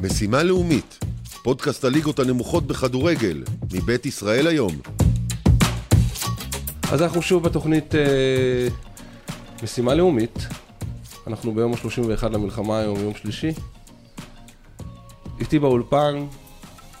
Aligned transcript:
משימה 0.00 0.42
לאומית, 0.42 0.98
פודקאסט 1.42 1.84
הליגות 1.84 2.18
הנמוכות 2.18 2.66
בכדורגל, 2.66 3.42
מבית 3.72 4.06
ישראל 4.06 4.46
היום. 4.46 4.72
אז 6.92 7.02
אנחנו 7.02 7.22
שוב 7.22 7.42
בתוכנית 7.42 7.94
אה, 7.94 8.68
משימה 9.62 9.94
לאומית. 9.94 10.38
אנחנו 11.26 11.54
ביום 11.54 11.72
ה-31 11.72 12.28
למלחמה 12.28 12.78
היום, 12.78 13.00
יום 13.00 13.14
שלישי. 13.14 13.50
איתי 15.40 15.58
באולפן, 15.58 16.26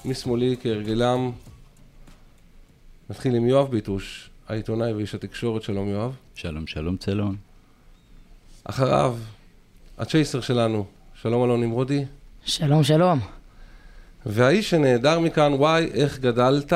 משמאלי 0.04 0.56
כהרגלם. 0.62 1.30
נתחיל 3.10 3.34
עם 3.34 3.46
יואב 3.46 3.70
ביטוש, 3.70 4.30
העיתונאי 4.48 4.92
ואיש 4.92 5.14
התקשורת. 5.14 5.62
שלום 5.62 5.88
יואב. 5.88 6.12
שלום, 6.34 6.66
שלום 6.66 6.96
צלון. 6.96 7.36
אחריו, 8.64 9.16
הצ'ייסר 9.98 10.40
שלנו, 10.40 10.86
שלום 11.14 11.44
אלון 11.44 11.60
נמרודי. 11.60 12.04
שלום, 12.48 12.84
שלום. 12.84 13.20
והאיש 14.26 14.70
שנעדר 14.70 15.18
מכאן, 15.20 15.52
וואי, 15.52 15.90
איך 15.94 16.18
גדלת? 16.18 16.72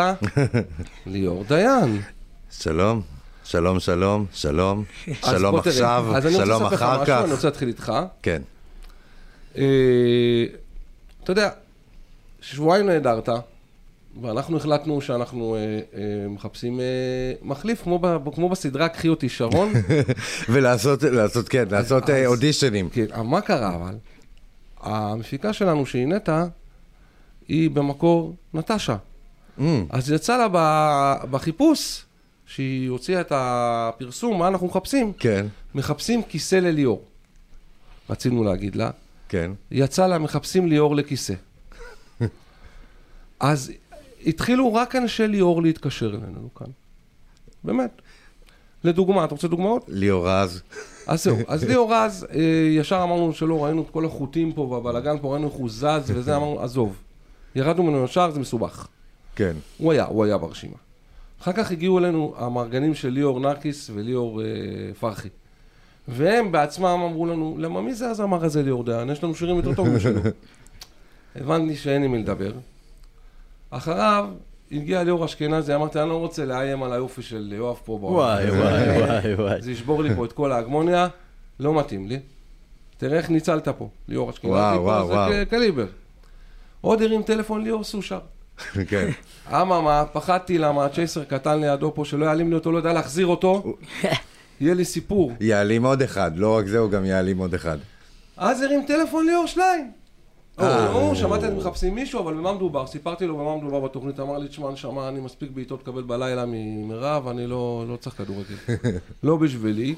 ליאור 1.06 1.44
דיין. 1.48 2.02
שלום, 2.50 3.00
שלום, 3.44 3.80
שלום, 3.80 4.26
שלום, 4.32 4.84
שלום 5.24 5.50
בוא 5.50 5.60
תראה, 5.62 5.72
עכשיו, 5.74 6.16
אז 6.16 6.26
אני 6.26 6.34
רוצה 6.34 6.46
שלום 6.46 6.62
לספר 6.62 6.74
לך 6.74 6.82
אחר 6.82 7.02
משהו, 7.02 7.06
כך. 7.14 7.22
אני 7.24 7.32
רוצה 7.32 7.48
להתחיל 7.48 7.68
איתך. 7.68 7.92
כן, 8.22 8.42
אה, 9.58 9.62
אתה 11.24 11.32
יודע, 11.32 11.50
שבועיים 12.40 12.86
נעדרת, 12.86 13.28
ואנחנו 14.22 14.56
החלטנו 14.56 15.00
שאנחנו 15.00 15.54
אה, 15.54 15.60
אה, 15.60 16.28
מחפשים 16.28 16.80
אה, 16.80 16.84
מחליף, 17.42 17.82
כמו, 17.82 17.98
ב, 18.02 18.18
כמו 18.34 18.48
בסדרה 18.48 18.88
קחי 18.88 19.08
אותי 19.08 19.28
שרון. 19.28 19.72
ולעשות, 20.52 21.02
לעשות, 21.02 21.48
כן, 21.48 21.64
לעשות 21.70 22.10
אז- 22.10 22.26
אודישנים. 22.26 22.88
כן, 22.88 23.06
מה 23.24 23.40
קרה 23.40 23.74
אבל? 23.74 23.94
המפיקה 24.82 25.52
שלנו 25.52 25.86
שהיא 25.86 26.06
נטע, 26.06 26.44
היא 27.48 27.70
במקור 27.70 28.34
נטשה. 28.54 28.96
Mm, 29.58 29.62
אז 29.90 30.10
יצא 30.10 30.36
לה 30.36 30.48
בחיפוש, 31.30 32.04
שהיא 32.46 32.90
הוציאה 32.90 33.20
את 33.20 33.32
הפרסום, 33.34 34.38
מה 34.38 34.48
אנחנו 34.48 34.66
מחפשים? 34.66 35.12
כן, 35.12 35.46
מחפשים 35.74 36.22
כיסא 36.22 36.56
לליאור. 36.56 37.04
רצינו 38.10 38.44
להגיד 38.44 38.76
לה, 38.76 38.90
כן. 39.28 39.50
יצא 39.70 40.06
לה 40.06 40.18
מחפשים 40.18 40.66
ליאור 40.66 40.96
לכיסא. 40.96 41.34
אז 43.40 43.72
התחילו 44.26 44.74
רק 44.74 44.96
אנשי 44.96 45.28
ליאור 45.28 45.62
להתקשר 45.62 46.06
אלינו 46.06 46.54
כאן. 46.54 46.66
באמת. 47.64 48.02
לדוגמה, 48.84 49.24
אתה 49.24 49.34
רוצה 49.34 49.48
דוגמאות? 49.48 49.84
ליאור 49.88 50.28
רז. 50.28 50.62
אז 51.06 51.24
זהו, 51.24 51.36
אז 51.48 51.64
ליאור 51.64 51.94
רז, 51.94 52.26
אה, 52.34 52.40
ישר 52.78 53.02
אמרנו 53.02 53.32
שלא, 53.32 53.64
ראינו 53.64 53.82
את 53.82 53.90
כל 53.90 54.04
החוטים 54.04 54.52
פה 54.52 54.60
והבלאגן 54.60 55.18
פה, 55.18 55.32
ראינו 55.32 55.46
איך 55.46 55.54
הוא 55.54 55.70
זז 55.70 56.10
וזה, 56.14 56.36
אמרנו, 56.36 56.60
עזוב. 56.60 56.96
ירדנו 57.54 57.82
ממנו 57.82 58.04
ישר, 58.04 58.30
זה 58.30 58.40
מסובך. 58.40 58.86
כן. 59.36 59.56
הוא 59.78 59.92
היה, 59.92 60.04
הוא 60.04 60.24
היה 60.24 60.38
ברשימה. 60.38 60.76
אחר 61.42 61.52
כך 61.52 61.70
הגיעו 61.70 61.98
אלינו 61.98 62.34
המארגנים 62.36 62.94
של 62.94 63.08
ליאור 63.08 63.40
נרקיס 63.40 63.90
וליאור 63.94 64.42
אה, 64.42 64.46
פרחי. 65.00 65.28
והם 66.08 66.52
בעצמם 66.52 66.84
אמרו 66.84 67.26
לנו, 67.26 67.56
למה 67.58 67.80
מי 67.80 67.94
זה 67.94 68.10
הזמר 68.10 68.44
הזה 68.44 68.62
ליאור 68.62 68.84
דיין? 68.84 69.10
יש 69.10 69.24
לנו 69.24 69.34
שירים 69.34 69.56
יותר 69.56 69.74
טובים 69.74 70.00
שלו. 70.00 70.20
הבנתי 71.36 71.76
שאין 71.76 72.02
עם 72.02 72.12
מי 72.12 72.18
לדבר. 72.18 72.52
אחריו 73.70 74.28
הגיע 74.72 75.02
ליאור 75.02 75.24
אשכנזי, 75.24 75.74
אמרתי, 75.74 76.00
אני 76.00 76.08
לא 76.08 76.16
רוצה 76.16 76.44
לאיים 76.44 76.82
על 76.82 76.92
היופי 76.92 77.22
של 77.22 77.52
יואב 77.56 77.76
פה 77.84 77.98
בעולם. 77.98 78.14
וואי, 78.16 78.50
וואי, 78.50 79.00
וואי, 79.00 79.34
וואי. 79.34 79.62
זה 79.62 79.72
ישבור 79.72 80.02
לי 80.02 80.14
פה 80.14 80.24
את 80.24 80.32
כל 80.32 80.52
ההגמוניה, 80.52 81.08
לא 81.60 81.74
מתאים 81.78 82.06
לי. 82.08 82.18
תראה 82.96 83.18
איך 83.18 83.30
ניצלת 83.30 83.68
פה, 83.68 83.88
ליאור 84.08 84.30
אשכנזי 84.30 84.52
וואו, 84.54 84.82
וואו, 84.82 85.06
זה 85.06 85.12
וואו. 85.12 85.30
ק- 85.32 85.48
קליבר. 85.50 85.86
עוד 86.80 87.02
הרים 87.02 87.22
טלפון 87.22 87.64
ליאור 87.64 87.84
סושר. 87.84 88.18
כן. 88.88 89.10
אממה, 89.52 90.04
פחדתי 90.12 90.58
למה 90.58 90.84
הצ'ייסר 90.84 91.24
קטן 91.24 91.60
לידו 91.60 91.92
פה, 91.94 92.04
שלא 92.04 92.24
יעלים 92.26 92.48
לי 92.48 92.54
אותו, 92.54 92.72
לא 92.72 92.76
יודע 92.76 92.92
להחזיר 92.92 93.26
אותו. 93.26 93.62
יהיה 94.60 94.74
לי 94.74 94.84
סיפור. 94.84 95.32
יעלים 95.40 95.84
עוד 95.84 96.02
אחד, 96.02 96.32
לא 96.36 96.56
רק 96.56 96.66
זה, 96.66 96.78
הוא 96.78 96.90
גם 96.90 97.04
יעלים 97.04 97.38
עוד 97.38 97.54
אחד. 97.54 97.78
אז 98.36 98.62
הרים 98.62 98.84
טלפון 98.86 99.26
ליאור 99.26 99.46
שליין. 99.46 99.90
אה. 100.60 100.88
הוא, 100.92 101.14
שמעתי 101.14 101.46
אתם 101.46 101.56
מחפשים 101.56 101.94
מישהו, 101.94 102.20
אבל 102.20 102.34
במה 102.34 102.52
מדובר? 102.52 102.86
סיפרתי 102.86 103.26
לו 103.26 103.36
במה 103.38 103.56
מדובר 103.56 103.80
בתוכנית, 103.80 104.20
אמר 104.20 104.38
לי, 104.38 104.48
תשמע, 104.48 104.70
נשמה, 104.70 105.08
אני 105.08 105.20
מספיק 105.20 105.50
בעיטות 105.50 105.80
לקבל 105.82 106.02
בלילה 106.02 106.44
ממירב, 106.46 107.28
אני 107.28 107.46
לא 107.46 107.84
לא 107.88 107.96
צריך 107.96 108.16
כדורגל. 108.16 108.54
לא 109.22 109.36
בשבילי. 109.36 109.94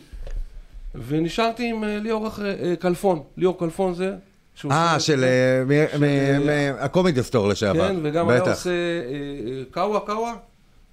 ונשארתי 1.09 1.71
עם 1.71 1.85
אה, 1.85 1.99
ליאור 1.99 2.29
אה, 2.45 2.75
כלפון. 2.77 3.23
ליאור 3.37 3.59
כלפון 3.59 3.95
זה... 3.95 4.15
אה, 4.71 5.01
של 5.01 5.25
אה, 5.25 5.65
מ- 5.65 6.01
מ- 6.01 6.05
אה, 6.05 6.39
מ- 6.73 6.77
הקומדי 6.79 7.23
סטור 7.23 7.49
לשעבר. 7.49 7.89
כן, 7.89 7.97
וגם 8.03 8.29
היה. 8.29 8.41
עושה 8.41 8.71
אה, 8.71 8.75
אה, 8.75 9.63
קאווה 9.71 10.01
קאווה. 10.01 10.35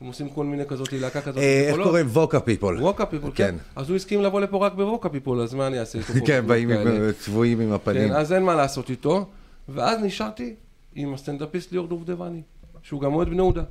הם 0.02 0.08
עושים 0.08 0.30
כל 0.30 0.46
מיני 0.46 0.66
כזאת 0.66 0.94
להקה 0.94 1.22
כזאת. 1.22 1.38
אה, 1.38 1.68
איך. 1.70 1.76
קוראים? 1.84 2.08
ווקה 2.08 2.40
פיפול. 2.40 2.82
ווקה 2.82 3.06
פיפול, 3.06 3.32
כן. 3.36 3.44
כן. 3.44 3.56
אז 3.82 3.90
הוא 3.90 3.96
הסכים 3.96 4.22
לבוא 4.22 4.42
לפה 4.42 4.66
רק 4.66 4.74
בווקה 4.74 5.10
פיפול, 5.10 5.42
אז 5.42 5.54
מה 5.54 5.68
אני 5.68 5.80
אעשה 5.80 6.00
איתו? 6.00 6.14
כן, 6.28 6.44
באים? 6.48 6.70
צבועים 7.24 7.60
עם 7.60 7.72
הפנים. 7.72 8.08
כן, 8.10 8.16
אז 8.16 8.34
אין 8.34 8.44
מה 8.44 8.56
לעשות 8.56 8.90
איתו. 8.90 9.26
ואז 9.74 10.00
נשארתי 10.04 10.56
עם 10.96 11.14
הסטנדאפיסט 11.14 11.72
ליאור 11.72 11.88
דובדבני, 11.88 12.42
שהוא 12.84 13.02
גם 13.02 13.14
אוהד 13.14 13.28
בני 13.28 13.38
יהודה. 13.38 13.64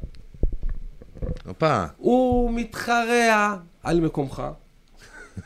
הופה. 1.46 1.84
הוא 1.96 2.54
מתחרע 2.54 3.56
על 3.82 4.00
מקומך. 4.00 4.42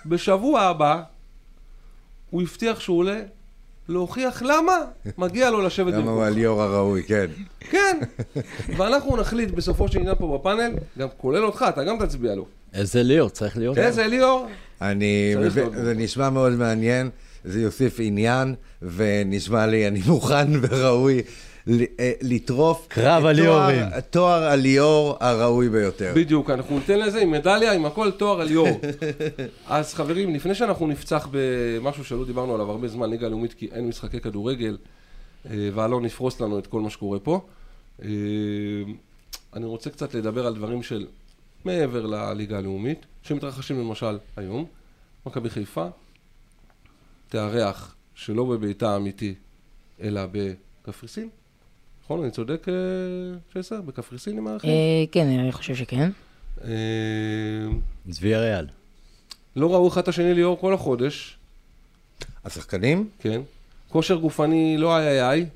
בשבוע 0.07 0.61
הבא 0.61 1.03
הוא 2.31 2.43
הבטיח 2.43 2.81
שהוא 2.81 2.99
עולה 2.99 3.21
להוכיח 3.89 4.43
למה 4.43 4.79
מגיע 5.19 5.51
לו 5.51 5.63
לשבת 5.63 5.93
למה 5.93 5.97
הוא 5.97 6.05
במקומך. 6.05 6.27
הליאור 6.27 6.63
הראוי, 6.63 7.03
כן. 7.03 7.27
כן. 7.61 7.99
ואנחנו 8.77 9.17
נחליט 9.17 9.51
בסופו 9.51 9.89
של 9.89 9.99
עניין 9.99 10.15
פה 10.19 10.39
בפאנל, 10.39 10.75
גם 10.99 11.09
כולל 11.17 11.45
אותך, 11.45 11.65
אתה 11.69 11.85
גם 11.85 12.07
תצביע 12.07 12.35
לו. 12.35 12.47
איזה 12.73 13.03
ליאור, 13.03 13.29
צריך 13.31 13.57
להיות. 13.57 13.79
איזה 13.79 14.07
ליאור? 14.07 14.47
אני, 14.81 15.35
זה 15.75 15.95
נשמע 15.97 16.31
מאוד 16.31 16.53
מעניין, 16.53 17.11
זה 17.45 17.61
יוסיף 17.61 17.97
עניין, 18.01 18.55
ונשמע 18.83 19.67
לי, 19.67 19.89
אני 19.89 20.01
מוכן 20.09 20.47
וראוי 20.63 21.23
ל- 21.67 21.83
אה, 22.01 22.13
לטרוף 22.23 22.87
קרב 22.89 23.25
את 23.25 23.29
הליאורים. 23.31 23.81
תואר- 23.91 24.01
תואר 24.01 24.43
הליאור 24.45 25.17
הראוי 25.21 25.69
ביותר. 25.69 26.13
בדיוק, 26.17 26.51
אנחנו 26.51 26.79
ניתן 26.79 26.99
לזה 26.99 27.21
עם 27.21 27.31
מדליה, 27.31 27.73
עם 27.73 27.87
הכל 27.87 28.11
תואר 28.11 28.41
על 28.41 28.47
ליאור. 28.49 28.69
אז 29.69 29.95
חברים, 29.95 30.35
לפני 30.35 30.55
שאנחנו 30.55 30.87
נפצח 30.87 31.29
במשהו 31.31 32.05
שלא 32.05 32.25
דיברנו 32.25 32.55
עליו 32.55 32.71
הרבה 32.71 32.89
זמן, 32.89 33.11
ליגה 33.11 33.29
לאומית, 33.29 33.53
כי 33.55 33.69
אין 33.73 33.89
משחקי 33.89 34.21
כדורגל, 34.21 34.77
אה, 35.51 35.69
ואלון 35.75 36.05
יפרוס 36.05 36.41
לנו 36.41 36.59
את 36.59 36.67
כל 36.67 36.81
מה 36.81 36.91
שקורה 36.91 37.19
פה. 37.19 37.41
אה, 38.03 38.09
אני 39.55 39.65
רוצה 39.67 39.91
קצת 39.91 40.15
לדבר 40.15 40.47
על 40.47 40.55
דברים 40.55 40.83
של 40.83 41.07
מעבר 41.65 42.07
לליגה 42.07 42.59
הלאומית, 42.59 42.99
שמתרחשים 43.23 43.79
למשל 43.81 44.19
היום. 44.37 44.65
מכבי 45.27 45.51
חיפה 45.51 45.87
תארח 47.35 47.95
שלא 48.15 48.45
בביתה 48.45 48.93
האמיתי, 48.93 49.35
אלא 50.01 50.21
בקפריסין. 50.33 51.29
נכון? 52.05 52.23
אני 52.23 52.31
צודק, 52.31 52.67
אה, 52.69 52.75
שייסר? 53.53 53.81
בקפריסין 53.81 54.39
הם 54.39 54.45
מארחים? 54.45 54.71
אה, 54.71 55.05
כן, 55.13 55.27
אני 55.27 55.53
חושב 55.53 55.75
שכן. 55.75 56.11
אה, 56.65 56.71
צבי 58.11 58.35
אריאל. 58.35 58.67
לא 59.57 59.75
ראו 59.75 59.89
אחד 59.89 60.03
את 60.03 60.09
השני 60.09 60.35
ליאור 60.35 60.61
כל 60.61 60.75
החודש, 60.75 61.37
השחקנים? 62.45 63.09
כן. 63.19 63.41
כושר 63.89 64.17
גופני 64.17 64.77
לא 64.79 64.97
איי 64.97 65.09
איי 65.09 65.29
איי. 65.31 65.47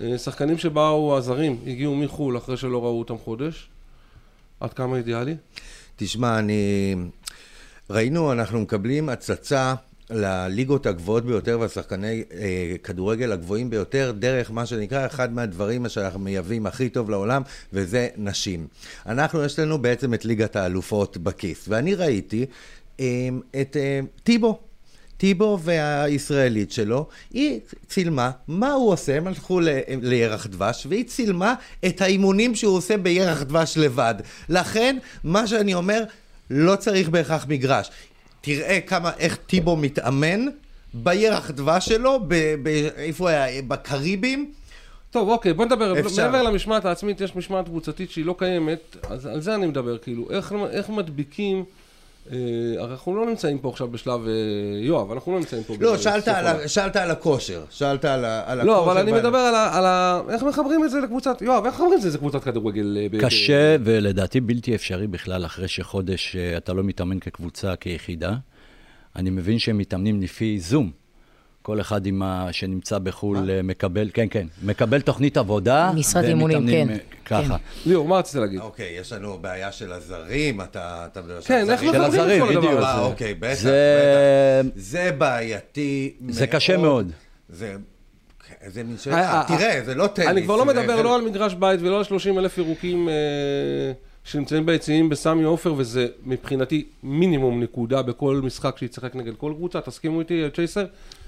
אה, 0.00 0.18
שחקנים 0.18 0.58
שבאו, 0.58 1.16
הזרים, 1.16 1.60
הגיעו 1.66 1.96
מחו"ל 1.96 2.38
אחרי 2.38 2.56
שלא 2.56 2.84
ראו 2.84 2.98
אותם 2.98 3.18
חודש. 3.18 3.68
עד 4.60 4.72
כמה 4.72 4.96
אידיאלי? 4.96 5.36
תשמע, 5.96 6.38
אני... 6.38 6.94
ראינו, 7.90 8.32
אנחנו 8.32 8.60
מקבלים 8.60 9.08
הצצה 9.08 9.74
לליגות 10.10 10.86
הגבוהות 10.86 11.24
ביותר 11.24 11.58
והשחקני 11.60 12.24
אה, 12.32 12.74
כדורגל 12.82 13.32
הגבוהים 13.32 13.70
ביותר 13.70 14.12
דרך 14.18 14.50
מה 14.50 14.66
שנקרא 14.66 15.06
אחד 15.06 15.32
מהדברים 15.32 15.88
שאנחנו 15.88 16.20
מייבאים 16.20 16.66
הכי 16.66 16.88
טוב 16.88 17.10
לעולם 17.10 17.42
וזה 17.72 18.08
נשים. 18.16 18.66
אנחנו, 19.06 19.44
יש 19.44 19.58
לנו 19.58 19.78
בעצם 19.78 20.14
את 20.14 20.24
ליגת 20.24 20.56
האלופות 20.56 21.16
בכיס 21.16 21.64
ואני 21.68 21.94
ראיתי 21.94 22.46
אה, 23.00 23.06
את 23.60 23.76
אה, 23.76 24.00
טיבו. 24.22 24.58
טיבו 25.16 25.58
והישראלית 25.62 26.72
שלו, 26.72 27.06
היא 27.32 27.60
צילמה 27.88 28.30
מה 28.48 28.72
הוא 28.72 28.92
עושה, 28.92 29.16
הם 29.16 29.26
הלכו 29.26 29.60
ל- 29.60 29.68
לירח 30.02 30.46
דבש, 30.46 30.86
והיא 30.90 31.04
צילמה 31.04 31.54
את 31.86 32.00
האימונים 32.00 32.54
שהוא 32.54 32.76
עושה 32.76 32.96
בירח 32.96 33.42
דבש 33.42 33.78
לבד. 33.78 34.14
לכן, 34.48 34.96
מה 35.24 35.46
שאני 35.46 35.74
אומר, 35.74 36.04
לא 36.50 36.76
צריך 36.76 37.08
בהכרח 37.08 37.46
מגרש. 37.48 37.90
תראה 38.44 38.80
כמה, 38.80 39.10
איך 39.18 39.36
טיבו 39.36 39.76
מתאמן 39.76 40.46
בירח 40.94 41.50
דבש 41.50 41.86
שלו, 41.86 42.20
ב, 42.28 42.34
ב, 42.62 42.68
איפה 42.96 43.30
היה? 43.30 43.62
בקריבים. 43.62 44.52
טוב, 45.10 45.28
אוקיי, 45.28 45.52
בוא 45.52 45.64
נדבר. 45.64 46.00
אפשר. 46.00 46.30
מעבר 46.30 46.42
למשמעת 46.42 46.84
העצמית, 46.84 47.20
יש 47.20 47.36
משמעת 47.36 47.64
קבוצתית 47.64 48.10
שהיא 48.10 48.24
לא 48.24 48.34
קיימת, 48.38 48.96
אז 49.10 49.26
על 49.26 49.40
זה 49.40 49.54
אני 49.54 49.66
מדבר, 49.66 49.98
כאילו, 49.98 50.30
איך, 50.30 50.54
איך 50.70 50.88
מדביקים 50.90 51.64
אנחנו 52.84 53.16
לא 53.16 53.26
נמצאים 53.26 53.58
פה 53.58 53.68
עכשיו 53.68 53.88
בשלב... 53.88 54.20
אה, 54.26 54.32
יואב, 54.80 55.12
אנחנו 55.12 55.32
לא 55.32 55.38
נמצאים 55.38 55.62
פה... 55.64 55.74
לא, 55.80 55.96
שאלת 55.98 56.28
על. 56.28 56.46
ה- 56.46 56.68
שאלת 56.68 56.96
על 56.96 57.10
הכושר. 57.10 57.64
שאלת 57.70 58.04
על, 58.04 58.24
ה- 58.24 58.42
על 58.46 58.60
הכושר. 58.60 58.72
לא, 58.74 58.84
אבל 58.84 58.98
אני 59.00 59.12
ועל- 59.12 59.20
מדבר 59.20 59.38
על 59.38 59.54
ה... 59.54 59.76
על 59.78 59.84
ה... 59.86 60.20
איך 60.30 60.42
מחברים 60.42 60.84
את 60.84 60.90
זה 60.90 61.00
לקבוצת... 61.00 61.42
יואב, 61.42 61.64
איך 61.64 61.74
מחברים 61.74 61.92
את 61.94 62.02
זה 62.02 62.10
לקבוצת 62.14 62.44
כדורגל? 62.44 62.96
אה, 63.00 63.06
ב- 63.10 63.20
קשה 63.24 63.76
ולדעתי 63.84 64.40
בלתי 64.40 64.74
אפשרי 64.74 65.06
בכלל 65.06 65.44
אחרי 65.46 65.68
שחודש 65.68 66.36
אה, 66.36 66.56
אתה 66.56 66.72
לא 66.72 66.82
מתאמן 66.84 67.18
כקבוצה, 67.18 67.76
כיחידה. 67.76 68.34
אני 69.16 69.30
מבין 69.30 69.58
שהם 69.58 69.78
מתאמנים 69.78 70.22
לפי 70.22 70.60
זום. 70.60 70.90
כל 71.64 71.80
אחד 71.80 72.06
עם 72.06 72.22
ה... 72.22 72.48
שנמצא 72.52 72.98
בחו"ל 72.98 73.50
אה, 73.50 73.62
מקבל, 73.62 74.10
כן, 74.14 74.26
כן, 74.30 74.46
מקבל 74.62 75.00
תוכנית 75.00 75.36
עבודה. 75.36 75.92
משרת 75.94 76.24
והם 76.24 76.30
אימונים, 76.32 76.66
כן, 76.66 76.86
אה, 76.90 76.96
ככה. 77.24 77.56
ליאור, 77.86 78.08
מה 78.08 78.18
רצית 78.18 78.34
להגיד? 78.40 78.60
אוקיי, 78.60 78.96
יש 79.00 79.12
לנו 79.12 79.38
בעיה 79.40 79.72
של 79.72 79.92
הזרים, 79.92 80.60
אתה... 80.60 81.06
אתה 81.12 81.20
מדבר 81.22 81.40
כן, 81.40 81.70
איך 81.70 81.82
מחברים 81.82 82.02
הזרים, 82.02 82.42
את 82.42 82.48
כל 82.48 82.52
הדבר 82.52 82.60
בדיוק. 82.66 82.78
הזה? 82.78 82.86
אה, 82.86 83.00
אוקיי, 83.04 83.34
בטח, 83.34 83.54
זה- 83.54 84.62
בטח. 84.64 84.72
זה 84.76 85.10
בעייתי 85.18 86.14
מאוד. 86.20 86.34
זה 86.34 86.46
קשה 86.46 86.76
מאוד. 86.76 87.12
זה... 87.48 87.76
זה 88.66 88.82
מין 88.84 88.96
ש... 88.98 89.08
אה, 89.08 89.14
אה, 89.40 89.44
תראה, 89.48 89.80
זה 89.84 89.94
לא 89.94 90.06
טניס. 90.06 90.28
אני 90.28 90.42
כבר 90.42 90.56
לא 90.56 90.64
זה- 90.64 90.80
מדבר 90.80 90.96
זה- 90.96 91.02
לא 91.02 91.14
על 91.16 91.22
מגרש 91.22 91.54
בית 91.54 91.80
ולא 91.82 91.98
על 91.98 92.04
30 92.04 92.38
אלף 92.38 92.58
ירוקים 92.58 93.08
אה, 93.08 93.14
שנמצאים 94.24 94.66
ביציעים 94.66 95.08
בסמי 95.08 95.42
עופר, 95.44 95.74
וזה 95.76 96.06
מבחינתי 96.24 96.84
מינימום 97.02 97.62
נקודה 97.62 98.02
בכל 98.02 98.40
משחק 98.44 98.78
שיצחק 98.78 99.14
נגד 99.16 99.32
כל 99.36 99.52
קבוצה, 99.56 99.80
תסכימו 99.80 100.20
איתי, 100.20 100.42
צ'ייסר? 100.54 100.84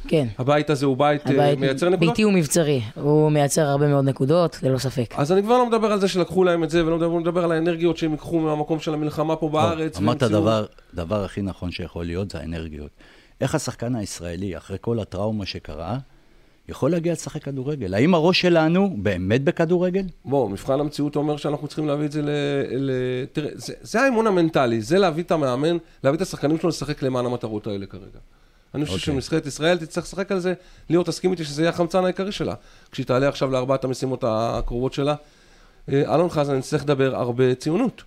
כן. 0.09 0.27
הבית 0.39 0.71
הזה 0.71 0.87
הוא 0.87 0.97
בית 0.97 1.27
אה, 1.27 1.33
הבית 1.33 1.59
מייצר 1.59 1.89
נקודות? 1.89 2.09
ביתי 2.09 2.25
ומבצרי, 2.25 2.81
הוא 2.95 3.33
מייצר 3.33 3.63
הרבה 3.63 3.87
מאוד 3.87 4.05
נקודות, 4.05 4.59
ללא 4.63 4.79
ספק. 4.79 5.15
אז 5.17 5.33
אני 5.33 5.43
כבר 5.43 5.59
לא 5.59 5.67
מדבר 5.67 5.93
על 5.93 6.01
זה 6.01 6.09
שלקחו 6.09 6.45
להם 6.45 6.65
את 6.65 6.71
זה, 6.71 6.87
ולא 6.87 6.97
מדבר, 6.97 7.15
מדבר 7.15 7.45
על 7.45 7.53
האנרגיות 7.53 7.97
שהם 7.97 8.11
ייקחו 8.11 8.41
מהמקום 8.41 8.81
של 8.81 8.95
המלחמה 8.95 9.37
פה 9.37 9.49
בארץ. 9.49 9.99
אמרת 9.99 10.23
דבר, 10.23 10.67
דבר 10.95 11.25
הכי 11.25 11.43
נכון 11.43 11.71
שיכול 11.71 12.05
להיות, 12.05 12.31
זה 12.31 12.39
האנרגיות. 12.39 12.91
איך 13.41 13.55
השחקן 13.55 13.95
הישראלי, 13.95 14.57
אחרי 14.57 14.77
כל 14.81 15.01
הטראומה 15.01 15.47
שקרה, 15.47 15.99
יכול 16.69 16.91
להגיע 16.91 17.13
לשחק 17.13 17.43
כדורגל? 17.43 17.95
האם 17.95 18.15
הראש 18.15 18.41
שלנו 18.41 18.97
באמת 18.97 19.45
בכדורגל? 19.45 20.03
בוא, 20.25 20.51
מבחן 20.51 20.81
המציאות 20.81 21.17
אומר 21.17 21.37
שאנחנו 21.37 21.67
צריכים 21.67 21.89
להביא 21.89 22.07
את 22.07 22.13
זה 22.13 22.23
ל... 22.23 22.31
ל... 22.71 22.91
תראה, 23.33 23.51
זה, 23.55 23.75
זה 23.81 24.01
האמון 24.01 24.27
המנטלי, 24.27 24.81
זה 24.81 24.99
להביא 24.99 25.23
את 25.23 25.31
המאמן, 25.31 25.77
להביא 26.05 26.17
את 26.17 26.23
השחקנים 26.23 26.59
שלו 26.59 26.69
לשחק 26.69 27.03
למען 27.03 27.27
המטרות 27.27 27.67
האלה 27.67 27.87
כרגע. 27.87 28.19
אני 28.75 28.87
חושב 28.87 28.99
אוקיי. 28.99 29.15
שנבחרת 29.15 29.47
ישראל 29.47 29.79
תצטרך 29.79 30.05
לשחק 30.05 30.33
על 30.33 30.41
זה, 30.41 30.55
ליאור, 30.91 31.05
תסכים 31.05 31.31
איתי 31.31 31.45
שזה 31.45 31.63
יהיה 31.63 31.71
החמצן 31.71 32.05
העיקרי 32.05 32.33
שלה. 32.33 32.55
כשהיא 32.93 33.07
תעלה 33.07 33.29
עכשיו 33.29 33.51
לארבעת 33.51 33.85
המשימות 33.85 34.25
הקרובות 34.27 34.93
שלה. 34.93 35.15
אה, 35.93 36.15
אלון 36.15 36.31
חזן 36.31 36.59
יצטרך 36.59 36.83
לדבר 36.83 37.17
הרבה 37.17 37.55
ציונות. 37.55 38.03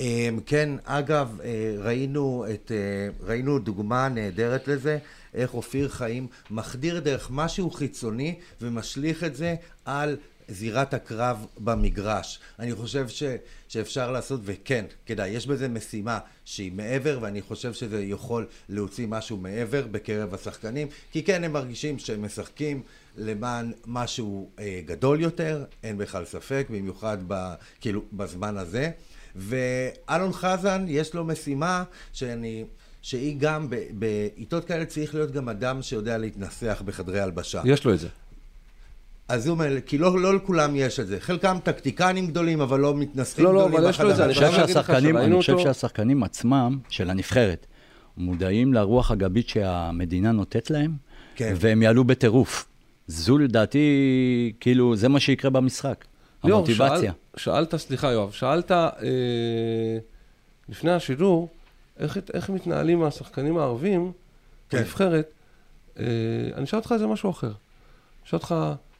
אמ, 0.00 0.38
כן, 0.46 0.68
אגב, 0.84 1.40
אה, 1.44 1.74
ראינו, 1.78 2.44
את, 2.54 2.72
אה, 2.74 3.26
ראינו 3.26 3.58
דוגמה 3.58 4.08
נהדרת 4.08 4.68
לזה, 4.68 4.98
איך 5.34 5.54
אופיר 5.54 5.88
חיים 5.88 6.26
מחדיר 6.50 7.00
דרך 7.00 7.28
משהו 7.30 7.70
חיצוני 7.70 8.34
ומשליך 8.60 9.24
את 9.24 9.36
זה 9.36 9.54
על 9.84 10.16
זירת 10.48 10.94
הקרב 10.94 11.46
במגרש. 11.58 12.40
אני 12.58 12.74
חושב 12.74 13.08
ש, 13.08 13.22
שאפשר 13.68 14.10
לעשות, 14.10 14.40
וכן, 14.44 14.84
כדאי, 15.06 15.28
יש 15.28 15.46
בזה 15.46 15.68
משימה 15.68 16.18
שהיא 16.44 16.72
מעבר, 16.72 17.18
ואני 17.22 17.42
חושב 17.42 17.72
שזה 17.72 18.02
יכול 18.02 18.46
להוציא 18.68 19.06
משהו 19.06 19.36
מעבר 19.36 19.86
בקרב 19.86 20.34
השחקנים, 20.34 20.88
כי 21.12 21.22
כן, 21.22 21.44
הם 21.44 21.52
מרגישים 21.52 21.98
שהם 21.98 22.22
משחקים 22.22 22.82
למען 23.16 23.72
משהו 23.86 24.50
אה, 24.58 24.80
גדול 24.86 25.20
יותר, 25.20 25.64
אין 25.82 25.98
בכלל 25.98 26.24
ספק, 26.24 26.66
במיוחד 26.70 27.18
ב, 27.26 27.54
כאילו, 27.80 28.02
בזמן 28.12 28.56
הזה. 28.56 28.90
ואלון 29.36 30.32
חזן, 30.32 30.84
יש 30.88 31.14
לו 31.14 31.24
משימה 31.24 31.84
שאני, 32.12 32.64
שהיא 33.02 33.36
גם, 33.38 33.68
בעיתות 33.90 34.64
כאלה 34.64 34.84
צריך 34.84 35.14
להיות 35.14 35.30
גם 35.30 35.48
אדם 35.48 35.82
שיודע 35.82 36.18
להתנסח 36.18 36.82
בחדרי 36.84 37.20
הלבשה. 37.20 37.62
יש 37.64 37.84
לו 37.84 37.94
את 37.94 37.98
זה. 37.98 38.08
אז 39.28 39.46
הוא 39.46 39.54
אומר, 39.54 39.80
כי 39.86 39.98
לא, 39.98 40.20
לא 40.20 40.34
לכולם 40.34 40.76
יש 40.76 41.00
את 41.00 41.06
זה. 41.06 41.20
חלקם 41.20 41.56
טקטיקנים 41.62 42.26
גדולים, 42.26 42.60
אבל 42.60 42.80
לא 42.80 42.94
מתנסחים 42.94 43.44
לא, 43.44 43.54
לא, 43.54 43.60
גדולים 43.60 43.78
אבל 43.78 43.90
יש 43.90 44.00
לו 44.00 44.10
את 44.10 44.16
זה, 44.16 44.24
אני 44.24 44.34
חושב 44.34 44.52
שהשחקנים, 44.52 45.16
אני 45.16 45.36
חושב 45.36 45.56
עצמם, 46.22 46.78
של 46.88 47.10
הנבחרת, 47.10 47.66
מודעים 48.16 48.74
לרוח 48.74 49.10
הגבית 49.10 49.48
שהמדינה 49.48 50.32
נותנת 50.32 50.70
להם, 50.70 50.92
כן. 51.36 51.54
והם 51.56 51.82
יעלו 51.82 52.04
בטירוף. 52.04 52.66
זו 53.06 53.38
לדעתי, 53.38 54.52
כאילו, 54.60 54.96
זה 54.96 55.08
מה 55.08 55.20
שיקרה 55.20 55.50
במשחק. 55.50 56.04
ליאור, 56.44 56.58
המוטיבציה. 56.58 57.12
שאל, 57.36 57.54
שאלת, 57.54 57.76
סליחה 57.76 58.12
יואב, 58.12 58.32
שאלת 58.32 58.70
אה, 58.70 58.88
לפני 60.68 60.90
השידור, 60.90 61.48
איך, 61.98 62.18
איך 62.34 62.50
מתנהלים 62.50 63.02
השחקנים 63.02 63.58
הערבים 63.58 64.12
כן. 64.68 64.78
בנבחרת, 64.78 65.30
אה, 65.98 66.04
אני 66.54 66.64
אשאל 66.64 66.78
אותך 66.78 66.92
איזה 66.92 67.06
משהו 67.06 67.30
אחר. 67.30 67.52
אשאל 68.26 68.38
אותך, 68.38 68.54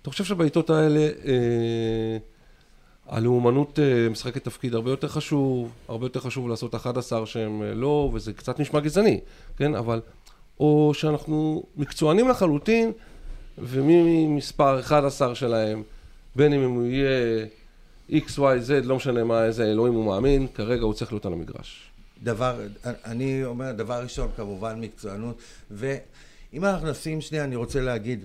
אתה 0.07 0.13
חושב 0.13 0.25
שבעיתות 0.25 0.71
האלה 0.71 1.01
אה, 1.01 2.17
הלאומנות 3.09 3.79
אה, 3.79 4.09
משחקת 4.09 4.45
תפקיד 4.45 4.75
הרבה 4.75 4.91
יותר 4.91 5.09
חשוב, 5.09 5.73
הרבה 5.89 6.07
יותר 6.07 6.21
חשוב 6.21 6.49
לעשות 6.49 6.75
11 6.75 7.27
שהם 7.27 7.63
אה, 7.63 7.75
לא, 7.75 8.11
וזה 8.13 8.33
קצת 8.33 8.61
נשמע 8.61 8.81
גזעני, 8.81 9.21
כן? 9.57 9.75
אבל, 9.75 10.01
או 10.61 10.93
שאנחנו 10.95 11.63
מקצוענים 11.77 12.29
לחלוטין, 12.29 12.93
ומי 13.59 14.27
מספר 14.27 14.81
11 14.81 15.35
שלהם, 15.35 15.83
בין 16.37 16.53
אם 16.53 16.71
הוא 16.71 16.87
יהיה 16.87 17.47
X, 18.11 18.39
Y, 18.39 18.39
Z, 18.39 18.85
לא 18.85 18.97
משנה 18.97 19.25
מה, 19.25 19.45
איזה 19.45 19.65
אלוהים 19.65 19.95
הוא 19.95 20.05
מאמין, 20.05 20.47
כרגע 20.55 20.83
הוא 20.83 20.95
צריך 20.95 21.13
להיות 21.13 21.27
על 21.27 21.33
המגרש. 21.33 21.91
דבר, 22.23 22.61
אני 22.85 23.45
אומר, 23.45 23.73
דבר 23.73 24.03
ראשון, 24.03 24.29
כמובן 24.37 24.81
מקצוענות, 24.81 25.39
ואם 25.71 26.65
אנחנו 26.65 26.91
נשים 26.91 27.21
שנייה, 27.21 27.45
אני 27.45 27.57
רוצה 27.57 27.81
להגיד, 27.81 28.25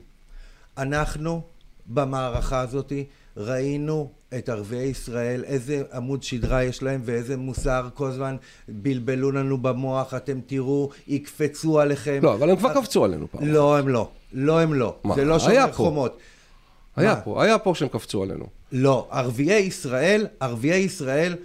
אנחנו 0.78 1.42
במערכה 1.88 2.60
הזאת 2.60 2.94
ראינו 3.38 4.12
את 4.38 4.50
ערביי 4.50 4.88
ישראל, 4.88 5.44
איזה 5.44 5.84
עמוד 5.94 6.24
שדרה 6.24 6.64
יש 6.64 6.84
להם 6.84 7.02
ואיזה 7.06 7.38
מוסר 7.38 7.90
כל 7.94 8.08
הזמן 8.08 8.36
בלבלו 8.68 9.32
לנו 9.32 9.58
במוח, 9.58 10.14
אתם 10.14 10.40
תראו, 10.46 10.90
יקפצו 11.08 11.80
עליכם. 11.80 12.20
לא, 12.24 12.34
אבל 12.34 12.50
הם 12.50 12.56
כבר 12.56 12.74
קפצו 12.74 13.06
עלינו 13.06 13.28
פעם. 13.32 13.48
לא, 13.48 13.78
הם 13.78 13.88
לא. 13.88 14.10
לא, 14.34 14.60
הם 14.60 14.74
לא. 14.74 14.96
מה? 15.04 15.16
זה 15.16 15.26
לא 15.26 15.40
שומר. 15.40 15.72
חומות. 15.72 16.18
היה 16.96 17.14
מה? 17.16 17.22
פה, 17.22 17.44
היה 17.44 17.60
פה 17.60 17.76
שהם 17.76 17.88
קפצו 17.88 18.24
עלינו. 18.24 18.46
לא, 18.72 19.08
ערביי 19.12 19.62
ישראל, 19.62 20.28
ערביי 20.40 20.80
ישראל, 20.80 21.36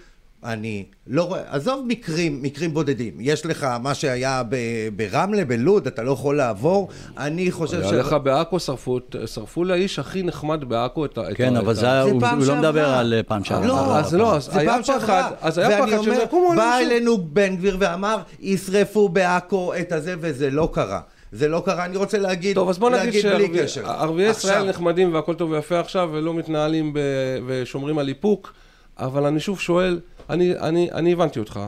אני 0.44 0.84
לא 1.06 1.22
רואה, 1.22 1.40
עזוב 1.48 1.84
מקרים, 1.88 2.42
מקרים 2.42 2.74
בודדים. 2.74 3.14
יש 3.20 3.46
לך 3.46 3.66
מה 3.82 3.94
שהיה 3.94 4.42
ב- 4.48 4.56
ברמלה, 4.96 5.44
בלוד, 5.44 5.86
אתה 5.86 6.02
לא 6.02 6.12
יכול 6.12 6.36
לעבור. 6.36 6.88
אני 7.18 7.50
חושב 7.50 7.80
היה 7.80 7.92
לך 7.92 8.16
בעכו, 8.22 8.60
שרפו, 8.60 8.98
את- 8.98 9.16
שרפו 9.26 9.64
לאיש 9.64 9.98
הכי 9.98 10.22
נחמד 10.22 10.64
בעכו 10.64 11.04
את 11.04 11.18
ה... 11.18 11.30
את 11.30 11.36
כן, 11.36 11.56
ה- 11.56 11.58
אבל 11.58 11.70
את 11.70 11.76
זה 11.76 12.00
הוא 12.00 12.12
הוא 12.26 12.46
לא. 12.46 12.54
מדבר 12.56 12.88
על 12.88 13.14
אה, 13.14 13.22
פעם 13.22 13.44
שעברה. 13.44 13.66
לא, 13.66 13.96
אז 13.96 14.14
לא, 14.14 14.36
אז 14.36 14.44
זה 14.44 14.60
היה 14.60 14.76
פחד. 14.82 15.32
אז 15.40 15.58
היה 15.58 15.78
פחד 15.86 16.02
שהם 16.02 16.12
אומר, 16.32 16.56
בא. 16.56 16.78
אלינו 16.78 17.18
בן 17.18 17.56
גביר 17.56 17.76
ואמר, 17.80 18.16
ישרפו 18.40 19.08
בעכו 19.08 19.72
את 19.80 19.92
הזה, 19.92 20.14
וזה 20.20 20.50
לא 20.50 20.68
קרה. 20.72 21.00
זה 21.32 21.48
לא 21.48 21.62
קרה, 21.64 21.84
אני 21.84 21.96
רוצה 21.96 22.18
להגיד, 22.18 22.54
טוב, 22.54 22.68
אז 22.68 22.78
בוא 22.78 22.90
נגיד 22.90 23.24
להגיד 23.24 23.50
בלי 23.50 23.62
קשר. 23.62 23.82
שערביי 23.84 24.30
ישראל 24.30 24.68
נחמדים 24.68 25.14
והכל 25.14 25.34
טוב 25.34 25.50
ויפה 25.50 25.80
עכשיו, 25.80 26.08
ולא 26.12 26.34
מתנהלים 26.34 26.92
ב... 26.92 26.98
ושומרים 27.46 27.98
על 27.98 28.08
איפוק, 28.08 28.52
אבל 28.98 29.24
אני 29.26 29.40
שוב 29.40 29.60
שואל, 29.60 30.00
אני, 30.30 30.58
אני, 30.58 30.92
אני 30.92 31.12
הבנתי 31.12 31.38
אותך 31.38 31.60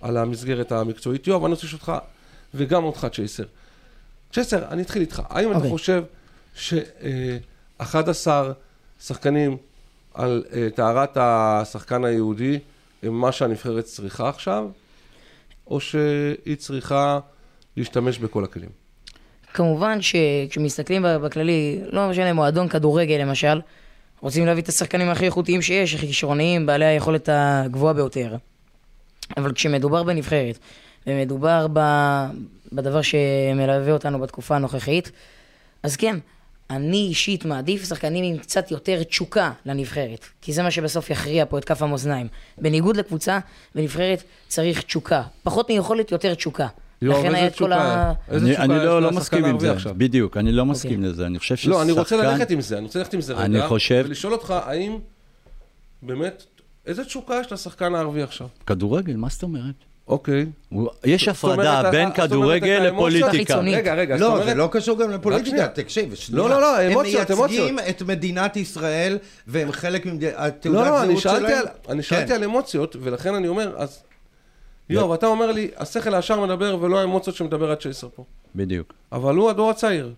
על 0.00 0.16
המסגרת 0.16 0.72
המקצועית. 0.72 1.26
יואב, 1.26 1.44
אני 1.44 1.52
רוצה 1.52 1.66
לשאול 1.66 1.80
אותך, 1.80 1.92
וגם 2.54 2.84
אותך, 2.84 3.06
צ'ייסר. 3.12 3.44
צ'ייסר, 4.32 4.68
אני 4.68 4.82
אתחיל 4.82 5.02
איתך. 5.02 5.22
האם 5.28 5.50
אתה 5.50 5.56
אוקיי. 5.56 5.70
חושב 5.70 6.04
ש-11 6.54 8.26
שחקנים 9.00 9.56
על 10.14 10.44
אה, 10.52 10.68
טהרת 10.74 11.16
השחקן 11.16 12.04
היהודי 12.04 12.58
הם 13.02 13.20
מה 13.20 13.32
שהנבחרת 13.32 13.84
צריכה 13.84 14.28
עכשיו, 14.28 14.68
או 15.66 15.80
שהיא 15.80 16.56
צריכה 16.58 17.18
להשתמש 17.76 18.18
בכל 18.18 18.44
הכלים? 18.44 18.70
כמובן 19.54 19.98
שכשמסתכלים 20.02 21.04
בכללי, 21.22 21.80
לא 21.90 22.08
משנה, 22.08 22.32
מועדון 22.32 22.68
כדורגל 22.68 23.14
למשל, 23.14 23.60
רוצים 24.22 24.46
להביא 24.46 24.62
את 24.62 24.68
השחקנים 24.68 25.08
הכי 25.08 25.24
איכותיים 25.24 25.62
שיש, 25.62 25.94
הכי 25.94 26.06
כישרוניים, 26.06 26.66
בעלי 26.66 26.84
היכולת 26.84 27.28
הגבוהה 27.32 27.94
ביותר. 27.94 28.36
אבל 29.36 29.52
כשמדובר 29.52 30.02
בנבחרת, 30.02 30.58
ומדובר 31.06 31.66
ב... 31.72 31.80
בדבר 32.72 33.02
שמלווה 33.02 33.92
אותנו 33.92 34.18
בתקופה 34.18 34.56
הנוכחית, 34.56 35.10
אז 35.82 35.96
כן, 35.96 36.16
אני 36.70 36.96
אישית 36.96 37.44
מעדיף 37.44 37.88
שחקנים 37.88 38.24
עם 38.24 38.38
קצת 38.38 38.70
יותר 38.70 39.02
תשוקה 39.02 39.52
לנבחרת, 39.66 40.26
כי 40.42 40.52
זה 40.52 40.62
מה 40.62 40.70
שבסוף 40.70 41.10
יכריע 41.10 41.44
פה 41.48 41.58
את 41.58 41.64
כף 41.64 41.82
המאזניים. 41.82 42.28
בניגוד 42.58 42.96
לקבוצה, 42.96 43.38
בנבחרת 43.74 44.22
צריך 44.48 44.82
תשוקה. 44.82 45.22
פחות 45.42 45.70
מיכולת, 45.70 46.12
יותר 46.12 46.34
תשוקה. 46.34 46.66
יואב, 47.02 47.18
לכן 47.24 47.34
היה 47.34 47.46
את 47.46 47.56
כל? 47.58 47.72
ה... 47.72 48.12
איזה 48.30 48.46
אני, 48.46 48.56
אני 48.56 48.84
לא, 48.84 49.02
לא 49.02 49.10
מסכים 49.12 49.44
עם 49.44 49.60
זה, 49.60 49.72
עכשיו? 49.72 49.94
בדיוק, 49.96 50.36
אני 50.36 50.52
לא 50.52 50.66
מסכים 50.66 51.02
לזה, 51.02 51.26
אני 51.26 51.38
חושב 51.38 51.56
ששחקן... 51.56 51.70
לא, 51.70 51.82
אני 51.82 51.92
רוצה 51.92 52.16
ללכת 52.16 52.50
עם 52.50 52.60
זה, 52.60 52.76
אני 52.78 52.84
רוצה 52.86 52.98
ללכת 52.98 53.14
עם 53.14 53.20
זה 53.20 53.32
רגע. 53.34 53.44
אני 53.44 53.62
חושב- 53.68 54.02
ולשאול 54.06 54.32
אותך, 54.32 54.54
האם 54.66 54.98
באמת, 56.02 56.44
איזה 56.86 57.04
תשוקה 57.04 57.34
יש 57.40 57.52
לשחקן 57.52 57.94
הערבי 57.94 58.22
עכשיו? 58.22 58.46
כדורגל, 58.66 59.16
מה 59.16 59.28
זאת 59.30 59.42
אומרת? 59.42 59.74
אוקיי. 60.08 60.46
יש 61.04 61.28
הפרדה 61.28 61.90
בין 61.90 62.12
כדורגל 62.12 62.78
לפוליטיקה. 62.92 63.56
רגע, 63.58 63.94
רגע, 63.94 64.18
זאת 64.18 64.38
לא. 64.38 64.44
זה 64.44 64.54
לא 64.54 64.68
קשור 64.72 64.98
גם 64.98 65.10
לפוליטיקה. 65.10 65.68
תקשיב, 65.68 66.14
שנייה. 66.14 66.42
לא, 66.42 66.50
לא, 66.50 66.60
לא, 66.60 66.86
אמוציות, 66.86 67.30
הם 67.30 67.38
מייצגים 67.38 67.68
אמוציות. 67.68 67.90
את 67.90 68.02
מדינת 68.02 68.56
ישראל, 68.56 69.18
והם 69.46 69.72
חלק 69.72 70.06
מתעודת 70.06 70.66
לא, 70.66 70.84
לא, 70.84 71.02
אני 71.02 71.08
זהות 71.08 71.22
שאלתי 71.22 71.40
שלהם. 71.40 71.58
על- 71.58 71.66
אני 71.92 72.02
שאלתי 72.02 72.28
כן. 72.28 72.34
על 72.34 72.44
אמוציות, 72.44 72.96
ולכן 73.00 73.34
אני 73.34 73.48
אומר, 73.48 73.74
אז... 73.76 74.02
יואב, 74.90 75.12
אתה 75.12 75.26
אומר 75.26 75.52
לי, 75.52 75.70
השכל 75.76 76.14
הישר 76.14 76.40
מדבר 76.40 76.76
ולא 76.80 77.00
האמוציות 77.00 77.36
שמדבר 77.36 77.70
עד 77.70 77.78
צ'ייסר 77.78 78.08
פה. 78.14 78.24
בדיוק. 78.54 78.92
אבל 79.12 79.36
הוא 79.36 79.50
הדור 79.50 79.70
הצעיר. 79.70 80.14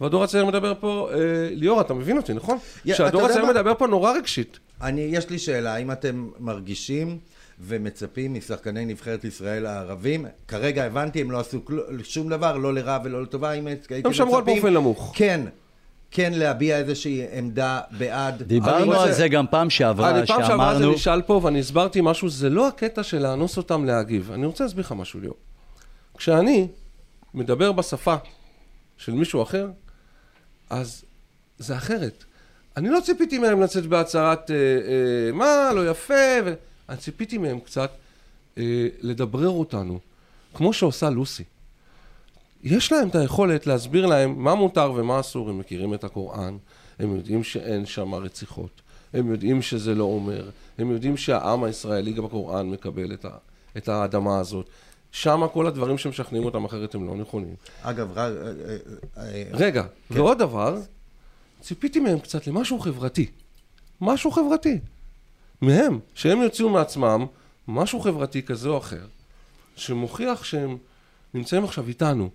והדור 0.00 0.24
הצעיר 0.24 0.46
מדבר 0.46 0.74
פה, 0.80 1.10
אה, 1.12 1.18
ליאור, 1.50 1.80
אתה 1.80 1.94
מבין 1.94 2.16
אותי, 2.16 2.34
נכון? 2.34 2.58
יא, 2.84 2.94
שהדור 2.94 3.22
הצעיר 3.22 3.44
מה? 3.44 3.52
מדבר 3.52 3.74
פה 3.74 3.86
נורא 3.86 4.12
רגשית. 4.12 4.58
אני, 4.82 5.00
יש 5.00 5.30
לי 5.30 5.38
שאלה, 5.38 5.74
האם 5.74 5.92
אתם 5.92 6.28
מרגישים 6.38 7.18
ומצפים 7.60 8.34
משחקני 8.34 8.84
נבחרת 8.84 9.24
ישראל 9.24 9.66
הערבים, 9.66 10.26
כרגע 10.48 10.84
הבנתי, 10.84 11.20
הם 11.20 11.30
לא 11.30 11.40
עשו 11.40 11.64
כל, 11.64 11.80
שום 12.02 12.28
דבר, 12.28 12.56
לא 12.56 12.74
לרע 12.74 12.98
ולא 13.04 13.22
לטובה, 13.22 13.52
אם 13.52 13.66
הייתם 13.66 13.82
מצפים... 13.82 14.06
הם 14.06 14.12
שמרו 14.12 14.36
על 14.36 14.44
פרופיל 14.44 14.70
נמוך. 14.70 15.12
כן, 15.16 15.40
כן 16.10 16.32
להביע 16.32 16.78
איזושהי 16.78 17.22
עמדה 17.32 17.80
בעד... 17.98 18.42
דיברנו 18.42 19.00
על 19.00 19.12
זה 19.12 19.28
גם 19.28 19.46
פעם 19.50 19.70
שעברה, 19.70 20.10
אני 20.10 20.26
פעם 20.26 20.44
שעברה 20.46 20.78
זה. 20.78 20.86
נשאל 20.86 21.22
פה 21.22 21.40
ואני 21.42 21.60
הסברתי 21.60 22.00
משהו, 22.02 22.28
זה 22.28 22.50
לא 22.50 22.68
הקטע 22.68 23.02
של 23.02 23.18
לאנוס 23.18 23.56
אותם 23.56 23.84
להגיב. 23.84 24.32
אני 24.32 24.46
רוצה 24.46 24.64
להסביר 24.64 24.84
לך 24.84 24.92
משהו, 24.92 25.20
ליאור. 25.20 25.36
כשאני 26.16 26.68
מדבר 27.34 27.72
בשפה 27.72 28.16
של 28.96 29.12
מישהו 29.12 29.42
אחר, 29.42 29.68
אז 30.70 31.04
זה 31.58 31.76
אחרת. 31.76 32.24
אני 32.76 32.88
לא 32.88 33.00
ציפיתי 33.00 33.38
מהם 33.38 33.60
לצאת 33.60 33.86
בהצהרת 33.86 34.50
אה, 34.50 34.56
אה, 34.56 35.32
מה, 35.32 35.72
לא 35.74 35.90
יפה, 35.90 36.14
ו... 36.44 36.54
אני 36.88 36.96
ציפיתי 36.96 37.38
מהם 37.38 37.60
קצת 37.60 37.90
אה, 38.58 38.86
לדברר 39.00 39.48
אותנו, 39.48 39.98
כמו 40.54 40.72
שעושה 40.72 41.10
לוסי. 41.10 41.44
יש 42.62 42.92
להם 42.92 43.08
את 43.08 43.14
היכולת 43.14 43.66
להסביר 43.66 44.06
להם 44.06 44.44
מה 44.44 44.54
מותר 44.54 44.92
ומה 44.96 45.20
אסור, 45.20 45.50
הם 45.50 45.58
מכירים 45.58 45.94
את 45.94 46.04
הקוראן, 46.04 46.56
הם 46.98 47.16
יודעים 47.16 47.44
שאין 47.44 47.86
שם 47.86 48.14
רציחות, 48.14 48.80
הם 49.12 49.30
יודעים 49.30 49.62
שזה 49.62 49.94
לא 49.94 50.04
אומר, 50.04 50.50
הם 50.78 50.90
יודעים 50.90 51.16
שהעם 51.16 51.64
הישראלי 51.64 52.12
גם 52.12 52.24
בקוראן 52.24 52.70
מקבל 52.70 53.12
את, 53.12 53.24
ה, 53.24 53.30
את 53.76 53.88
האדמה 53.88 54.38
הזאת. 54.38 54.68
שם 55.12 55.46
כל 55.52 55.66
הדברים 55.66 55.98
שמשכנעים 55.98 56.44
אותם 56.44 56.64
אחרת 56.64 56.94
הם 56.94 57.06
לא 57.06 57.16
נכונים. 57.16 57.54
אגב, 57.82 58.10
רק... 58.10 58.32
אה, 58.36 58.46
אה, 59.16 59.32
אה, 59.32 59.42
רגע, 59.52 59.84
ועוד 60.10 60.38
דבר, 60.38 60.78
ציפיתי 61.60 62.00
מהם 62.00 62.18
קצת 62.18 62.46
למשהו 62.46 62.78
חברתי. 62.78 63.26
משהו 64.00 64.30
חברתי. 64.30 64.78
מהם, 65.62 65.98
שהם 66.14 66.42
יוציאו 66.42 66.68
מעצמם 66.68 67.26
משהו 67.68 68.00
חברתי 68.00 68.42
כזה 68.42 68.68
או 68.68 68.78
אחר, 68.78 69.06
שמוכיח 69.76 70.44
שהם 70.44 70.76
נמצאים 71.34 71.64
עכשיו 71.64 71.88
איתנו. 71.88 72.30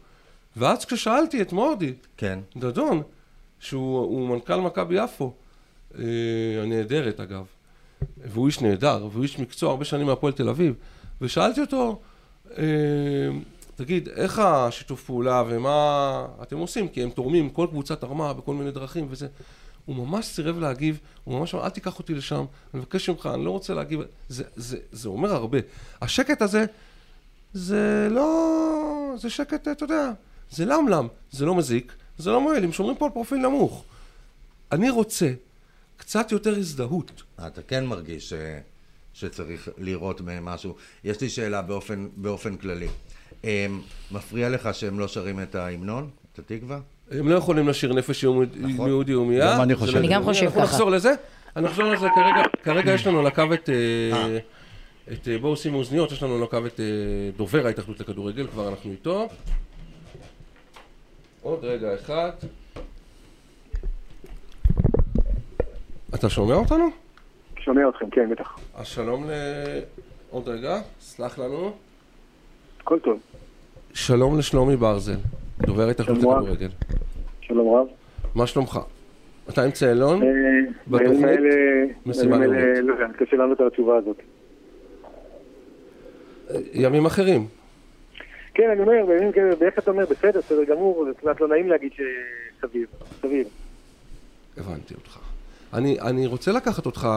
ואז 0.57 0.85
כששאלתי 0.85 1.41
את 1.41 1.53
מורדי, 1.53 1.93
כן. 2.17 2.39
דדון, 2.57 3.01
שהוא 3.59 3.99
הוא 3.99 4.29
מנכ"ל 4.29 4.55
מכבי 4.55 5.03
יפו, 5.03 5.33
אה, 5.97 6.03
הנהדרת 6.63 7.19
אגב, 7.19 7.45
והוא 8.17 8.47
איש 8.47 8.61
נהדר, 8.61 9.07
והוא 9.11 9.23
איש 9.23 9.39
מקצוע 9.39 9.69
הרבה 9.69 9.85
שנים 9.85 10.05
מהפועל 10.07 10.33
תל 10.33 10.49
אביב, 10.49 10.73
ושאלתי 11.21 11.61
אותו, 11.61 12.01
אה, 12.57 12.63
תגיד, 13.75 14.09
איך 14.09 14.39
השיתוף 14.39 15.03
פעולה 15.03 15.43
ומה 15.47 16.27
אתם 16.41 16.57
עושים? 16.57 16.87
כי 16.87 17.03
הם 17.03 17.09
תורמים, 17.09 17.49
כל 17.49 17.67
קבוצה 17.69 17.95
תרמה 17.95 18.33
בכל 18.33 18.53
מיני 18.53 18.71
דרכים 18.71 19.07
וזה. 19.09 19.27
הוא 19.85 19.95
ממש 19.95 20.25
סירב 20.25 20.59
להגיב, 20.59 20.99
הוא 21.23 21.39
ממש 21.39 21.53
אמר, 21.53 21.63
אל 21.65 21.69
תיקח 21.69 21.99
אותי 21.99 22.13
לשם, 22.13 22.45
אני 22.73 22.79
מבקש 22.79 23.09
ממך, 23.09 23.29
אני 23.33 23.45
לא 23.45 23.51
רוצה 23.51 23.73
להגיב. 23.73 23.99
זה, 24.29 24.43
זה, 24.55 24.77
זה 24.91 25.09
אומר 25.09 25.33
הרבה. 25.33 25.57
השקט 26.01 26.41
הזה, 26.41 26.65
זה 27.53 28.07
לא... 28.11 29.13
זה 29.17 29.29
שקט, 29.29 29.67
אתה 29.67 29.83
יודע, 29.83 30.11
זה 30.51 30.65
למלם, 30.65 31.07
זה 31.31 31.45
לא 31.45 31.55
מזיק, 31.55 31.93
זה 32.17 32.31
לא 32.31 32.41
מועיל, 32.41 32.63
הם 32.63 32.71
שומרים 32.71 32.97
פה 32.97 33.05
על 33.05 33.11
פרופיל 33.11 33.37
נמוך. 33.37 33.83
אני 34.71 34.89
רוצה 34.89 35.31
קצת 35.97 36.31
יותר 36.31 36.55
הזדהות. 36.57 37.23
אתה 37.47 37.61
כן 37.61 37.85
מרגיש 37.85 38.29
ש... 38.29 38.33
שצריך 39.13 39.69
לראות 39.77 40.21
מהם 40.21 40.45
משהו. 40.45 40.75
יש 41.03 41.21
לי 41.21 41.29
שאלה 41.29 41.61
באופן, 41.61 42.07
באופן 42.15 42.55
כללי. 42.55 42.87
הם, 43.43 43.81
מפריע 44.11 44.49
לך 44.49 44.69
שהם 44.73 44.99
לא 44.99 45.07
שרים 45.07 45.41
את 45.41 45.55
ההמנון, 45.55 46.09
את 46.33 46.39
התקווה? 46.39 46.79
הם 47.11 47.27
לא 47.29 47.35
יכולים 47.35 47.67
לשיר 47.67 47.93
נפש 47.93 48.23
יהוד- 48.23 48.55
נכון. 48.57 48.89
יהודי 48.89 49.11
הומייה. 49.11 49.53
גם 49.55 49.61
אני 49.61 49.73
זה 49.73 49.79
חושב. 49.79 49.93
לא 49.93 49.99
אני 49.99 50.07
גם. 50.07 50.23
חושב 50.23 50.43
אנחנו 50.45 50.61
ככה. 50.61 50.71
נחזור 50.71 50.91
לזה. 50.91 51.13
אני 51.55 51.65
נחזור 51.65 51.85
לזה 51.85 52.07
כרגע. 52.15 52.43
כרגע 52.63 52.91
יש 52.93 53.07
לנו 53.07 53.19
על 53.19 53.27
הקו 53.27 53.43
את... 53.53 53.69
אה, 53.69 54.37
את 55.13 55.27
אה, 55.27 55.37
בואו 55.37 55.55
שימו 55.57 55.77
אוזניות, 55.77 56.11
יש 56.11 56.23
לנו 56.23 56.35
על 56.35 56.43
הקו 56.43 56.65
את 56.65 56.79
אה, 56.79 56.85
דובר 57.37 57.65
ההתאחדות 57.65 57.99
לכדורגל, 57.99 58.47
כבר 58.47 58.69
אנחנו 58.69 58.91
איתו. 58.91 59.27
עוד 61.45 61.59
רגע 61.63 61.93
אחד. 61.95 62.29
אתה 66.15 66.29
שומע 66.29 66.55
אותנו? 66.55 66.85
שומע 67.59 67.89
אתכם, 67.89 68.09
כן, 68.09 68.29
בטח. 68.29 68.59
אז 68.75 68.87
שלום 68.87 69.29
ל... 69.29 69.31
עוד 70.29 70.47
רגע, 70.47 70.81
סלח 70.99 71.39
לנו. 71.39 71.71
הכל 72.81 72.99
טוב. 72.99 73.19
שלום 73.93 74.39
לשלומי 74.39 74.75
ברזל, 74.75 75.17
דובר 75.61 75.89
רב. 75.89 75.99
לכדורגל. 75.99 76.69
שלום 77.41 77.75
רב. 77.75 77.87
מה 78.35 78.47
שלומך? 78.47 78.79
אתה 79.49 79.63
עם 79.63 79.71
צאלון? 79.71 80.21
בתוכנית? 80.87 81.23
האלה, 81.23 81.49
לאומית. 82.05 82.47
לא 82.83 82.93
יודע, 82.93 83.05
אני 83.05 83.13
קשה 83.13 83.35
לענות 83.37 83.59
על 83.59 83.67
התשובה 83.67 83.97
הזאת. 83.97 84.17
ימים 86.73 87.05
אחרים. 87.05 87.47
כן, 88.55 88.69
אני 88.71 88.81
אומר, 88.81 89.05
בימים 89.07 89.31
כאלה, 89.31 89.53
ואיך 89.59 89.79
אתה 89.79 89.91
אומר, 89.91 90.05
בסדר, 90.05 90.39
בסדר 90.39 90.63
גמור, 90.63 91.05
זה 91.05 91.11
קצת 91.17 91.41
לא 91.41 91.47
נעים 91.47 91.69
להגיד 91.69 91.91
שסביר, 91.91 92.87
סביר. 93.21 93.47
הבנתי 94.57 94.93
אותך. 94.93 95.19
אני, 95.73 95.99
אני 96.01 96.27
רוצה 96.27 96.51
לקחת 96.51 96.85
אותך 96.85 97.07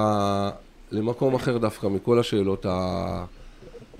למקום 0.93 1.35
אחר 1.35 1.59
דווקא 1.59 1.87
מכל 1.87 2.19
השאלות 2.19 2.67
ה... 2.67 3.25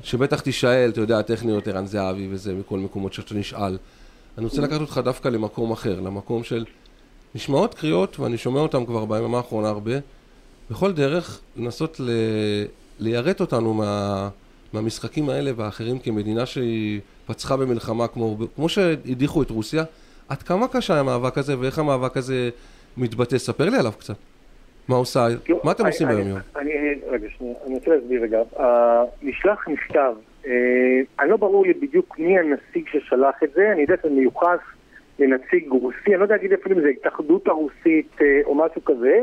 שבטח 0.03 0.41
תישאל, 0.41 0.91
אתה 0.91 1.01
יודע, 1.01 1.19
הטכניות 1.19 1.69
ערן 1.69 1.87
זהבי 1.87 2.29
וזה, 2.31 2.55
מכל 2.55 2.79
מקומות 2.79 3.13
שאתה 3.13 3.35
נשאל. 3.35 3.79
אני 4.39 4.45
רוצה 4.45 4.63
לקחת 4.63 4.81
אותך 4.81 5.01
דווקא 5.05 5.29
למקום 5.29 5.73
אחר, 5.73 6.01
למקום 6.01 6.45
של... 6.45 6.65
נשמעות 7.35 7.75
קריאות, 7.75 8.21
ואני 8.21 8.39
שומע 8.39 8.61
אותן 8.61 8.87
כבר 8.87 9.05
ביממה 9.05 9.37
האחרונה 9.37 9.69
הרבה, 9.69 9.93
בכל 10.71 10.93
דרך 10.93 11.41
לנסות 11.57 12.01
ל... 12.01 12.11
ליירט 12.99 13.41
אותנו 13.41 13.75
מה... 13.75 14.29
מהמשחקים 14.73 15.29
האלה 15.29 15.51
והאחרים 15.57 15.99
כמדינה 15.99 16.47
שהיא 16.47 17.01
פצחה 17.27 17.57
במלחמה 17.57 18.09
כמו, 18.09 18.37
כמו 18.57 18.69
שהדיחו 18.69 19.43
את 19.43 19.51
רוסיה. 19.51 19.85
עד 20.29 20.43
כמה 20.43 20.69
קשה 20.69 21.01
המאבק 21.01 21.39
הזה 21.39 21.59
ואיך 21.59 21.79
המאבק 21.79 22.17
הזה 22.17 22.51
מתבטא? 22.97 23.39
ספר 23.39 23.71
לי 23.71 23.79
עליו 23.79 23.93
קצת. 23.99 24.15
מה 24.89 24.97
עושה, 24.97 25.27
מה 25.65 25.73
אתם 25.73 25.87
עושים 25.87 26.09
ביום 26.09 26.29
יום? 26.29 26.39
אני, 26.57 26.71
רגע, 27.09 27.29
שנייה, 27.39 27.55
אני 27.67 27.75
רוצה 27.75 27.91
להסביר 27.91 28.23
רגע. 28.23 28.39
נשלח 29.23 29.69
מכתב, 29.69 30.15
אה, 30.47 30.53
אני 31.21 31.31
לא 31.31 31.37
ברור 31.37 31.67
לי 31.67 31.75
בדיוק 31.75 32.19
מי 32.19 32.39
הנציג 32.39 32.89
ששלח 32.89 33.43
את 33.45 33.51
זה, 33.55 33.73
אני 33.73 33.81
יודע 33.81 33.95
שזה 34.03 34.11
מיוחס 34.11 34.59
לנציג 35.19 35.71
רוסי, 35.71 36.07
אני 36.07 36.17
לא 36.17 36.23
יודע 36.23 36.37
להגיד 36.37 36.53
אפילו 36.53 36.77
אם 36.77 36.81
זה 36.81 36.89
ההתאחדות 36.89 37.49
הרוסית 37.49 38.11
אה, 38.21 38.41
או 38.45 38.55
משהו 38.55 38.85
כזה, 38.85 39.21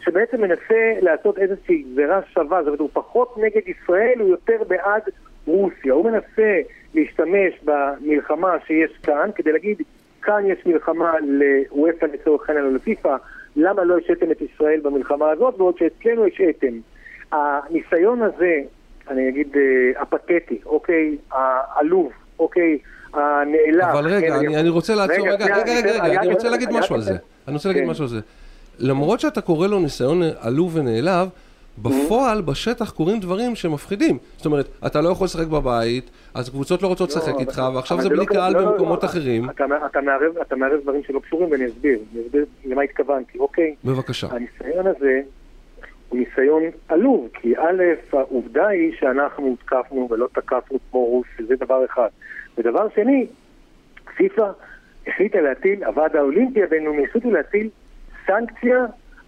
שבעצם 0.00 0.40
מנסה 0.40 0.74
לעשות 1.02 1.38
איזושהי 1.38 1.82
גזירה 1.92 2.20
שווה, 2.34 2.58
זאת 2.58 2.66
אומרת, 2.66 2.80
הוא 2.80 2.90
פחות 2.92 3.34
נגד 3.38 3.60
ישראל, 3.66 4.14
הוא 4.20 4.28
יותר 4.28 4.62
בעד 4.68 5.02
רוסיה. 5.46 5.92
הוא 5.92 6.04
מנסה 6.10 6.60
להשתמש 6.94 7.54
במלחמה 7.64 8.56
שיש 8.66 8.90
כאן, 9.02 9.30
כדי 9.34 9.52
להגיד, 9.52 9.82
כאן 10.22 10.42
יש 10.46 10.66
מלחמה 10.66 11.12
לוופא 11.20 12.06
לצורך 12.06 12.48
העניין 12.50 12.66
או 12.66 12.74
לפיפ"א, 12.74 13.16
למה 13.56 13.84
לא 13.84 13.96
השעתם 13.98 14.30
את 14.30 14.40
ישראל 14.40 14.80
במלחמה 14.80 15.30
הזאת, 15.30 15.56
בעוד 15.58 15.74
שאצלנו 15.78 16.26
השעתם. 16.26 16.72
הניסיון 17.32 18.22
הזה, 18.22 18.60
אני 19.10 19.28
אגיד, 19.28 19.56
אה, 19.56 20.02
הפתטי, 20.02 20.58
אוקיי, 20.66 21.16
העלוב, 21.30 22.12
אוקיי, 22.38 22.78
הנעלב. 23.14 23.82
אבל 23.92 24.06
רגע, 24.06 24.26
כן, 24.28 24.32
אני, 24.32 24.56
אני 24.60 24.68
רוצה 24.68 24.94
לעצור, 24.94 25.28
רגע, 25.28 25.44
רגע, 25.44 25.56
רגע, 25.56 25.72
אני- 25.80 26.10
רגע, 26.10 26.20
אני 26.20 26.32
רוצה 26.32 26.48
להגיד 26.48 26.68
משהו 26.72 26.94
על 26.94 27.00
זה. 27.00 27.14
אני 27.48 27.54
רוצה 27.54 27.68
להגיד 27.68 27.84
כן. 27.84 27.90
משהו 27.90 28.04
על 28.04 28.08
זה. 28.08 28.20
למרות 28.80 29.20
שאתה 29.20 29.40
קורא 29.40 29.66
לו 29.68 29.78
ניסיון 29.80 30.22
עלוב 30.40 30.76
ונעלב, 30.76 31.28
בפועל, 31.78 32.40
בשטח 32.42 32.90
קורים 32.90 33.20
דברים 33.20 33.54
שמפחידים. 33.54 34.18
זאת 34.36 34.46
אומרת, 34.46 34.68
אתה 34.86 35.00
לא 35.00 35.08
יכול 35.08 35.24
לשחק 35.24 35.46
בבית, 35.46 36.10
אז 36.34 36.48
קבוצות 36.48 36.82
לא 36.82 36.88
רוצות 36.88 37.08
לשחק 37.08 37.32
לא, 37.34 37.38
איתך, 37.40 37.58
אבל- 37.58 37.76
ועכשיו 37.76 38.00
זה 38.00 38.08
בלי 38.08 38.26
קהל 38.26 38.54
במקומות 38.64 39.04
אחרים. 39.04 39.50
אתה, 39.50 39.66
מערב, 40.56 40.80
דברים 40.82 41.02
שלא 41.06 41.20
קשורים 41.20 41.50
ואני 41.50 41.66
אסביר, 41.66 41.98
אני 42.14 42.22
אסביר 42.26 42.44
למה 42.64 42.82
התכוונתי, 42.82 43.38
אוקיי? 43.38 43.74
בבקשה. 43.84 44.26
הניסיון 44.30 44.86
הזה 44.86 45.20
הוא 46.08 46.18
ניסיון 46.18 46.62
עלוב, 46.88 47.28
כי 47.34 47.54
א', 47.56 47.82
העובדה 48.12 48.66
היא 48.66 48.92
שאנחנו 49.00 49.46
הותקפנו 49.46 50.08
ולא 50.10 50.28
תקפנו 50.34 50.78
כמו 50.90 51.04
רוסיה, 51.04 51.46
זה 51.48 51.54
דבר 51.56 51.84
אחד. 51.84 52.08
ודבר 52.58 52.86
שני, 52.94 53.26
פיפ"א 54.16 54.42
החליטה 55.06 55.40
להטיל, 55.40 55.84
הוועד 55.84 56.16
האולימפי 56.16 56.62
הבינלאומי 56.62 57.04
החליטו 57.04 57.30
להטיל 57.30 57.68
סנקציה 58.30 58.86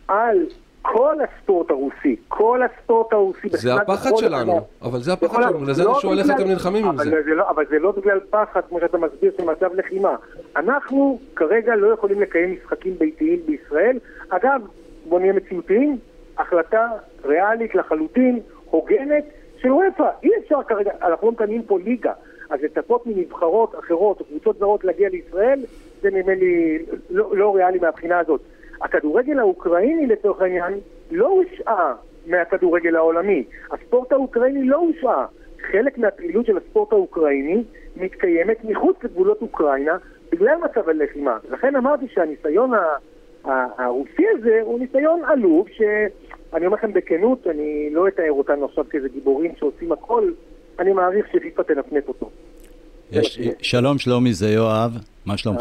על 0.08 0.46
כל 0.82 1.16
הספורט 1.20 1.70
הרוסי, 1.70 2.16
כל 2.28 2.60
הספורט 2.62 3.12
הרוסי... 3.12 3.48
זה 3.48 3.74
הפחד 3.74 4.10
שלנו, 4.16 4.52
ענף. 4.52 4.64
אבל 4.82 4.98
זה 5.00 5.12
הפחד 5.12 5.42
שלנו, 5.42 5.64
לזה 5.64 5.84
לא 5.84 5.92
אני 5.92 6.00
שואל 6.00 6.18
איך 6.18 6.26
אתם 6.36 6.48
נלחמים 6.48 6.84
עם 6.84 6.90
אבל 6.90 7.04
זה. 7.04 7.34
לא, 7.34 7.50
אבל 7.50 7.64
זה 7.70 7.78
לא 7.78 7.90
בגלל 7.92 8.20
פחד, 8.30 8.60
כמו 8.68 8.80
שאתה 8.80 8.98
מסביר, 8.98 9.32
של 9.36 9.44
מצב 9.44 9.74
לחימה. 9.74 10.16
אנחנו 10.56 11.18
כרגע 11.36 11.76
לא 11.76 11.92
יכולים 11.92 12.20
לקיים 12.20 12.56
משחקים 12.62 12.94
ביתיים 12.98 13.40
בישראל. 13.46 13.98
אגב, 14.28 14.60
בוא 15.08 15.20
נהיה 15.20 15.32
מציאותיים, 15.32 15.98
החלטה 16.38 16.86
ריאלית 17.24 17.74
לחלוטין, 17.74 18.40
הוגנת, 18.70 19.24
של 19.58 19.72
וופא. 19.72 20.10
אי 20.22 20.30
אפשר 20.44 20.62
כרגע, 20.68 20.90
אנחנו 21.02 21.26
לא 21.26 21.32
מקיימים 21.32 21.62
פה 21.62 21.78
ליגה. 21.84 22.12
אז 22.50 22.60
לצפות 22.62 23.06
מנבחרות 23.06 23.74
אחרות 23.78 24.20
או 24.20 24.24
קבוצות 24.24 24.58
זרות 24.58 24.84
להגיע 24.84 25.08
לישראל, 25.08 25.60
זה 26.02 26.10
נדמה 26.10 26.34
לי 26.34 26.78
לא, 27.10 27.36
לא 27.36 27.54
ריאלי 27.54 27.78
מהבחינה 27.78 28.18
הזאת. 28.18 28.40
הכדורגל 28.82 29.38
האוקראיני 29.38 30.06
לצורך 30.06 30.40
העניין 30.42 30.72
לא 31.10 31.26
הושעה 31.28 31.94
מהכדורגל 32.26 32.96
העולמי. 32.96 33.44
הספורט 33.70 34.12
האוקראיני 34.12 34.64
לא 34.64 34.76
הושעה. 34.76 35.26
חלק 35.72 35.98
מהפעילות 35.98 36.46
של 36.46 36.56
הספורט 36.56 36.92
האוקראיני 36.92 37.62
מתקיימת 37.96 38.64
מחוץ 38.64 38.96
לגבולות 39.02 39.42
אוקראינה 39.42 39.96
בגלל 40.32 40.56
מצב 40.64 40.88
הלחימה. 40.88 41.38
לכן 41.50 41.76
אמרתי 41.76 42.04
שהניסיון 42.14 42.72
ה- 42.74 42.96
הרוסי 43.78 44.24
הזה 44.38 44.60
הוא 44.62 44.78
ניסיון 44.78 45.24
עלוב, 45.24 45.66
שאני 45.68 46.66
אומר 46.66 46.76
לכם 46.76 46.92
בכנות, 46.92 47.46
אני 47.46 47.88
לא 47.92 48.08
אתאר 48.08 48.30
אותנו 48.32 48.64
עכשיו 48.64 48.84
כאיזה 48.90 49.08
גיבורים 49.08 49.52
שעושים 49.58 49.92
הכל, 49.92 50.30
אני 50.78 50.92
מעריך 50.92 51.26
שפיפ"א 51.32 51.62
תנפנף 51.62 52.08
אותו. 52.08 52.30
יש, 53.12 53.40
שלום 53.62 53.98
שלומי, 53.98 54.32
זה 54.32 54.48
יואב, 54.48 54.90
מה 55.26 55.36
שלומך? 55.36 55.60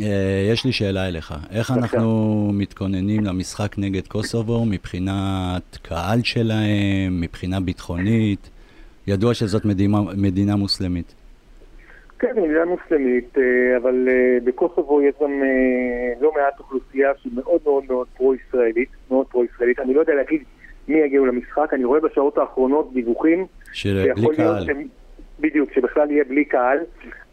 אה, 0.00 0.06
יש 0.52 0.64
לי 0.64 0.72
שאלה 0.72 1.08
אליך. 1.08 1.34
איך 1.50 1.70
אנחנו 1.70 2.10
מתכוננים 2.54 3.24
למשחק 3.24 3.78
נגד 3.78 4.06
קוסובו 4.06 4.64
מבחינת 4.64 5.78
קהל 5.82 6.22
שלהם, 6.22 7.20
מבחינה 7.20 7.60
ביטחונית? 7.60 8.50
ידוע 9.06 9.34
שזאת 9.34 9.64
מדינה, 9.64 9.98
מדינה 10.16 10.56
מוסלמית. 10.56 11.14
כן, 12.18 12.28
מדינה 12.36 12.64
מוסלמית, 12.64 13.38
אה, 13.38 13.42
אבל 13.76 14.08
אה, 14.08 14.38
בקוסובו 14.44 15.02
יש 15.02 15.14
גם 15.22 15.30
לא 16.20 16.32
מעט 16.34 16.58
אוכלוסייה 16.58 17.08
שהיא 17.22 17.32
מאוד 17.34 17.60
מאוד 17.64 17.84
מאוד 17.88 18.06
פרו-ישראלית, 18.16 18.88
מאוד 19.10 19.26
פרו-ישראלית. 19.26 19.78
אני 19.78 19.94
לא 19.94 20.00
יודע 20.00 20.14
להגיד 20.14 20.42
מי 20.88 20.98
יגיעו 20.98 21.26
למשחק, 21.26 21.70
אני 21.72 21.84
רואה 21.84 22.00
בשעות 22.00 22.38
האחרונות 22.38 22.90
דיווחים 22.94 23.46
שיכול 23.72 24.02
להיות 24.16 24.36
קהל. 24.36 24.64
שהם- 24.66 24.88
בדיוק, 25.40 25.72
שבכלל 25.74 26.10
יהיה 26.10 26.24
בלי 26.28 26.44
קהל. 26.44 26.78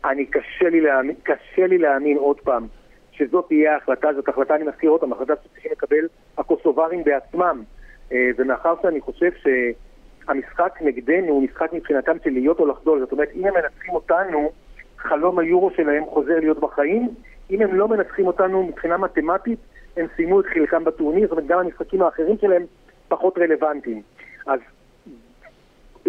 אני 0.05 0.25
קשה 0.25 0.69
לי 0.69 0.81
להאמין, 0.81 1.15
קשה 1.23 1.67
לי 1.67 1.77
להאמין 1.77 2.17
עוד 2.17 2.39
פעם 2.39 2.67
שזאת 3.11 3.47
תהיה 3.47 3.73
ההחלטה, 3.73 4.13
זאת 4.13 4.29
החלטה, 4.29 4.55
אני 4.55 4.63
מזכיר 4.63 4.97
פעם, 4.99 5.13
החלטה 5.13 5.33
שצריכים 5.43 5.71
לקבל 5.71 6.07
הקוסוברים 6.37 7.03
בעצמם. 7.03 7.63
אה, 8.11 8.29
ומאחר 8.37 8.73
שאני 8.81 9.01
חושב 9.01 9.29
שהמשחק 9.43 10.79
נגדנו 10.81 11.27
הוא 11.27 11.43
משחק 11.43 11.73
מבחינתם 11.73 12.17
של 12.23 12.29
להיות 12.29 12.59
או 12.59 12.65
לחדול, 12.65 12.99
זאת 12.99 13.11
אומרת, 13.11 13.29
אם 13.35 13.45
הם 13.45 13.53
מנצחים 13.53 13.93
אותנו, 13.93 14.51
חלום 14.97 15.39
היורו 15.39 15.71
שלהם 15.75 16.05
חוזר 16.05 16.39
להיות 16.39 16.59
בחיים, 16.59 17.09
אם 17.51 17.61
הם 17.61 17.75
לא 17.75 17.87
מנצחים 17.87 18.27
אותנו 18.27 18.63
מבחינה 18.63 18.97
מתמטית, 18.97 19.59
הם 19.97 20.05
סיימו 20.15 20.39
את 20.39 20.45
חלקם 20.45 20.83
בטורניר, 20.83 21.27
זאת 21.27 21.31
אומרת, 21.31 21.47
גם 21.47 21.59
המשחקים 21.59 22.01
האחרים 22.01 22.37
שלהם 22.41 22.63
פחות 23.07 23.37
רלוונטיים. 23.37 24.01
אז 24.47 24.59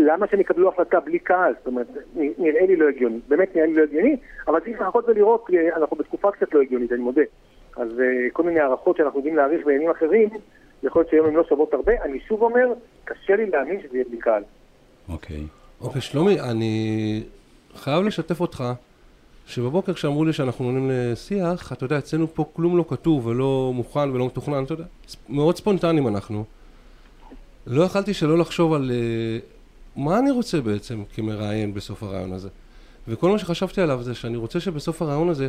למה 0.06 0.26
שהם 0.30 0.40
יקבלו 0.40 0.68
החלטה 0.68 1.00
בלי 1.00 1.18
קהל? 1.18 1.54
זאת 1.58 1.66
אומרת, 1.66 1.86
נראה 2.14 2.66
לי 2.66 2.76
לא 2.76 2.88
הגיוני. 2.88 3.18
באמת 3.28 3.56
נראה 3.56 3.66
לי 3.66 3.74
לא 3.74 3.82
הגיוני, 3.82 4.16
אבל 4.48 4.60
צריך 4.60 4.80
לחכות 4.80 5.04
ולראות, 5.08 5.46
אה, 5.54 5.76
אנחנו 5.76 5.96
בתקופה 5.96 6.30
קצת 6.30 6.54
לא 6.54 6.60
הגיונית, 6.60 6.92
אני 6.92 7.00
מודה. 7.00 7.22
אז 7.76 7.88
אה, 8.00 8.30
כל 8.32 8.42
מיני 8.42 8.60
הערכות 8.60 8.96
שאנחנו 8.96 9.18
יודעים 9.18 9.36
להעריך 9.36 9.66
בימים 9.66 9.90
אחרים, 9.90 10.28
יכול 10.82 11.00
להיות 11.00 11.10
שהיום 11.10 11.26
הן 11.26 11.34
לא 11.34 11.44
שוות 11.48 11.74
הרבה. 11.74 11.92
אני 12.02 12.20
שוב 12.20 12.42
אומר, 12.42 12.72
קשה 13.04 13.36
לי 13.36 13.46
להאמין 13.46 13.80
שזה 13.82 13.96
יהיה 13.96 14.04
בלי 14.08 14.18
קהל. 14.18 14.42
אוקיי. 15.08 15.42
אוקיי, 15.80 16.00
שלומי, 16.00 16.40
אני 16.40 17.22
חייב 17.74 18.04
לשתף 18.04 18.40
אותך 18.40 18.64
שבבוקר 19.46 19.92
כשאמרו 19.92 20.24
לי 20.24 20.32
שאנחנו 20.32 20.64
עונים 20.64 20.90
לשיח, 20.92 21.72
אתה 21.72 21.84
יודע, 21.84 21.98
אצלנו 21.98 22.34
פה 22.34 22.44
כלום 22.52 22.76
לא 22.76 22.84
כתוב 22.88 23.26
ולא 23.26 23.70
מוכן 23.74 24.10
ולא 24.10 24.26
מתוכנן, 24.26 24.64
אתה 24.64 24.72
יודע, 24.72 24.84
מאוד 25.28 25.56
ספונטניים 25.56 26.08
אנחנו. 26.08 26.44
לא 27.66 27.82
יכלתי 27.82 28.14
שלא 28.14 28.38
לחשוב 28.38 28.74
על 28.74 28.90
אה, 28.90 29.38
מה 29.96 30.18
אני 30.18 30.30
רוצה 30.30 30.60
בעצם 30.60 31.02
כמראיין 31.14 31.74
בסוף 31.74 32.02
הרעיון 32.02 32.32
הזה. 32.32 32.48
וכל 33.08 33.30
מה 33.30 33.38
שחשבתי 33.38 33.80
עליו 33.80 34.02
זה 34.02 34.14
שאני 34.14 34.36
רוצה 34.36 34.60
שבסוף 34.60 35.02
הרעיון 35.02 35.28
הזה 35.28 35.48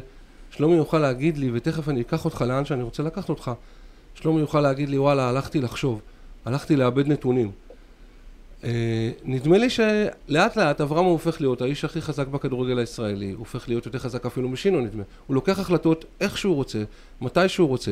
שלומי 0.51 0.75
יוכל 0.75 0.99
להגיד 0.99 1.37
לי, 1.37 1.49
ותכף 1.53 1.89
אני 1.89 2.01
אקח 2.01 2.25
אותך 2.25 2.41
לאן 2.41 2.65
שאני 2.65 2.83
רוצה 2.83 3.03
לקחת 3.03 3.29
אותך, 3.29 3.51
שלומי 4.15 4.39
יוכל 4.39 4.61
להגיד 4.61 4.89
לי, 4.89 4.97
וואלה, 4.97 5.29
הלכתי 5.29 5.61
לחשוב, 5.61 6.01
הלכתי 6.45 6.75
לאבד 6.75 7.07
נתונים. 7.07 7.51
אה, 8.63 9.11
נדמה 9.25 9.57
לי 9.57 9.69
שלאט 9.69 10.55
לאט 10.55 10.81
אברהם 10.81 11.05
הוא 11.05 11.11
הופך 11.11 11.41
להיות 11.41 11.61
האיש 11.61 11.85
הכי 11.85 12.01
חזק 12.01 12.27
בכדורגל 12.27 12.79
הישראלי, 12.79 13.31
הוא 13.31 13.39
הופך 13.39 13.69
להיות 13.69 13.85
יותר 13.85 13.99
חזק 13.99 14.25
אפילו 14.25 14.49
משינו 14.49 14.81
נדמה. 14.81 15.03
הוא 15.27 15.35
לוקח 15.35 15.59
החלטות 15.59 16.05
איך 16.21 16.37
שהוא 16.37 16.55
רוצה, 16.55 16.83
מתי 17.21 17.49
שהוא 17.49 17.67
רוצה, 17.67 17.91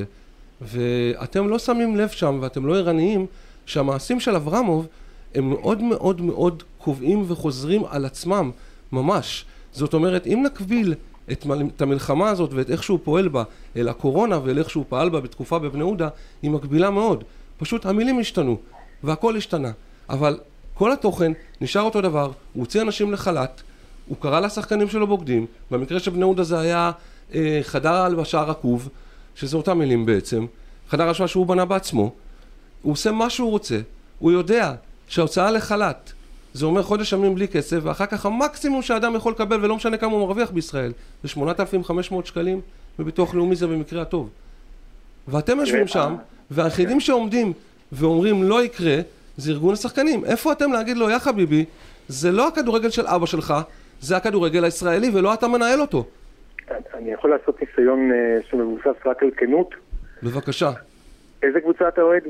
ואתם 0.61 1.49
לא 1.49 1.59
שמים 1.59 1.95
לב 1.97 2.09
שם 2.09 2.39
ואתם 2.41 2.65
לא 2.65 2.77
ערניים 2.77 3.25
שהמעשים 3.65 4.19
של 4.19 4.35
אברמוב 4.35 4.87
הם 5.35 5.49
מאוד 5.49 5.81
מאוד 5.81 6.21
מאוד 6.21 6.63
קובעים 6.77 7.23
וחוזרים 7.27 7.83
על 7.89 8.05
עצמם, 8.05 8.51
ממש. 8.91 9.45
זאת 9.71 9.93
אומרת, 9.93 10.27
אם 10.27 10.43
נקביל 10.45 10.93
את, 11.31 11.45
את 11.75 11.81
המלחמה 11.81 12.29
הזאת 12.29 12.53
ואת 12.53 12.69
איך 12.69 12.83
שהוא 12.83 12.99
פועל 13.03 13.27
בה 13.27 13.43
אל 13.77 13.89
הקורונה 13.89 14.39
ואל 14.43 14.59
איך 14.59 14.69
שהוא 14.69 14.85
פעל 14.89 15.09
בה 15.09 15.21
בתקופה 15.21 15.59
בבני 15.59 15.79
יהודה, 15.79 16.09
היא 16.41 16.51
מקבילה 16.51 16.89
מאוד. 16.89 17.23
פשוט 17.57 17.85
המילים 17.85 18.19
השתנו, 18.19 18.57
והכל 19.03 19.37
השתנה. 19.37 19.71
אבל 20.09 20.39
כל 20.73 20.91
התוכן 20.91 21.31
נשאר 21.61 21.81
אותו 21.81 22.01
דבר, 22.01 22.25
הוא 22.25 22.63
הוציא 22.63 22.81
אנשים 22.81 23.11
לחל"ת, 23.13 23.61
הוא 24.07 24.17
קרא 24.19 24.39
לשחקנים 24.39 24.89
שלו 24.89 25.07
בוגדים, 25.07 25.45
במקרה 25.71 25.99
של 25.99 26.11
בני 26.11 26.19
יהודה 26.19 26.43
זה 26.43 26.59
היה 26.59 26.91
אה, 27.33 27.59
חדר 27.61 27.93
הלבשה 27.93 28.41
רקוב, 28.41 28.89
שזה 29.35 29.57
אותם 29.57 29.77
מילים 29.77 30.05
בעצם, 30.05 30.45
חדר 30.89 31.03
הלבשה 31.03 31.27
שהוא 31.27 31.45
בנה 31.45 31.65
בעצמו, 31.65 32.11
הוא 32.81 32.93
עושה 32.93 33.11
מה 33.11 33.29
שהוא 33.29 33.51
רוצה, 33.51 33.79
הוא 34.19 34.31
יודע 34.31 34.73
שההוצאה 35.09 35.51
לחל"ת 35.51 36.11
זה 36.53 36.65
אומר 36.65 36.83
חודש 36.83 37.13
ימים 37.13 37.35
בלי 37.35 37.47
כסף, 37.47 37.77
ואחר 37.83 38.05
כך 38.05 38.25
המקסימום 38.25 38.81
שאדם 38.81 39.15
יכול 39.15 39.31
לקבל, 39.31 39.65
ולא 39.65 39.75
משנה 39.75 39.97
כמה 39.97 40.11
הוא 40.11 40.19
מרוויח 40.19 40.51
בישראל, 40.51 40.91
זה 41.23 41.29
8,500 41.29 42.25
שקלים, 42.25 42.61
וביטוח 42.99 43.35
לאומי 43.35 43.55
זה 43.55 43.67
במקרה 43.67 44.01
הטוב. 44.01 44.29
ואתם 45.27 45.59
יושבים 45.59 45.87
שם, 45.87 46.15
והיחידים 46.51 46.99
שעומדים 46.99 47.53
ואומרים 47.91 48.43
לא 48.43 48.63
יקרה, 48.63 48.97
זה 49.37 49.51
ארגון 49.51 49.73
השחקנים. 49.73 50.25
איפה 50.25 50.51
אתם 50.51 50.71
להגיד 50.71 50.97
לו, 50.97 51.09
יא 51.09 51.19
חביבי, 51.19 51.65
זה 52.07 52.31
לא 52.31 52.47
הכדורגל 52.47 52.89
של 52.89 53.07
אבא 53.07 53.25
שלך, 53.25 53.53
זה 54.01 54.17
הכדורגל 54.17 54.63
הישראלי, 54.63 55.09
ולא 55.13 55.33
אתה 55.33 55.47
מנהל 55.47 55.81
אותו. 55.81 56.05
אני 56.93 57.11
יכול 57.11 57.29
לעשות 57.29 57.61
ניסיון 57.61 58.11
אה, 58.11 58.37
שמבוסס 58.49 59.05
רק 59.05 59.23
על 59.23 59.29
כנות. 59.37 59.75
בבקשה. 60.23 60.71
איזה 61.43 61.61
קבוצה 61.61 61.87
אתה 61.87 62.01
אוהד? 62.01 62.23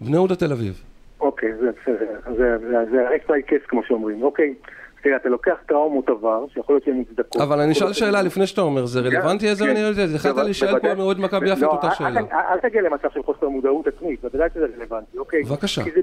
בני 0.00 0.16
יהודה 0.16 0.36
תל 0.36 0.52
אביב. 0.52 0.89
אוקיי, 1.20 1.54
זה 1.56 1.70
בסדר. 1.82 2.20
זה- 2.36 2.58
זה- 2.58 2.90
זה 2.90 3.08
ה 3.08 3.12
extreme 3.12 3.42
case 3.42 3.62
כמו 3.68 3.82
שאומרים. 3.82 4.22
אוקיי, 4.22 4.54
תראה, 5.02 5.16
אתה 5.16 5.28
לוקח 5.28 5.56
טראומות 5.68 6.08
עבר, 6.08 6.44
שיכול 6.54 6.74
להיות 6.74 6.84
שהן 6.84 6.94
מוצדקות. 6.94 7.42
אבל 7.42 7.60
אני 7.60 7.72
אשאל 7.72 7.92
שאלה 7.92 8.22
לפני 8.22 8.46
שאתה 8.46 8.60
אומר, 8.60 8.86
זה 8.86 9.00
רלוונטי 9.00 9.48
איזה. 9.48 9.64
אני 9.70 9.78
יודע, 9.80 10.02
יכלת 10.02 10.32
בוודאי- 10.32 10.44
להישאל 10.44 10.78
פה. 10.80 10.94
מאוהד 10.94 11.20
מכבי 11.20 11.46
יפו 11.50 11.56
את 11.58 11.62
לא, 11.62 11.68
אותה 11.68 11.86
אל- 11.88 11.94
שאלה. 11.94 12.20
אל- 12.32 12.58
תגיע 12.60 12.82
למצב 12.82 13.08
של 13.10 13.22
חוסר 13.22 13.48
מודעות 13.48 13.86
עצמית, 13.86 14.20
בוודאי 14.22 14.48
שזה 14.54 14.66
רלוונטי, 14.76 15.18
אוקיי? 15.18 15.42
בבקשה. 15.42 15.82
כי 15.84 15.90
זה 15.90 16.00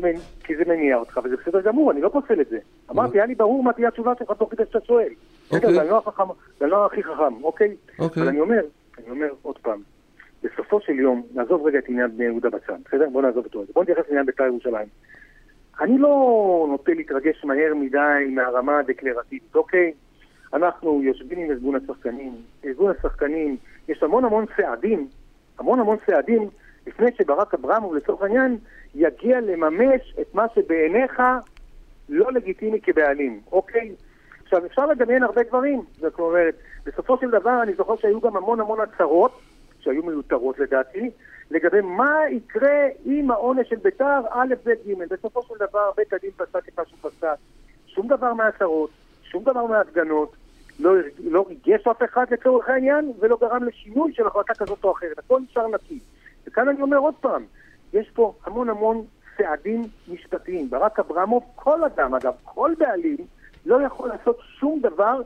זה 0.57 0.63
מניע 0.73 0.97
אותך, 0.97 1.19
וזה 1.23 1.35
בסדר 1.45 1.61
גמור, 1.61 1.91
אני 1.91 2.01
לא 2.01 2.09
פוסל 2.09 2.41
את 2.41 2.49
זה. 2.49 2.57
אמרתי, 2.91 3.17
היה 3.17 3.25
לי 3.25 3.35
ברור 3.35 3.63
מה 3.63 3.73
תהיה 3.73 3.87
התשובה 3.87 4.13
שלך 4.19 4.31
תוך 4.31 4.51
כדי 4.51 4.63
שאתה 4.65 4.79
שואל. 4.85 5.09
אוקיי. 5.51 5.73
זה 5.73 5.83
לא 5.83 6.01
זה 6.59 6.65
לא 6.67 6.85
הכי 6.85 7.03
חכם, 7.03 7.43
אוקיי? 7.43 7.75
אוקיי. 7.99 8.23
אבל 8.23 8.29
אני 8.31 8.39
אומר, 8.39 8.61
אני 8.97 9.09
אומר 9.09 9.27
עוד 9.41 9.57
פעם, 9.57 9.79
בסופו 10.43 10.81
של 10.81 10.99
יום, 10.99 11.23
נעזוב 11.33 11.67
רגע 11.67 11.79
את 11.79 11.89
עניין 11.89 12.17
בני 12.17 12.25
יהודה 12.25 12.49
בצד, 12.49 12.77
בסדר? 12.85 13.09
בוא 13.09 13.21
נעזוב 13.21 13.45
אותו. 13.45 13.63
בוא 13.73 13.83
נתייחס 13.83 14.03
לעניין 14.07 14.25
בית"ר 14.25 14.43
ירושלים. 14.43 14.87
אני 15.81 15.97
לא 15.97 16.65
נוטה 16.69 16.93
להתרגש 16.93 17.45
מהר 17.45 17.73
מדי 17.75 18.27
מהרמה 18.29 18.79
הדקלרטיבית, 18.79 19.55
אוקיי? 19.55 19.91
אנחנו 20.53 21.03
יושבים 21.03 21.39
עם 21.39 21.51
ארגון 21.51 21.75
השחקנים, 21.75 22.33
ארגון 22.65 22.93
השחקנים, 22.99 23.57
יש 23.87 24.03
המון 24.03 24.25
המון 24.25 24.45
צעדים, 24.57 25.07
המון 25.59 25.79
המון 25.79 25.97
צעדים, 26.05 26.49
לפני 26.87 27.07
שברק 27.17 27.53
אברמוב 27.53 27.95
לצורך 27.95 28.21
העניין 28.21 28.57
יגיע 28.95 29.41
לממש 29.41 30.15
את 30.21 30.35
מה 30.35 30.45
שבעיניך 30.55 31.21
לא 32.09 32.31
לגיטימי 32.31 32.81
כבעלים, 32.81 33.39
אוקיי? 33.51 33.91
עכשיו, 34.43 34.65
אפשר 34.65 34.85
לדמיין 34.85 35.23
הרבה 35.23 35.43
דברים, 35.43 35.81
זאת 35.99 36.19
אומרת, 36.19 36.55
בסופו 36.85 37.17
של 37.17 37.29
דבר 37.29 37.63
אני 37.63 37.73
זוכר 37.73 37.95
שהיו 37.95 38.21
גם 38.21 38.37
המון 38.37 38.59
המון 38.59 38.79
הצהרות, 38.81 39.31
שהיו 39.79 40.03
מיותרות 40.03 40.59
לדעתי, 40.59 41.09
לגבי 41.51 41.81
מה 41.81 42.19
יקרה 42.29 42.87
עם 43.05 43.31
העונש 43.31 43.69
של 43.69 43.75
ביתר, 43.75 44.19
א', 44.29 44.53
ב', 44.63 44.69
ג'. 44.69 45.13
בסופו 45.13 45.43
של 45.43 45.53
דבר 45.59 45.91
בית 45.97 46.13
הדין 46.13 46.31
פסק 46.31 46.67
את 46.67 46.79
מה 46.79 46.85
שהוא 46.85 47.11
פסק. 47.11 47.35
שום 47.87 48.07
דבר 48.07 48.33
מההצהרות, 48.33 48.89
שום 49.23 49.43
דבר 49.43 49.65
מההפגנות, 49.65 50.35
לא, 50.79 50.91
לא 51.23 51.45
ריגש 51.49 51.87
אף 51.87 52.03
אחד 52.03 52.25
לצורך 52.31 52.69
העניין, 52.69 53.11
ולא 53.19 53.37
גרם 53.41 53.63
לשינוי 53.63 54.13
של 54.13 54.27
החלטה 54.27 54.53
כזאת 54.53 54.83
או 54.83 54.91
אחרת. 54.91 55.19
הכל 55.19 55.39
נשאר 55.49 55.67
נקי. 55.67 55.99
וכאן 56.47 56.67
אני 56.69 56.81
אומר 56.81 56.97
עוד 56.97 57.15
פעם, 57.21 57.43
יש 57.93 58.09
פה 58.13 58.33
המון 58.45 58.69
המון 58.69 59.05
צעדים 59.37 59.83
משפטיים. 60.07 60.69
ברק 60.69 60.99
אברמוב, 60.99 61.43
כל 61.55 61.83
אדם, 61.83 62.15
אגב, 62.15 62.33
כל 62.43 62.71
בעלים, 62.77 63.17
לא 63.65 63.81
יכול 63.81 64.09
לעשות 64.09 64.39
שום 64.59 64.79
דבר 64.79 65.21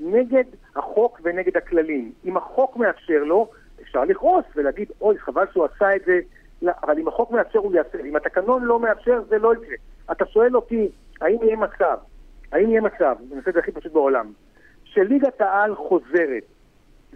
נגד 0.00 0.44
החוק 0.76 1.20
ונגד 1.22 1.56
הכללים. 1.56 2.12
אם 2.24 2.36
החוק 2.36 2.76
מאפשר 2.76 3.24
לו, 3.24 3.50
אפשר 3.94 4.04
לכעוס 4.04 4.44
ולהגיד, 4.56 4.88
אוי, 5.00 5.18
חבל 5.18 5.44
שהוא 5.52 5.64
עשה 5.64 5.96
את 5.96 6.00
זה, 6.06 6.20
לא, 6.62 6.72
אבל 6.82 6.98
אם 6.98 7.08
החוק 7.08 7.30
מאפשר, 7.30 7.58
הוא 7.58 7.74
יעשה. 7.74 7.98
אם 8.04 8.16
התקנון 8.16 8.64
לא 8.64 8.80
מאפשר, 8.80 9.20
זה 9.28 9.38
לא 9.38 9.54
יקרה. 9.54 9.76
אתה 10.12 10.26
שואל 10.26 10.56
אותי, 10.56 10.88
האם 11.20 11.36
יהיה 11.42 11.56
מצב, 11.56 11.96
האם 12.52 12.70
יהיה 12.70 12.80
מצב, 12.80 13.14
אני 13.30 13.38
עושה 13.38 13.50
את 13.50 13.54
זה 13.54 13.60
הכי 13.60 13.72
פשוט 13.72 13.92
בעולם, 13.92 14.32
שליגת 14.84 15.40
העל 15.40 15.74
חוזרת, 15.74 16.42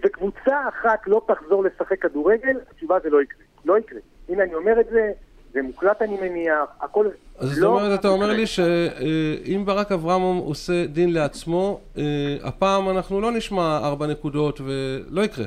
וקבוצה 0.04 0.68
אחת 0.68 1.00
לא 1.06 1.22
תחזור 1.28 1.64
לשחק 1.64 2.02
כדורגל, 2.02 2.56
התשובה 2.70 2.98
זה 3.02 3.10
לא 3.10 3.22
יקרה. 3.22 3.44
לא 3.64 3.78
יקרה. 3.78 3.98
הנה 4.28 4.42
אני 4.42 4.54
אומר 4.54 4.80
את 4.80 4.86
זה, 4.90 5.12
זה 5.52 5.62
מוקלט 5.62 6.02
אני 6.02 6.16
מניח, 6.20 6.68
הכל... 6.80 7.08
אז 7.38 7.48
זאת 7.48 7.58
לא 7.58 7.68
אומרת, 7.68 8.00
אתה 8.00 8.08
אומר. 8.08 8.32
לי 8.32 8.46
שאם 8.46 9.62
ברק 9.66 9.92
אברמוב 9.92 10.46
עושה 10.46 10.86
דין 10.86 11.12
לעצמו, 11.12 11.80
אה, 11.98 12.04
הפעם 12.42 12.90
אנחנו 12.90 13.20
לא 13.20 13.32
נשמע 13.32 13.78
ארבע 13.82 14.06
נקודות 14.06 14.60
ולא 14.60 15.20
יקרה. 15.20 15.44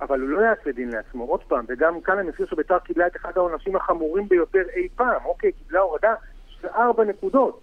אבל 0.00 0.20
הוא 0.20 0.28
לא 0.28 0.40
יעשה 0.40 0.72
דין 0.72 0.90
לעצמו, 0.90 1.24
עוד 1.24 1.42
פעם, 1.42 1.64
וגם 1.68 2.00
כאן 2.00 2.18
אני 2.18 2.28
מזכיר 2.28 2.46
שביתר 2.46 2.78
קיבלה 2.78 3.06
את 3.06 3.16
אחד 3.16 3.32
העונשים 3.36 3.76
החמורים 3.76 4.28
ביותר 4.28 4.62
אי 4.76 4.88
פעם, 4.96 5.24
אוקיי, 5.24 5.52
קיבלה 5.52 5.80
הורדה 5.80 6.14
של 6.48 6.68
ארבע 6.68 7.04
נקודות. 7.04 7.60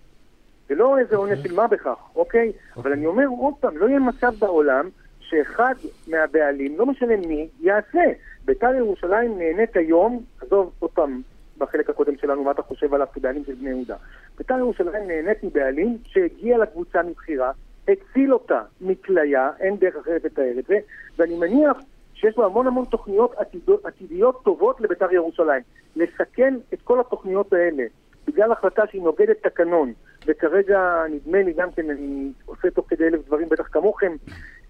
זה 0.69 0.75
לא 0.75 0.97
איזה 0.97 1.15
עונש 1.15 1.39
של 1.39 1.53
מה 1.55 1.67
בכך, 1.67 1.97
אוקיי? 2.15 2.51
אבל 2.77 2.91
אני 2.91 3.05
אומר 3.05 3.25
עוד 3.27 3.53
פעם, 3.59 3.77
לא 3.77 3.89
יהיה 3.89 3.99
מצב 3.99 4.33
בעולם 4.39 4.89
שאחד 5.19 5.73
מהבעלים, 6.07 6.77
לא 6.77 6.85
משנה 6.85 7.17
מי, 7.27 7.49
יעשה. 7.61 8.03
ביתר 8.45 8.75
ירושלים 8.75 9.37
נהנית 9.37 9.77
היום, 9.77 10.23
עזוב 10.41 10.71
עוד 10.79 10.91
פעם 10.91 11.21
בחלק 11.57 11.89
הקודם 11.89 12.17
שלנו 12.17 12.43
מה 12.43 12.51
אתה 12.51 12.61
חושב 12.61 12.93
עליו 12.93 13.07
כבעלים 13.13 13.45
של 13.45 13.53
בני 13.53 13.69
יהודה. 13.69 13.95
ביתר 14.37 14.57
ירושלים 14.57 15.07
נהנית 15.07 15.43
מבעלים 15.43 15.97
שהגיע 16.05 16.57
לקבוצה 16.57 17.03
מבחירה, 17.03 17.51
הציל 17.87 18.33
אותה 18.33 18.61
מכליה, 18.81 19.49
אין 19.59 19.77
דרך 19.77 19.95
אחרת 19.95 20.25
לתאר 20.25 20.59
את 20.59 20.65
זה, 20.65 20.77
ואני 21.17 21.37
מניח 21.37 21.77
שיש 22.15 22.37
לו 22.37 22.45
המון 22.45 22.67
המון 22.67 22.85
תוכניות 22.85 23.33
עתידות, 23.37 23.85
עתידיות 23.85 24.43
טובות 24.43 24.81
לביתר 24.81 25.11
ירושלים. 25.11 25.61
לסכן 25.95 26.53
את 26.73 26.81
כל 26.83 26.99
התוכניות 26.99 27.53
האלה 27.53 27.83
בגלל 28.27 28.51
החלטה 28.51 28.83
שהיא 28.91 29.01
נוגדת 29.01 29.37
תקנון, 29.43 29.93
וכרגע 30.27 31.03
נדמה 31.09 31.41
לי 31.41 31.53
גם 31.53 31.71
כן, 31.71 31.89
אני 31.89 32.31
עושה 32.45 32.69
תוך 32.69 32.85
כדי 32.89 33.07
אלף 33.07 33.25
דברים 33.27 33.49
בטח 33.49 33.67
כמוכם, 33.71 34.15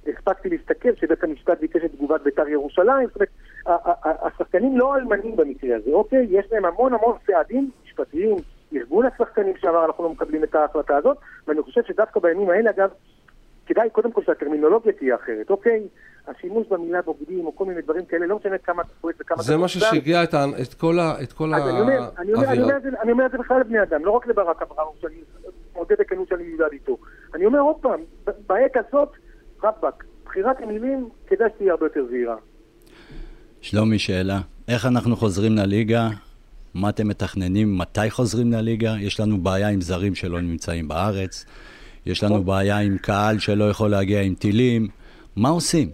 הספקתי 0.07 0.49
להסתכל 0.49 0.95
שבית 0.95 1.23
המשפט 1.23 1.59
ביקש 1.59 1.81
את 1.85 1.91
תגובת 1.91 2.21
ביתר 2.21 2.47
ירושלים, 2.47 3.07
זאת 3.07 3.15
אומרת, 3.15 3.29
השחקנים 4.03 4.77
לא 4.77 4.95
אלמנים 4.95 5.35
במקרה 5.35 5.75
הזה, 5.75 5.91
אוקיי? 5.91 6.27
יש 6.29 6.45
להם 6.51 6.65
המון 6.65 6.93
המון 6.93 7.17
צעדים 7.27 7.69
משפטיים, 7.85 8.35
ארגון 8.75 9.05
השחקנים 9.05 9.53
שאמר 9.57 9.85
אנחנו 9.85 10.03
לא 10.03 10.09
מקבלים 10.09 10.43
את 10.43 10.55
ההחלטה 10.55 10.97
הזאת, 10.97 11.17
ואני 11.47 11.61
חושב 11.61 11.81
שדווקא 11.83 12.19
בימים 12.19 12.49
האלה, 12.49 12.69
אגב, 12.69 12.89
כדאי 13.65 13.89
קודם 13.89 14.11
כל 14.11 14.21
שהטרמינולוגיה 14.25 14.91
תהיה 14.93 15.15
אחרת, 15.15 15.49
אוקיי? 15.49 15.87
השימוש 16.27 16.67
במילה 16.67 17.01
בוגדים 17.01 17.45
או 17.45 17.55
כל 17.55 17.65
מיני 17.65 17.81
דברים 17.81 18.05
כאלה, 18.05 18.25
לא 18.25 18.35
משנה 18.39 18.57
כמה 18.57 18.81
אתה 18.81 18.91
פועל 19.01 19.13
וכמה 19.19 19.37
זה 19.43 19.53
אתה 19.53 19.57
מה 19.61 19.65
מוקדם. 19.65 19.79
ששיגע 19.89 20.23
את 20.23 20.33
את 20.61 20.73
כל 20.73 20.99
ה- 20.99 21.15
את 21.23 21.33
כל 21.33 21.53
אז 21.53 21.61
אני 21.67 21.81
אומר, 21.81 21.83
אני 21.83 21.97
אומר, 21.97 22.11
אני, 22.17 22.33
אומר 22.33 22.47
האווירה. 22.47 22.79
זה, 22.79 22.89
אני 23.01 23.11
אומר 23.11 23.25
את 23.25 23.31
זה 23.31 23.37
בכלל 23.37 23.59
לבני 23.61 23.83
אדם, 23.83 24.05
לא 24.05 24.11
רק 24.11 24.27
לברק 24.27 24.61
אברמוב, 24.61 24.95
שאני 25.01 25.15
מודה 25.75 25.95
בכנות 25.99 26.27
שאני 26.27 26.43
מיודד 26.43 26.71
איתו. 26.71 26.97
אני 27.35 27.45
אומר 27.45 27.59
עוד 27.59 27.75
פעם, 27.81 27.99
בעת 28.47 28.71
הזאת, 28.87 29.09
רבאק, 29.63 30.03
בחירת 30.25 30.55
המילים, 30.61 31.09
כדאי 31.27 31.47
שתהיה 31.55 31.71
הרבה 31.71 31.85
יותר 31.85 32.05
זהירה. 32.09 32.35
שלומי, 33.61 33.99
שאלה. 33.99 34.39
איך 34.67 34.85
אנחנו 34.85 35.15
חוזרים 35.15 35.55
לליגה? 35.55 36.07
מה 36.73 36.89
אתם 36.89 37.07
מתכננים? 37.07 37.77
מתי 37.77 38.09
חוזרים 38.09 38.51
לליגה? 38.51 38.93
יש 38.99 39.19
לנו 39.19 39.37
בעיה 39.37 39.69
עם 39.69 39.81
זרים 39.81 40.15
שלא 40.15 40.41
נמצאים 40.41 40.87
בארץ. 40.87 41.45
יש 42.05 42.23
לנו 42.23 42.43
בעיה 42.43 42.77
עם 42.79 42.97
קהל 42.97 43.39
שלא 43.39 43.69
יכול 43.69 43.89
להגיע 43.89 44.21
עם 44.21 44.35
טילים. 44.35 44.87
מה 45.35 45.49
עושים? 45.49 45.89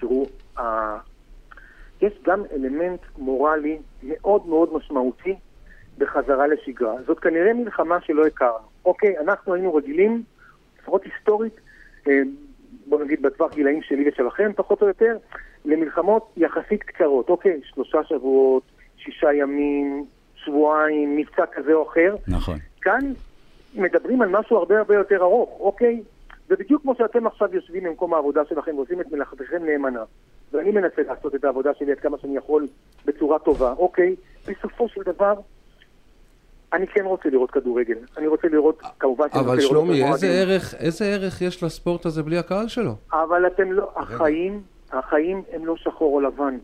תראו, 0.00 0.26
יש 2.02 2.12
גם 2.26 2.42
אלמנט 2.52 3.00
מורלי 3.18 3.78
מאוד 4.02 4.46
מאוד 4.46 4.68
משמעותי 4.72 5.34
בחזרה 5.98 6.46
לשגרה. 6.46 6.94
זאת 7.06 7.20
כנראה 7.20 7.52
מלחמה 7.54 8.00
שלא 8.00 8.26
הכרנו. 8.26 8.66
אוקיי, 8.84 9.18
אנחנו 9.18 9.54
היינו 9.54 9.74
רגילים, 9.74 10.22
לפחות 10.82 11.02
היסטורית, 11.04 11.60
אה, 12.08 12.22
בוא 12.86 13.04
נגיד 13.04 13.22
בטווח 13.22 13.54
גילאים 13.54 13.82
שלי 13.82 14.08
ושלכם, 14.08 14.52
פחות 14.56 14.82
או 14.82 14.86
יותר, 14.86 15.16
למלחמות 15.64 16.32
יחסית 16.36 16.82
קצרות. 16.82 17.28
אוקיי, 17.28 17.60
שלושה 17.64 17.98
שבועות, 18.04 18.62
שישה 18.96 19.32
ימים, 19.32 20.04
שבועיים, 20.36 21.16
מבצע 21.16 21.44
כזה 21.52 21.72
או 21.72 21.88
אחר. 21.88 22.16
נכון. 22.28 22.58
כאן 22.80 23.12
מדברים 23.74 24.22
על 24.22 24.28
משהו 24.28 24.56
הרבה 24.56 24.78
הרבה 24.78 24.94
יותר 24.94 25.22
ארוך, 25.22 25.60
אוקיי? 25.60 26.02
ובדיוק 26.50 26.82
כמו 26.82 26.94
שאתם 26.94 27.26
עכשיו 27.26 27.54
יושבים 27.54 27.84
במקום 27.84 28.14
העבודה 28.14 28.44
שלכם 28.48 28.76
ועושים 28.76 29.00
את 29.00 29.12
מלאכתכם 29.12 29.64
נאמנה, 29.64 30.02
ואני 30.52 30.70
מנסה 30.70 31.02
לעשות 31.02 31.34
את 31.34 31.44
העבודה 31.44 31.70
שלי 31.74 31.92
עד 31.92 31.98
כמה 31.98 32.18
שאני 32.18 32.36
יכול 32.36 32.66
בצורה 33.04 33.38
טובה, 33.38 33.72
אוקיי? 33.78 34.16
בסופו 34.48 34.88
של 34.88 35.00
דבר, 35.02 35.34
אני 36.72 36.86
כן 36.86 37.04
רוצה 37.04 37.28
לראות 37.28 37.50
כדורגל. 37.50 37.96
אני 38.18 38.26
רוצה 38.26 38.48
לראות, 38.48 38.82
כמובן 38.98 39.26
שאני 39.30 39.40
אבל 39.40 39.54
רוצה 39.54 39.60
לראות 39.60 39.86
שלומי, 39.86 40.04
את 40.04 40.12
איזה 40.12 40.76
איזה 40.80 41.04
ערך 41.04 41.42
יש 41.42 41.62
לספורט 41.62 42.06
הזה 42.06 42.22
בלי 42.22 42.38
הקהל 42.38 42.68
שלו? 42.68 42.92
אבל 43.12 43.46
אתם 43.46 43.72
לא, 43.72 43.90
החיים, 43.96 44.62
החיים 44.92 45.42
הם 45.52 45.66
לא 45.66 45.76
שחור 45.76 46.14
או 46.14 46.20
לבן. 46.20 46.58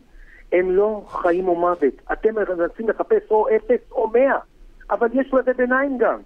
הם 0.52 0.70
לא 0.70 1.02
חיים 1.08 1.48
או 1.48 1.56
מוות. 1.56 1.94
אתם 2.12 2.34
מנסים 2.34 2.88
לחפש 2.88 3.30
או 3.30 3.46
אפס 3.56 3.92
או 3.92 4.08
מאה, 4.08 4.38
אבל 4.90 5.08
יש 5.12 5.34
לזה 5.34 5.52
ביניים 5.52 5.98
גם. 5.98 6.18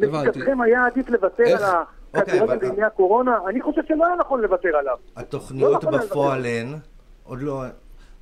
לשיטתכם 0.00 0.60
היה 0.60 0.86
עדיף 0.86 1.08
לוותר 1.08 1.44
איך? 1.44 1.60
על 1.62 1.68
אוקיי, 2.20 2.34
הכדורגל 2.34 2.52
אבל- 2.52 2.70
בימי 2.70 2.82
הקורונה? 2.86 3.38
אני 3.48 3.60
חושב 3.62 3.80
שלא 3.88 4.06
היה 4.06 4.16
נכון 4.16 4.40
לוותר 4.40 4.76
עליו. 4.76 4.96
התוכניות 5.16 5.84
לא 5.84 5.90
נכון 5.90 6.00
בפועל. 6.00 6.46
הן, 6.46 6.66
עוד 7.24 7.42
לא, 7.42 7.62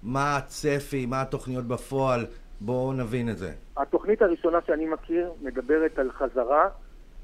מה 0.02 0.37
הצפי, 0.37 1.06
מה 1.06 1.20
התוכניות 1.22 1.64
בפועל, 1.64 2.26
בואו 2.60 2.92
נבין 2.92 3.28
את 3.28 3.38
זה. 3.38 3.50
התוכנית 3.76 4.22
הראשונה 4.22 4.58
שאני 4.66 4.87
מכיר 4.87 5.30
מדברת 5.42 5.98
על 5.98 6.10
חזרה 6.12 6.68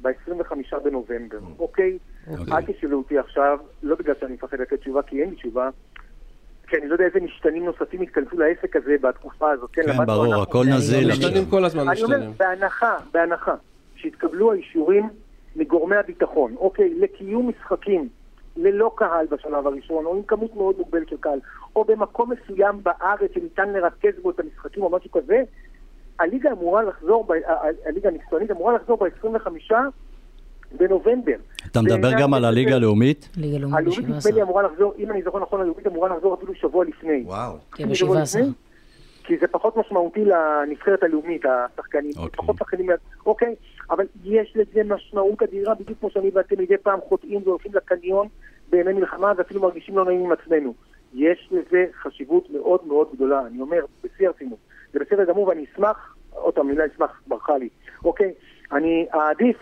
ב-25 0.02 0.52
בנובמבר, 0.84 1.38
אוקיי? 1.58 1.98
אוקיי. 2.30 2.54
אל 2.54 2.62
תשאלו 2.66 2.98
אותי 2.98 3.18
עכשיו, 3.18 3.58
לא 3.82 3.96
בגלל 3.96 4.14
שאני 4.20 4.32
מפחד 4.34 4.56
לתת 4.60 4.80
תשובה, 4.80 5.02
כי 5.02 5.20
אין 5.22 5.30
לי 5.30 5.36
תשובה, 5.36 5.68
כי 6.68 6.76
אני 6.76 6.88
לא 6.88 6.94
יודע 6.94 7.04
איזה 7.04 7.20
משתנים 7.20 7.64
נוספים 7.64 8.00
התכנסו 8.00 8.36
לעסק 8.38 8.76
הזה 8.76 8.96
בתקופה 9.00 9.50
הזאת. 9.50 9.70
כן, 9.72 9.82
כן, 9.86 10.06
ברור, 10.06 10.34
הכל. 10.42 10.64
נזיל 10.66 11.08
משתנים. 11.12 11.50
כל 11.50 11.64
הזמן, 11.64 11.88
אני 11.88 12.02
אומר, 12.02 12.16
משתנים. 12.16 12.34
בהנחה, 12.38 12.96
בהנחה, 13.12 13.54
שהתקבלו 14.00 14.52
האישורים 14.52 15.08
מגורמי 15.56 15.96
הביטחון, 15.96 16.54
אוקיי, 16.58 16.94
לקיום 16.98 17.48
משחקים 17.48 18.08
ללא 18.56 18.92
קהל 18.96 19.26
בשלב 19.26 19.66
הראשון, 19.66 20.06
או 20.06 20.16
עם 20.16 20.22
כמות 20.22 20.56
מאוד 20.56 20.78
מוגבלת 20.78 21.08
של 21.08 21.16
קהל, 21.20 21.38
או 21.76 21.84
במקום 21.84 22.32
מסוים 22.32 22.82
בארץ 22.82 23.30
שניתן 23.34 23.68
לרכז 23.68 24.22
בו 24.22 24.30
את 24.30 24.40
המשחקים 24.40 24.82
או 24.82 24.90
משהו 24.90 25.10
כזה, 25.10 25.42
הליגה 26.20 26.52
אמורה 26.52 26.82
לחזור, 26.82 27.24
ב- 27.24 27.32
הליגה 27.86 28.08
המקצוענית 28.08 28.50
אמורה 28.50 28.74
לחזור 28.74 28.96
ב-25 28.98 29.72
בנובמבר. 30.78 31.36
אתה 31.70 31.80
מדבר 31.82 32.10
גם 32.20 32.34
על 32.34 32.44
הליגה 32.44 32.76
הלאומית? 32.76 33.28
ליגה 33.36 33.58
לאומית 33.58 33.78
הלאומית 33.78 33.98
נדמה 34.04 34.18
לי 34.24 34.32
ב-17. 34.32 34.42
אמורה 34.42 34.62
לחזור, 34.62 34.94
אם 34.98 35.10
אני 35.10 35.22
זוכר 35.22 35.38
נכון, 35.38 35.60
הלאומית 35.60 35.86
אמורה 35.86 36.08
לחזור 36.16 36.34
אפילו 36.34 36.54
שבוע 36.54 36.84
לפני. 36.84 37.22
וואו. 37.26 37.52
כן, 37.72 37.94
שבוע 37.94 38.16
ב-17. 38.16 38.69
כי 39.30 39.36
זה 39.38 39.46
פחות 39.46 39.76
משמעותי 39.76 40.24
לנבחרת 40.24 41.02
הלאומית, 41.02 41.42
השחקנים. 41.44 42.12
אוקיי. 42.16 42.36
פחות 42.36 42.56
שחקנים, 42.56 42.90
אוקיי, 43.26 43.54
אבל 43.90 44.06
יש 44.24 44.56
לזה 44.56 44.94
משמעות 44.94 45.42
אדירה, 45.42 45.74
בדיוק 45.74 45.98
כמו 46.00 46.10
שאני 46.10 46.30
ואתם 46.34 46.62
מדי 46.62 46.76
פעם 46.76 47.00
חוטאים 47.00 47.40
והולכים 47.44 47.72
לקניון 47.74 48.28
בימי 48.70 48.92
מלחמה 48.92 49.32
ואפילו 49.36 49.60
מרגישים 49.60 49.96
לא 49.96 50.04
נעים 50.04 50.24
עם 50.24 50.32
עצמנו. 50.32 50.74
יש 51.14 51.48
לזה 51.50 51.84
חשיבות 52.02 52.50
מאוד 52.50 52.80
מאוד 52.86 53.08
גדולה, 53.14 53.46
אני 53.46 53.60
אומר, 53.60 53.84
בשיא 54.04 54.26
הרצינות. 54.26 54.58
זה 54.92 54.98
בסדר 54.98 55.24
גמור 55.24 55.48
ואני 55.48 55.64
אשמח, 55.72 56.16
עוד 56.30 56.54
פעם, 56.54 56.66
המילה 56.66 56.86
אשמח 56.94 57.22
ברחה 57.26 57.58
לי, 57.58 57.68
אוקיי? 58.04 58.32
אני 58.72 59.06
אעדיף 59.14 59.56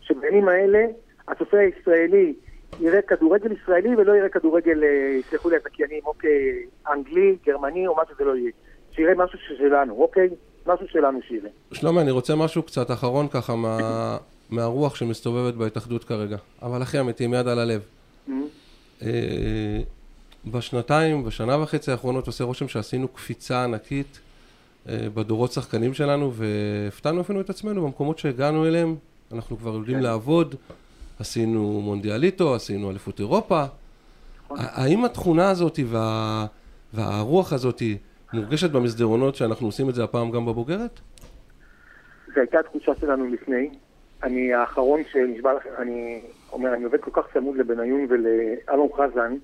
שבימים 0.00 0.48
האלה 0.48 0.86
הצופה 1.28 1.58
הישראלי 1.58 2.34
יראה 2.80 3.02
כדורגל 3.02 3.52
ישראלי 3.52 3.96
ולא 3.96 4.16
יראה 4.16 4.28
כדורגל, 4.28 4.84
אה, 4.84 4.88
יסלחו 4.88 5.50
לי 5.50 5.56
הזכיינים, 5.56 6.00
אוקיי, 6.06 6.66
אנגלי, 6.92 7.36
גרמני 7.46 7.86
או 7.86 7.96
מה 7.96 8.02
שזה 8.12 8.24
לא 8.24 8.36
יהיה. 8.36 8.50
שיראה 8.96 9.14
משהו 9.14 9.38
שלנו, 9.58 9.94
אוקיי? 10.02 10.28
משהו 10.66 10.86
שלנו 10.88 11.18
שיראה. 11.28 11.50
שלומי, 11.72 12.00
אני 12.00 12.10
רוצה 12.10 12.34
משהו 12.34 12.62
קצת 12.62 12.90
אחרון 12.90 13.28
ככה 13.28 13.56
מה... 13.56 14.16
מהרוח 14.50 14.94
שמסתובבת 14.94 15.54
בהתאחדות 15.54 16.04
כרגע. 16.04 16.36
אבל 16.62 16.82
אחי 16.82 17.00
אמיתי, 17.00 17.24
עם 17.24 17.34
יד 17.34 17.48
על 17.48 17.58
הלב. 17.58 17.80
אה, 19.02 19.08
בשנתיים, 20.46 21.24
בשנה 21.24 21.62
וחצי 21.62 21.90
האחרונות 21.90 22.26
עושה 22.26 22.44
רושם 22.44 22.68
שעשינו 22.68 23.08
קפיצה 23.08 23.64
ענקית 23.64 24.20
אה, 24.88 25.06
בדורות 25.14 25.52
שחקנים 25.52 25.94
שלנו, 25.94 26.32
והפתענו 26.34 27.20
אפילו 27.20 27.40
את 27.40 27.50
עצמנו 27.50 27.82
במקומות 27.82 28.18
שהגענו 28.18 28.66
אליהם. 28.66 28.96
אנחנו 29.32 29.58
כבר 29.58 29.74
יודעים 29.74 29.98
לעבוד, 30.00 30.54
עשינו 31.18 31.80
מונדיאליטו, 31.80 32.54
עשינו 32.54 32.90
אליפות 32.90 33.20
אירופה. 33.20 33.60
ה- 33.60 33.68
האם 34.50 35.04
התכונה 35.04 35.50
הזאת 35.50 35.78
וה... 35.86 36.46
והרוח 36.94 37.52
הזאת 37.52 37.82
מורגשת 38.32 38.70
במסדרונות 38.70 39.34
שאנחנו 39.34 39.66
עושים 39.66 39.88
את 39.88 39.94
זה 39.94 40.04
הפעם 40.04 40.30
גם 40.30 40.46
בבוגרת? 40.46 41.00
זו 42.26 42.40
הייתה 42.40 42.58
התחושה 42.58 42.92
שלנו 43.00 43.26
לפני. 43.26 43.70
אני 44.22 44.54
האחרון 44.54 45.00
שנשבע 45.12 45.54
לכם, 45.54 45.70
אני 45.78 46.20
אומר, 46.52 46.74
אני 46.74 46.84
עובד 46.84 47.00
כל 47.00 47.10
כך 47.14 47.32
צמוד 47.34 47.56
לבניון 47.56 48.06
ולאלון 48.08 48.88
חזן. 48.96 49.34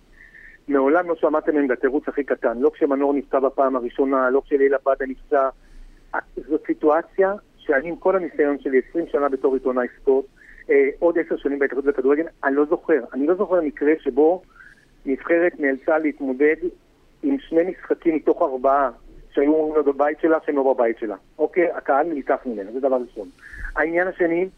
מעולם 0.68 1.08
לא 1.08 1.14
שמעתם 1.14 1.54
מהם 1.54 1.68
בתירוץ 1.68 2.08
הכי 2.08 2.24
קטן. 2.24 2.58
לא 2.58 2.70
כשמנור 2.74 3.14
נפצע 3.14 3.40
בפעם 3.40 3.76
הראשונה, 3.76 4.30
לא 4.30 4.42
כשליל 4.44 4.74
עבדה 4.74 5.06
נפצע. 5.06 5.48
זאת 6.48 6.62
סיטואציה 6.66 7.32
שאני 7.58 7.88
עם 7.88 7.96
כל 7.96 8.16
הניסיון 8.16 8.58
שלי, 8.60 8.80
20 8.90 9.06
שנה 9.12 9.28
בתור 9.28 9.54
עיתונאי 9.54 9.86
ספורט, 10.00 10.26
אה, 10.70 10.88
עוד 10.98 11.18
עשר 11.18 11.36
שנים 11.36 11.58
בהתאחדות 11.58 11.84
לכדורגל, 11.84 12.24
אני 12.44 12.56
לא 12.56 12.64
זוכר. 12.64 13.00
אני 13.12 13.26
לא 13.26 13.34
זוכר 13.34 13.60
מקרה 13.60 13.92
שבו 14.00 14.42
נבחרת 15.06 15.60
נאלצה 15.60 15.98
להתמודד 15.98 16.56
עם 17.24 17.36
שני 17.38 17.62
משחקים 17.62 18.14
מתוך 18.14 18.42
ארבעה 18.42 18.90
שהיו 19.30 19.54
אומרים 19.54 19.74
לו 19.74 19.92
בבית 19.92 20.20
שלה, 20.20 20.38
שהם 20.46 20.56
לא 20.56 20.74
בבית 20.74 20.98
שלה. 20.98 21.16
אוקיי? 21.38 21.72
הקהל 21.72 22.06
נלקח 22.06 22.38
ממנו, 22.46 22.72
זה 22.72 22.80
דבר 22.80 22.96
ראשון. 22.96 23.28
העניין 23.76 24.08
השני, 24.08 24.48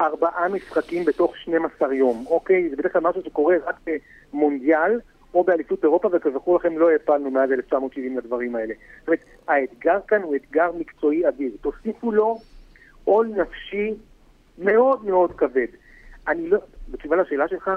ארבעה 0.00 0.48
משחקים 0.48 1.04
בתוך 1.04 1.36
12 1.36 1.94
יום, 1.94 2.24
אוקיי? 2.26 2.70
זה 2.70 2.76
בדרך 2.76 2.92
כלל 2.92 3.02
משהו 3.02 3.22
שקורה 3.24 3.56
רק 3.66 3.76
במונדיאל 4.32 5.00
או 5.34 5.44
באליפות 5.44 5.84
אירופה, 5.84 6.08
וכזכור 6.12 6.56
לכם 6.56 6.78
לא 6.78 6.90
הפלנו 6.90 7.30
מאז 7.30 7.52
1970 7.52 8.18
לדברים 8.18 8.56
האלה. 8.56 8.74
זאת 9.00 9.08
אומרת, 9.08 9.20
האתגר 9.48 9.98
כאן 10.08 10.22
הוא 10.22 10.36
אתגר 10.36 10.70
מקצועי 10.78 11.28
אדיר. 11.28 11.52
תוסיפו 11.60 12.12
לו 12.12 12.38
עול 13.04 13.26
נפשי 13.26 13.94
מאוד 14.58 15.04
מאוד 15.04 15.32
כבד. 15.32 15.66
אני 16.28 16.48
לא, 16.48 16.58
בתשובה 16.88 17.16
לשאלה 17.16 17.48
שלך, 17.48 17.70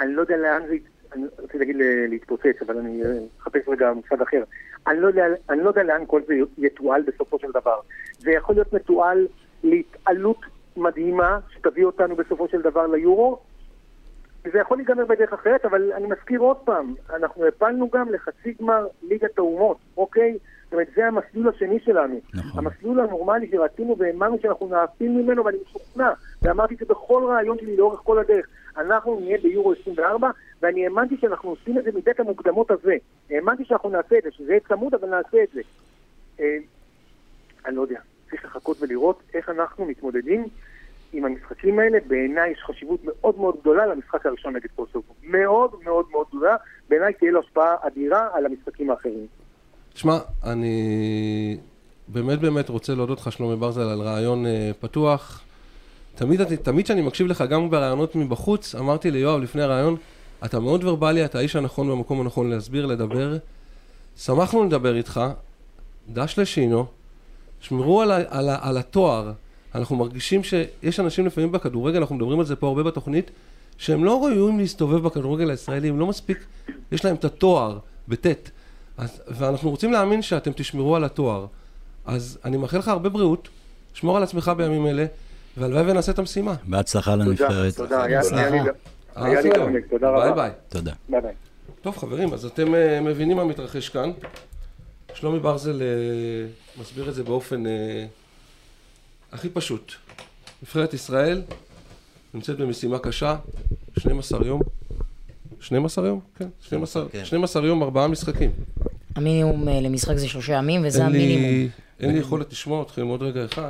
אני 0.00 0.12
לא 0.12 0.20
יודע 0.20 0.36
לאן 0.36 0.62
זה, 0.66 0.74
אני 1.12 1.24
רציתי 1.38 1.58
להגיד 1.58 1.76
ל- 1.76 2.06
להתפוצץ, 2.08 2.62
אבל 2.66 2.78
אני 2.78 3.02
אה, 3.04 3.08
אחפש 3.42 3.68
רגע 3.68 3.92
מושג 3.92 4.22
אחר. 4.22 4.42
אני 4.86 5.00
לא, 5.00 5.06
יודע, 5.06 5.24
אני 5.50 5.62
לא 5.62 5.68
יודע 5.68 5.82
לאן 5.82 6.02
כל 6.06 6.20
זה 6.26 6.34
יתועל 6.58 7.02
בסופו 7.02 7.38
של 7.38 7.50
דבר. 7.50 7.80
זה 8.18 8.30
יכול 8.30 8.54
להיות 8.54 8.72
מתועל 8.72 9.26
להתעלות 9.64 10.38
מדהימה, 10.76 11.38
שתביא 11.50 11.84
אותנו 11.84 12.16
בסופו 12.16 12.48
של 12.48 12.62
דבר 12.62 12.86
ליורו. 12.86 13.38
זה 14.52 14.58
יכול 14.58 14.76
להיגמר 14.76 15.04
בדרך 15.04 15.32
אחרת, 15.32 15.64
אבל 15.64 15.92
אני 15.92 16.06
מזכיר 16.06 16.40
עוד 16.40 16.56
פעם, 16.56 16.94
אנחנו 17.14 17.46
הפלנו 17.46 17.90
גם 17.90 18.12
לחצי 18.12 18.54
גמר 18.60 18.86
ליגת 19.02 19.38
האומות, 19.38 19.76
אוקיי? 19.96 20.38
זאת 20.66 20.72
אומרת, 20.72 20.88
זה 20.96 21.06
המסלול 21.06 21.48
השני 21.48 21.80
שלנו. 21.80 22.20
נכון. 22.34 22.66
המסלול 22.66 23.00
הנורמלי 23.00 23.50
שרצינו 23.50 23.96
והאמנו 23.98 24.38
שאנחנו 24.42 24.68
נעפיל 24.68 25.08
ממנו, 25.08 25.44
ואני 25.44 25.58
משוכנע, 25.68 26.12
ואמרתי 26.42 26.74
את 26.74 26.78
זה 26.78 26.84
בכל 26.84 27.24
רעיון 27.28 27.58
שלי 27.58 27.76
לאורך 27.76 28.00
כל 28.00 28.18
הדרך. 28.18 28.46
אנחנו 28.76 29.20
נהיה 29.20 29.38
ביורו 29.42 29.72
24, 29.72 30.30
ואני 30.62 30.84
האמנתי 30.84 31.16
שאנחנו 31.20 31.50
עושים 31.50 31.78
את 31.78 31.84
זה 31.84 31.90
מבית 31.94 32.20
המוקדמות 32.20 32.70
הזה. 32.70 32.94
האמנתי 33.30 33.64
שאנחנו 33.64 33.88
נעשה 33.88 34.18
את 34.18 34.22
זה, 34.22 34.30
שזה 34.32 34.50
יהיה 34.50 34.60
צמוד, 34.68 34.94
אבל 34.94 35.08
נעשה 35.08 35.42
את 35.42 35.48
זה. 35.54 35.60
אה, 36.40 36.56
אני 37.66 37.76
לא 37.76 37.82
יודע, 37.82 38.00
צריך 38.30 38.44
לחכות 38.44 38.76
ולראות 38.82 39.22
איך 39.34 39.48
אנחנו 39.48 39.84
מתמודדים 39.84 40.44
עם 41.12 41.24
המשחקים 41.24 41.78
האלה. 41.78 41.98
בעיניי 42.06 42.50
יש 42.50 42.58
חשיבות 42.58 43.00
מאוד 43.04 43.38
מאוד 43.38 43.56
גדולה 43.60 43.86
למשחק 43.86 44.26
הראשון 44.26 44.56
נגד 44.56 44.70
קוסובו. 44.76 45.14
מאוד 45.22 45.70
מאוד 45.84 46.06
מאוד 46.10 46.26
גדולה. 46.28 46.56
בעיניי 46.88 47.12
תהיה 47.12 47.32
לו 47.32 47.40
השפעה 47.40 47.76
אדירה 47.80 48.28
על 48.32 48.46
המשחקים 48.46 48.90
האחרים. 48.90 49.26
תשמע, 49.96 50.18
אני 50.44 51.56
באמת 52.08 52.38
באמת 52.38 52.68
רוצה 52.68 52.94
להודות 52.94 53.20
לך, 53.20 53.32
שלומי 53.32 53.56
ברזל, 53.56 53.80
על 53.80 54.00
רעיון 54.00 54.46
אה, 54.46 54.70
פתוח. 54.80 55.40
תמיד 56.14 56.44
תמיד 56.56 56.84
כשאני 56.84 57.02
מקשיב 57.02 57.26
לך, 57.26 57.44
גם 57.50 57.70
ברעיונות 57.70 58.16
מבחוץ, 58.16 58.74
אמרתי 58.74 59.10
ליואב 59.10 59.40
לפני 59.40 59.62
הרעיון, 59.62 59.96
אתה 60.44 60.60
מאוד 60.60 60.84
ורבלי, 60.84 61.24
אתה 61.24 61.38
האיש 61.38 61.56
הנכון 61.56 61.88
במקום 61.88 62.20
הנכון 62.20 62.50
להסביר, 62.50 62.86
לדבר. 62.86 63.36
שמחנו 64.18 64.64
לדבר 64.64 64.96
איתך, 64.96 65.20
דש 66.12 66.38
לשינו, 66.38 66.86
שמרו 67.60 68.02
על, 68.02 68.10
ה- 68.10 68.22
על, 68.28 68.48
ה- 68.48 68.58
על 68.60 68.76
התואר. 68.78 69.32
אנחנו 69.74 69.96
מרגישים 69.96 70.40
שיש 70.44 71.00
אנשים 71.00 71.26
לפעמים 71.26 71.52
בכדורגל, 71.52 71.98
אנחנו 71.98 72.14
מדברים 72.14 72.40
על 72.40 72.46
זה 72.46 72.56
פה 72.56 72.66
הרבה 72.66 72.82
בתוכנית, 72.82 73.30
שהם 73.78 74.04
לא 74.04 74.24
ראויים 74.24 74.58
להסתובב 74.58 75.02
בכדורגל 75.02 75.50
הישראלי, 75.50 75.88
הם 75.88 75.98
לא 75.98 76.06
מספיק, 76.06 76.38
יש 76.92 77.04
להם 77.04 77.16
את 77.16 77.24
התואר, 77.24 77.78
בטי"ת. 78.08 78.50
אז, 78.96 79.22
ואנחנו 79.28 79.70
רוצים 79.70 79.92
להאמין 79.92 80.22
שאתם 80.22 80.50
תשמרו 80.52 80.96
על 80.96 81.04
התואר. 81.04 81.46
אז 82.04 82.38
אני 82.44 82.56
מאחל 82.56 82.78
לך 82.78 82.88
הרבה 82.88 83.08
בריאות, 83.08 83.48
שמור 83.94 84.16
על 84.16 84.22
עצמך 84.22 84.52
בימים 84.56 84.86
אלה, 84.86 85.06
והלוואי 85.56 85.90
ונעשה 85.90 86.12
את 86.12 86.18
המשימה. 86.18 86.54
בהצלחה 86.64 87.12
תודה, 87.12 87.24
לנבחרת. 87.24 87.76
תודה. 87.76 88.02
היה 88.02 88.20
היה 89.14 89.40
לי. 89.40 89.50
לעונג, 89.50 89.86
תודה 89.90 90.12
ביי 90.12 90.30
רבה. 90.30 90.34
ביי. 90.34 90.50
תודה. 90.68 90.92
ביי 91.08 91.20
ביי. 91.20 91.32
טוב 91.80 91.96
חברים, 91.96 92.32
אז 92.32 92.44
אתם 92.44 92.74
אה, 92.74 93.00
מבינים 93.02 93.36
מה 93.36 93.44
מתרחש 93.44 93.88
כאן. 93.88 94.10
שלומי 95.14 95.38
ברזל 95.38 95.80
אה, 95.80 96.80
מסביר 96.80 97.08
את 97.08 97.14
זה 97.14 97.22
באופן 97.22 97.66
אה, 97.66 97.68
הכי 99.32 99.48
פשוט. 99.48 99.92
נבחרת 100.62 100.94
ישראל 100.94 101.42
נמצאת 102.34 102.56
במשימה 102.56 102.98
קשה, 102.98 103.36
12 103.98 104.46
יום. 104.46 104.60
12 105.66 106.06
יום? 106.06 106.20
כן, 106.38 106.48
12, 106.60 107.08
כן. 107.12 107.24
12 107.24 107.66
יום, 107.66 107.82
ארבעה 107.82 108.08
משחקים. 108.08 108.50
המינימום 109.16 109.68
אה, 109.68 109.80
למשחק 109.80 110.16
זה 110.16 110.28
שלושה 110.28 110.52
ימים, 110.52 110.82
וזה 110.86 111.04
אין 111.04 111.12
לי- 111.12 111.18
המינימום. 111.34 111.68
אין 112.00 112.12
לי 112.12 112.18
יכולת 112.18 112.52
לשמוע 112.52 112.82
אתכם 112.82 113.06
עוד 113.06 113.22
רגע 113.22 113.44
אחד. 113.44 113.66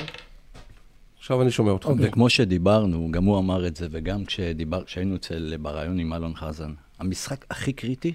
עכשיו 1.18 1.42
אני 1.42 1.50
שומע 1.50 1.74
אתכם. 1.76 1.90
אוקיי. 1.90 2.09
וכמו 2.09 2.30
שדיברנו, 2.30 3.09
גם 3.11 3.24
הוא 3.24 3.38
אמר 3.38 3.66
את 3.66 3.76
זה, 3.76 3.87
וגם 3.90 4.24
כשדיבר, 4.24 4.85
כשהיינו 4.85 5.16
אצל, 5.16 5.54
בריאיון 5.61 5.98
עם 5.98 6.12
אלון 6.12 6.35
חזן, 6.37 6.72
המשחק 6.98 7.44
הכי 7.50 7.72
קריטי 7.72 8.12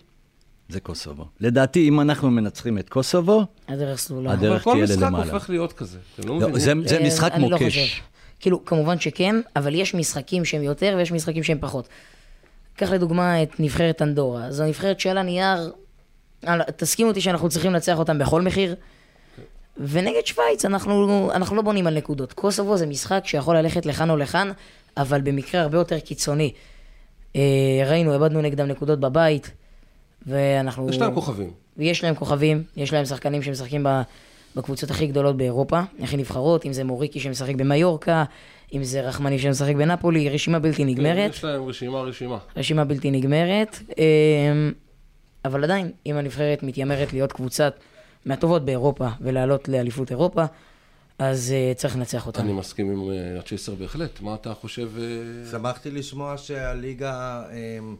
זה 0.70 0.80
קוסובו. 0.80 1.26
לדעתי, 1.40 1.88
אם 1.88 2.02
אנחנו 2.02 2.32
מנצחים 2.32 2.78
את 2.78 2.90
קוסובו, 2.90 3.44
הדרך 3.68 4.00
סלולה. 4.00 4.32
הדרך 4.32 4.52
אבל 4.52 4.60
כל 4.60 4.72
תהיה 4.74 4.84
משחק 4.84 5.02
ללמעלה. 5.02 5.34
הופך 5.34 5.50
להיות 5.50 5.74
כזה. 5.74 5.98
אתם 6.16 6.28
לא 6.28 6.40
לא, 6.40 6.50
מבינים? 6.50 6.60
זה, 6.84 6.90
זה 6.90 6.98
אה, 6.98 7.08
משחק 7.08 7.32
לא 7.38 7.50
מוקש. 7.50 7.64
חושב. 7.64 8.02
כאילו, 8.40 8.66
כמובן 8.66 9.00
שכן, 9.00 9.36
אבל 9.56 9.76
יש 9.76 9.96
משחקים 9.96 10.46
שהם 10.46 10.64
יותר 10.64 10.94
ויש 10.98 11.12
משחקים 11.12 11.44
שהם 11.44 11.58
פחות. 11.62 11.88
קח 12.82 12.92
לדוגמה 12.92 13.44
את 13.44 13.60
נבחרת 13.60 14.02
אנדורה. 14.02 14.52
זו 14.52 14.66
נבחרת 14.66 15.00
שעל 15.00 15.18
הנייר, 15.18 15.72
תסכימו 16.76 17.10
אותי 17.10 17.22
שאנחנו 17.22 17.50
צריכים 17.50 17.74
לנצח 17.74 18.00
אותם 18.00 18.20
בכל 18.20 18.42
מחיר. 18.42 18.76
ונגד 19.78 20.26
שווייץ 20.26 20.66
אנחנו, 20.66 21.30
אנחנו 21.34 21.56
לא 21.56 21.62
בונים 21.62 21.88
על 21.88 21.98
נקודות. 21.98 22.34
קוסובו 22.34 22.78
זה 22.78 22.86
משחק 22.86 23.22
שיכול 23.26 23.58
ללכת 23.58 23.86
לכאן 23.86 24.10
או 24.10 24.18
לכאן, 24.18 24.52
אבל 24.98 25.22
במקרה 25.22 25.62
הרבה 25.62 25.78
יותר 25.78 26.00
קיצוני. 26.00 26.54
אה, 27.36 27.42
ראינו, 27.86 28.14
איבדנו 28.14 28.42
נגדם 28.42 28.68
נקודות 28.68 29.00
בבית, 29.00 29.52
ואנחנו... 30.28 30.90
יש 30.90 30.98
להם 30.98 31.14
כוכבים. 31.14 31.52
ויש 31.78 32.04
להם 32.04 32.16
כוכבים, 32.16 32.64
יש 32.78 32.94
להם 32.94 33.06
שחקנים 33.06 33.44
שמשחקים 33.44 33.86
בקבוצות 34.56 34.92
הכי 34.92 35.08
גדולות 35.08 35.38
באירופה, 35.38 35.82
הכי 36.04 36.18
נבחרות, 36.18 36.66
אם 36.66 36.74
זה 36.74 36.84
מוריקי 36.84 37.20
שמשחק 37.20 37.56
במיורקה, 37.56 38.24
אם 38.74 38.84
זה 38.84 39.02
רחמני 39.02 39.40
שמשחק 39.40 39.76
בנפולי, 39.76 40.30
רשימה 40.30 40.60
בלתי 40.60 40.86
נגמרת, 40.86 41.32
יש 41.34 41.44
להם 41.44 41.64
רשימה 41.66 42.02
רשימה. 42.02 42.38
רשימה 42.58 42.86
בלתי 42.86 43.12
נגמרת, 43.12 43.80
אמ, 43.98 44.72
אבל 45.46 45.64
עדיין, 45.64 45.92
אם 46.06 46.16
הנבחרת 46.16 46.64
מתיימרת 46.64 47.14
להיות 47.14 47.32
קבוצת 47.34 47.74
מהטובות 48.26 48.66
באירופה 48.66 49.08
ולעלות 49.22 49.70
לאליפות 49.70 50.12
אירופה, 50.12 50.46
אז 51.20 51.52
אה, 51.52 51.74
צריך 51.76 51.96
לנצח 51.96 52.28
אותם. 52.28 52.42
אני 52.42 52.54
מסכים 52.54 52.92
עם 52.92 53.10
אה, 53.12 53.40
הצ'ייסר 53.40 53.76
בהחלט. 53.76 54.22
מה 54.22 54.36
אתה 54.36 54.54
חושב? 54.54 54.90
אה, 54.98 55.52
שמחתי 55.52 55.92
לשמוע 55.92 56.38
שהליגה 56.38 57.44
אמ, 57.52 57.96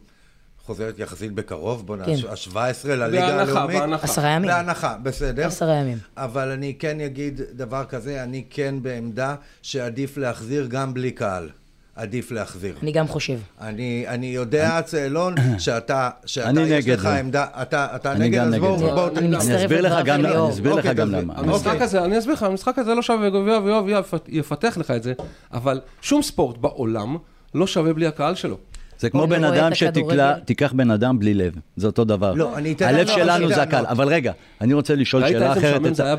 חוזרת 0.66 0.98
יחסית 0.98 1.32
בקרוב, 1.32 1.86
בוא 1.86 1.96
כן. 1.96 2.10
נעשה, 2.10 2.30
ה-17 2.54 2.88
לליגה 2.88 3.26
בהנחה, 3.26 3.52
הלאומית. 3.52 3.78
בהנחה. 3.80 4.04
עשרה 4.04 4.28
ימים, 4.30 4.50
בהנחה, 4.50 4.96
בסדר. 5.02 5.46
עשרה 5.46 5.74
ימים. 5.74 5.98
אבל 6.16 6.48
אני 6.50 6.74
כן 6.78 7.00
אגיד 7.00 7.40
דבר 7.52 7.84
כזה, 7.84 8.22
אני 8.22 8.44
כן 8.50 8.74
בעמדה 8.82 9.34
שעדיף 9.62 10.16
להחזיר 10.16 10.66
גם 10.66 10.94
בלי 10.94 11.10
קהל. 11.10 11.48
עדיף 11.96 12.30
להחזיר. 12.30 12.74
אני 12.82 12.92
גם 12.92 13.08
חושב. 13.08 13.38
אני, 13.60 14.04
אני 14.08 14.26
יודע, 14.26 14.82
צאלון, 14.82 15.34
שאתה, 15.58 16.10
שאתה, 16.26 16.48
אני 16.48 16.60
יש 16.60 16.70
נגד 16.86 16.94
לך 16.98 17.02
זה. 17.02 17.18
עמדה, 17.18 17.46
אתה, 17.62 17.86
אתה 17.96 18.12
אני 18.12 18.28
נגד, 18.28 18.40
אז 18.40 18.54
בואו. 18.54 18.76
בואו, 18.78 19.08
אני 19.16 19.38
אסביר 19.38 19.80
לך 19.80 20.04
גם. 20.04 20.26
אני 20.26 20.48
אסביר 20.50 20.72
לך 20.72 20.78
אוקיי, 20.78 20.94
גם. 20.94 21.10
למה. 21.10 21.34
המשחק 21.36 21.66
אוקיי. 21.66 21.82
הזה, 21.82 22.04
אני 22.04 22.18
אסביר 22.18 22.34
לך, 22.34 22.42
המשחק 22.42 22.78
הזה 22.78 22.94
לא 22.94 23.02
שווה, 23.02 23.28
ויואב 23.32 23.66
יואב 23.88 23.88
יפ- 23.88 24.28
יפתח 24.28 24.76
לך 24.80 24.90
את 24.90 25.02
זה, 25.02 25.12
אבל 25.52 25.80
שום 26.02 26.22
ספורט 26.22 26.58
בעולם 26.58 27.16
לא 27.54 27.66
שווה 27.66 27.92
בלי 27.92 28.06
הקהל 28.06 28.34
שלו. 28.34 28.56
זה 29.02 29.10
כמו 29.10 29.26
בן 29.26 29.44
אדם. 29.44 29.72
שתיקח 29.74 30.72
בן 30.76 30.90
אדם 30.90 31.18
בלי 31.18 31.34
לב, 31.34 31.52
זה 31.76 31.86
אותו 31.86 32.04
דבר. 32.04 32.32
לא, 32.34 32.56
אני 32.58 32.72
אתן 32.72 32.84
הלב 32.84 32.96
לענות, 32.96 33.14
שלנו 33.14 33.48
זה. 33.48 33.56
לענות. 33.56 33.88
אבל 33.88 34.08
רגע, 34.08 34.32
אני 34.60 34.74
רוצה 34.74 34.94
לשאול 34.94 35.22
ראית 35.22 35.32
שאלה 35.34 35.48
איזה 35.48 35.60
אחרת. 35.60 35.72
משעמם 35.80 35.86
את 35.86 35.94
זה 35.94 36.02
ה- 36.02 36.06
היה 36.06 36.16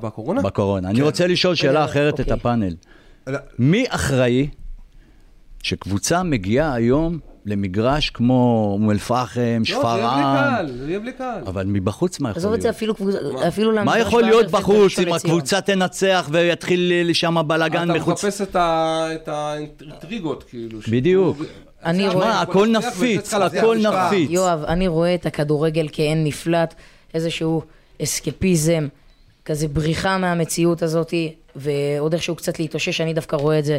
בקורונה? 0.00 0.42
בקורונה. 0.42 0.90
אני 0.90 1.02
רוצה 1.02 1.26
לשאול 1.26 1.54
שאלה 1.54 1.84
אחרת 1.84 2.14
את 2.14 2.20
אוקיי. 2.20 2.34
הפאנל. 2.34 2.74
לא, 3.26 3.38
מי 3.58 3.84
אחראי 3.88 4.48
שקבוצה 5.62 6.22
מגיעה 6.22 6.74
היום 6.74 7.18
למגרש 7.46 8.10
כמו 8.10 8.70
אום 8.72 8.90
אל-פחם, 8.90 9.16
לא, 9.40 9.44
זה 9.44 9.46
יהיה 9.46 9.58
בלי 9.58 9.64
שפרעם, 9.64 10.36
קהל, 10.50 10.70
זה 10.78 10.88
יהיה 10.88 11.00
בלי 11.00 11.12
קהל. 11.12 11.42
אבל 11.46 11.66
מבחוץ 11.66 12.20
מה 12.20 12.30
יכול 12.30 12.38
עזוב 12.40 12.52
את 12.52 12.60
זה 12.62 12.68
להיות? 12.68 12.76
אפילו 12.76 12.94
קבוצה, 12.94 13.18
אפילו 13.48 13.72
מה 13.84 13.98
יכול 13.98 14.22
להיות 14.22 14.50
בחוץ 14.50 14.98
אם. 14.98 15.12
הקבוצה 15.12 15.60
תנצח 15.60 16.28
ויתחיל 16.32 17.10
שם 17.12 17.36
בלאגן 17.46 17.90
אתה 17.90 17.98
מחוץ? 17.98 18.24
מחפש 18.24 18.40
את 18.56 19.28
האינטריגות, 19.28 20.44
כאילו. 20.48 20.78
בדיוק. 20.90 21.38
אני 21.84 22.08
רואה- 22.08 22.26
מה, 22.26 22.40
הכל 22.40 22.68
נפיץ, 22.68 23.34
הכל. 23.34 23.78
נפיץ. 23.78 24.30
יואב, 24.30 24.64
אני 24.64 24.88
רואה 24.88 25.14
את 25.14 25.26
הכדורגל 25.26 25.86
כעין 25.92 26.24
נפלט, 26.24 26.74
איזשהו 27.14 27.62
אסקפיזם, 28.02 28.88
כזה 29.44 29.68
בריחה 29.68 30.18
מהמציאות 30.18 30.82
הזאת, 30.82 31.14
ועוד 31.56 32.12
איכשהו 32.12 32.34
קצת 32.36 32.58
להתאושש, 32.58 33.00
אני 33.00 33.14
דווקא 33.14 33.36
רואה 33.36 33.58
את 33.58 33.64
זה 33.64 33.78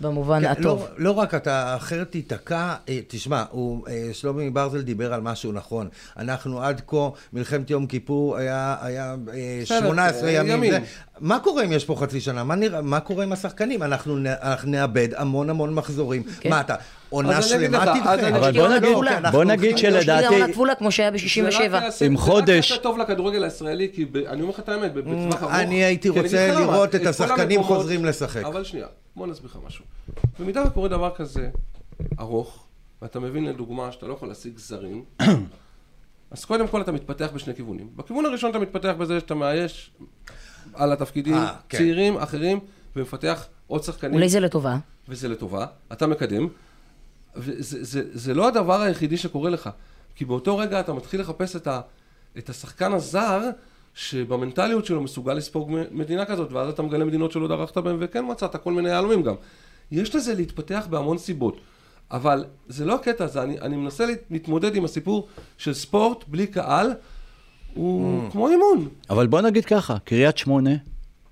במובן 0.00 0.40
כן, 0.40 0.46
הטוב. 0.46 0.80
לא, 0.80 1.04
לא 1.04 1.10
רק 1.10 1.34
אתה, 1.34 1.76
אחרת 1.76 2.10
תיתקע, 2.10 2.74
אה, 2.88 2.98
תשמע, 3.08 3.44
הוא, 3.50 3.88
אה, 3.88 4.08
שלומי 4.12 4.50
ברזל 4.50 4.80
דיבר 4.82 5.14
על 5.14 5.20
משהו 5.20 5.52
נכון. 5.52 5.88
אנחנו 6.18 6.62
עד 6.62 6.82
כה, 6.86 7.08
מלחמת 7.32 7.70
יום 7.70 7.86
כיפור 7.86 8.36
היה, 8.36 8.76
היה 8.82 9.10
אה, 9.10 9.16
בסדר, 9.62 9.78
18 9.80 10.28
אה, 10.28 10.32
ימים. 10.34 10.52
ימים. 10.64 10.82
זה, 11.20 11.26
מה 11.26 11.38
קורה 11.40 11.64
אם 11.64 11.72
יש 11.72 11.84
פה 11.84 11.96
חצי 11.96 12.20
שנה? 12.20 12.44
מה, 12.44 12.54
נראה, 12.54 12.82
מה 12.82 13.00
קורה 13.00 13.24
עם 13.24 13.32
השחקנים? 13.32 13.82
אנחנו, 13.82 14.16
נ- 14.18 14.26
אנחנו 14.26 14.70
נאבד 14.70 15.08
המון 15.16 15.50
המון 15.50 15.74
מחזורים. 15.74 16.22
כן. 16.40 16.50
מה 16.50 16.60
אתה, 16.60 16.74
עונה 17.10 17.34
אני 17.36 17.42
שלמה 17.42 17.78
תדחה? 17.80 18.14
אני- 18.14 18.28
אבל 18.28 18.52
בוא 18.52 18.68
נגיד, 18.68 18.90
כפולה. 18.90 19.30
בוא 19.30 19.44
נגיד 19.44 19.78
שלדעתי, 19.78 20.26
עונה 20.34 20.48
כפולה 20.52 20.74
כמו 20.74 20.90
שהיה 20.92 21.10
זה 21.10 21.16
רק 21.16 21.22
ב-67. 21.54 21.62
יעשה- 21.84 22.04
עם 22.06 22.16
זה 22.16 22.22
חודש- 22.22 22.48
רק 22.48 22.70
יעשה 22.70 22.82
טוב 22.82 22.98
לכדורגל 22.98 23.44
הישראלי, 23.44 23.90
כי 23.94 24.04
ב- 24.04 24.16
אני 24.16 24.40
אומר 24.42 24.52
לך 24.54 24.60
את 24.60 24.68
האמת, 24.68 24.94
בטווח 24.94 25.42
ארוך. 25.42 25.52
אני 25.54 25.84
הייתי 25.84 26.08
רוצה 26.08 26.48
למה, 26.52 26.60
לראות 26.60 26.94
את 26.94 27.06
השחקנים 27.06 27.58
המקומות- 27.60 27.78
חוזרים 27.82 28.04
לשחק. 28.04 28.44
אבל 28.44 28.64
שנייה, 28.64 28.86
בוא 29.16 29.26
נסביר 29.26 29.50
לך 29.50 29.58
משהו. 29.66 29.84
במידה 30.40 30.62
וקורה 30.66 30.88
דבר 30.88 31.10
כזה 31.16 31.48
ארוך, 32.20 32.64
ואתה 33.02 33.20
מבין 33.20 33.44
לדוגמה 33.44 33.92
שאתה 33.92 34.06
לא 34.06 34.12
יכול 34.12 34.28
להשיג 34.28 34.58
זרים, 34.58 35.04
אז 36.30 36.44
קודם 36.44 36.68
כל 36.68 36.80
אתה 36.80 36.92
מתפתח 36.92 37.28
בשני 37.34 37.54
כיוונים. 37.54 37.88
בכיוון 37.96 38.26
הראשון 38.26 38.50
אתה 38.50 38.58
מתפתח 38.58 38.92
בזה 38.98 39.20
שאתה 39.20 39.34
מאייש 39.34 39.90
על 40.74 40.92
התפקידים 40.92 41.34
אה, 41.34 41.54
כן. 41.68 41.78
צעירים, 41.78 42.16
אחרים, 42.16 42.58
ומפתח 42.96 43.46
עוד 43.66 43.82
שחקנים. 43.82 44.14
אולי 44.14 44.28
זה 44.28 44.40
לטובה. 44.40 44.78
וזה 45.08 45.28
לטובה, 45.28 45.66
אתה 45.92 46.06
מקדם, 46.06 46.46
וזה 47.36 47.84
זה, 47.84 48.02
זה 48.12 48.34
לא 48.34 48.48
הדבר 48.48 48.80
היחידי 48.80 49.16
שקורה 49.16 49.50
לך, 49.50 49.70
כי 50.14 50.24
באותו 50.24 50.58
רגע 50.58 50.80
אתה 50.80 50.92
מתחיל 50.92 51.20
לחפש 51.20 51.56
את, 51.56 51.66
ה, 51.66 51.80
את 52.38 52.48
השחקן 52.48 52.92
הזר, 52.92 53.40
שבמנטליות 53.94 54.84
שלו 54.86 55.00
מסוגל 55.00 55.34
לספוג 55.34 55.70
מדינה 55.90 56.24
כזאת, 56.24 56.52
ואז 56.52 56.68
אתה 56.68 56.82
מגלה 56.82 57.04
מדינות 57.04 57.32
שלא 57.32 57.48
דרכת 57.48 57.78
בהן, 57.78 57.96
וכן 58.00 58.24
מצאת 58.30 58.56
כל 58.56 58.72
מיני 58.72 58.88
יהלומים 58.88 59.22
גם. 59.22 59.34
יש 59.90 60.14
לזה 60.14 60.34
להתפתח 60.34 60.86
בהמון 60.90 61.18
סיבות, 61.18 61.60
אבל 62.10 62.44
זה 62.68 62.84
לא 62.84 62.94
הקטע 62.94 63.24
הזה, 63.24 63.42
אני, 63.42 63.60
אני 63.60 63.76
מנסה 63.76 64.06
להת- 64.06 64.18
להתמודד 64.30 64.76
עם 64.76 64.84
הסיפור 64.84 65.28
של 65.58 65.74
ספורט 65.74 66.24
בלי 66.28 66.46
קהל, 66.46 66.92
הוא 67.74 68.28
Mm. 68.28 68.32
כמו 68.32 68.48
אימון, 68.48 68.88
אבל 69.10 69.26
בוא 69.26 69.40
נגיד 69.40 69.64
ככה, 69.64 69.96
קריית 70.04 70.38
שמונה, 70.38 70.70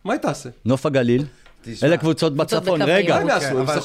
מה 0.05 0.13
היא 0.13 0.21
תעשה? 0.21 0.49
נוף 0.65 0.87
הגליל, 0.87 1.25
תשמע. 1.65 1.89
אלה 1.89 1.97
קבוצות 1.97 2.37
בצפון. 2.37 2.83
רגע, 2.83 3.19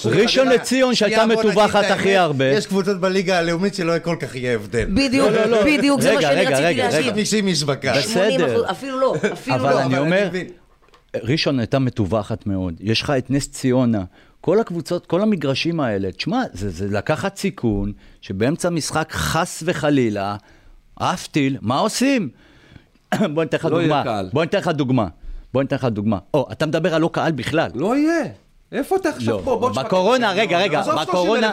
ראשון 0.06 0.48
לציון 0.48 0.96
שהייתה 0.96 1.26
מטווחת 1.26 1.84
הכי 1.90 2.16
הרבה. 2.18 2.46
יש 2.46 2.66
קבוצות 2.68 3.00
בליגה 3.00 3.38
הלאומית 3.40 3.76
שלא 3.76 4.00
כל 4.00 4.16
כך 4.20 4.36
יהיה 4.36 4.56
הבדל. 4.56 4.86
בדיוק, 4.94 5.30
לא, 5.32 5.46
לא. 5.46 5.64
בדיוק, 5.66 6.02
זה 6.02 6.14
מה 6.16 6.22
שאני 6.22 6.42
רציתי 6.46 6.62
להגיד. 6.62 6.86
רגע. 6.86 7.12
50 7.12 7.48
איש 7.48 7.64
בקהל. 7.64 8.00
בסדר. 8.02 8.30
80 8.38 8.42
אחוז, 8.42 8.66
אפילו 8.72 9.00
לא, 9.00 9.16
אפילו 9.34 9.56
אבל 9.56 9.70
לא. 9.70 9.82
אני 9.82 9.98
אבל 9.98 10.06
אומר, 10.06 10.28
מבין. 10.28 10.48
ראשון 11.24 11.60
הייתה 11.60 11.80
מטווחת 11.80 12.48
מאוד, 12.48 12.74
יש 12.80 13.02
לך 13.02 13.10
את 13.18 13.32
נס 13.32 13.52
ציונה, 13.52 14.04
כל 14.42 14.60
הקבוצות, 14.60 15.06
כל 15.06 15.22
המגרשים 15.22 15.80
האלה, 15.80 16.12
תשמע, 16.12 16.42
זה, 16.54 16.70
זה 16.70 16.88
לקחת 16.90 17.38
סיכון, 17.38 17.92
שבאמצע 18.22 18.70
משחק 18.70 19.10
חס 19.12 19.64
וחלילה, 19.66 20.36
עף 21.02 21.28
טיל, 21.28 21.58
מה 21.62 21.78
עושים? 21.80 22.30
בוא 23.34 23.44
ניתן 23.44 23.58
לך 23.58 23.66
לא 23.66 23.80
דוגמה. 23.82 24.04
בוא 24.34 24.42
ניתן 24.44 24.58
לך 24.58 24.68
דוגמה, 24.68 25.08
בוא 25.54 25.62
ניתן 25.62 25.76
לך 25.76 25.86
דוגמה. 25.86 26.18
או, 26.34 26.48
אתה 26.52 26.66
מדבר 26.66 26.96
על 26.96 27.02
לא 27.02 27.10
קהל 27.14 27.32
בכלל. 27.32 27.70
לא 27.76 27.98
יהיה. 27.98 28.24
איפה 28.72 28.96
אתה 28.96 29.10
עכשיו 29.10 29.34
לא, 29.38 29.42
פה? 29.44 29.58
בוא 29.60 29.70
תשמע- 29.72 29.84
בקורונה, 29.84 30.32
רגע, 30.32 30.60
רגע, 30.60 30.80
עזוב 30.80 30.94
30,000 30.94 31.10
בקורונה- 31.10 31.52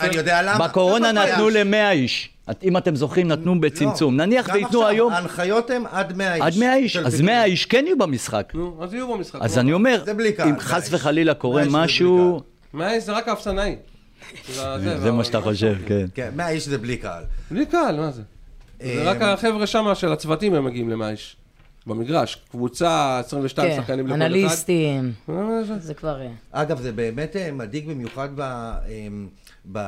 אני- 0.00 0.16
יודע 0.16 0.42
למה. 0.42 0.68
בקורונה 0.68 1.12
נתנו 1.12 1.44
בעיה? 1.46 1.64
ל-100 1.64 1.90
איש. 1.92 2.30
אם 2.62 2.76
אתם 2.76 2.96
זוכרים, 2.96 3.28
נתנו 3.28 3.60
בצמצום. 3.60 4.18
לא, 4.20 4.26
נניח 4.26 4.48
גם 4.48 4.54
וייתנו 4.54 4.86
היום 4.86 5.12
ההנחיות 5.12 5.70
הן 5.70 5.82
עד 5.90 6.16
100 6.16 6.34
איש. 6.34 6.42
עד 6.42 6.52
100 6.58 6.74
איש, 6.76 6.96
אז 6.96 7.12
ביטול. 7.12 7.26
100 7.26 7.44
איש 7.44 7.64
כן 7.66 7.84
יהיו 7.86 7.98
במשחק. 7.98 8.52
נו, 8.54 8.76
אז 8.80 8.94
יהיו 8.94 9.08
במשחק. 9.14 9.38
אז 9.42 9.54
נו. 9.54 9.60
אני 9.60 9.72
אומר, 9.72 10.04
אם 10.08 10.16
100 10.50 10.60
חס. 10.60 10.88
וחלילה 10.92 11.34
קורה 11.34 11.54
100 11.54 11.62
איש 11.64 11.72
זה 11.72 11.78
משהו, 11.78 12.40
רק 13.08 13.28
האפסנאי. 13.28 13.76
זה 15.02 15.12
מה 15.12 15.24
שאתה 15.24 15.40
חושב, 15.40 15.74
כן. 15.86 16.06
כן, 16.14 16.30
100 16.36 16.48
איש 16.48 16.68
זה 16.68 16.78
בלי 16.78 16.96
קהל. 16.96 17.22
בלי 17.50 17.66
קהל, 17.66 17.96
מה 17.96 18.10
זה? 18.10 18.22
זה 18.82 19.10
רק 19.10 19.22
החבר'ה 19.22 19.66
שמה 19.66 19.94
של 19.94 20.12
הצוותים 20.12 20.54
הם 20.54 20.64
מגיעים 20.64 20.90
למאה 20.90 21.10
איש. 21.10 21.36
במגרש, 21.86 22.34
קבוצה, 22.50 23.18
22 23.18 23.70
כן, 23.70 23.76
שחקנים 23.80 24.06
לכל 24.06 24.14
אחד. 24.16 24.22
אנליסטים, 24.24 25.12
אה, 25.28 25.34
זה- 25.64 25.78
זה 25.78 25.94
כבר... 25.94 26.20
אה, 26.20 26.28
אגב, 26.50 26.80
זה 26.80 26.92
באמת 26.92 27.36
אה, 27.36 27.52
מדאיג 27.52 27.88
במיוחד 27.88 28.28
ב, 28.36 28.40
אה, 28.40 28.76
ב, 29.72 29.78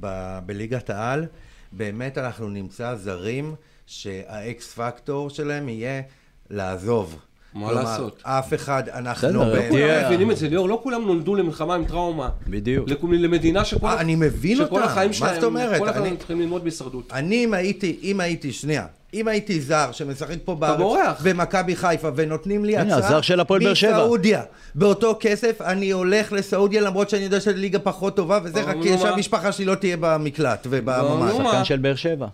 ב, 0.00 0.08
בליגת 0.46 0.90
העל. 0.90 1.26
באמת 1.72 2.18
אנחנו 2.18 2.48
נמצא 2.48 2.94
זרים 2.94 3.54
שהאקס 3.86 4.72
פקטור 4.74 5.30
שלהם 5.30 5.68
יהיה 5.68 6.02
לעזוב. 6.50 7.18
מה 7.54 7.66
כלומר, 7.68 7.82
לעשות? 7.82 8.22
אף 8.22 8.54
אחד, 8.54 8.82
אנחנו 8.88 9.28
בסדר, 9.28 9.52
באמת... 9.52 9.70
כולם 9.70 10.04
מבינים 10.06 10.30
את 10.30 10.36
זה, 10.36 10.48
ליאור, 10.48 10.68
לא 10.68 10.80
כולם 10.82 11.06
נולדו 11.06 11.34
למלחמה 11.34 11.74
עם 11.74 11.84
טראומה. 11.84 12.28
בדיוק. 12.46 12.88
למדינה 13.12 13.64
שכל 13.64 13.86
אה, 13.86 14.00
אני 14.00 14.14
מבין 14.14 14.56
שכל 14.56 14.64
אותם. 14.64 14.84
החיים 14.84 15.08
מה 15.08 15.14
שלהם, 15.14 15.34
זאת 15.34 15.44
אומרת? 15.44 15.78
כל 15.78 15.88
החיים 15.88 16.06
אני- 16.06 16.16
צריכים 16.16 16.40
ללמוד 16.40 16.62
בהישרדות. 16.62 17.12
אני 17.12 17.44
אם 17.44 17.54
הייתי, 17.54 17.98
אם 18.02 18.20
הייתי, 18.20 18.52
שנייה, 18.52 18.86
אם 19.14 19.28
הייתי 19.28 19.60
זר 19.60 19.88
שמשחק 19.92 20.36
פה 20.44 20.54
בארץ, 20.54 20.78
בורח. 20.78 21.22
במכבי 21.24 21.76
חיפה, 21.76 22.08
ונותנים 22.16 22.64
לי 22.64 22.76
הנה, 22.76 22.96
הצעה, 22.96 23.08
הזר 23.08 23.20
של 23.20 23.40
הפועל 23.40 23.64
באר 23.64 23.74
שבע. 23.74 23.92
מסעודיה, 23.92 24.42
באותו 24.74 25.16
כסף 25.20 25.60
אני 25.60 25.90
הולך 25.90 26.32
לסעודיה, 26.32 26.80
למרות 26.80 27.10
שאני 27.10 27.22
יודע 27.22 27.40
שזו 27.40 27.52
ליגה 27.56 27.78
פחות 27.78 28.16
טובה, 28.16 28.38
וזה 28.44 28.62
רק 28.62 28.76
כי? 28.82 28.98
שהמשפחה 28.98 29.52
שלי 29.52 29.64
לא 29.64 29.74
תהיה 29.74 29.96
במקלט 30.00 30.66
ובממ"ד. 30.70 31.32
שחקן 31.36 31.64
של 31.64 31.78
באר 31.78 31.94
שבע. 31.94 32.26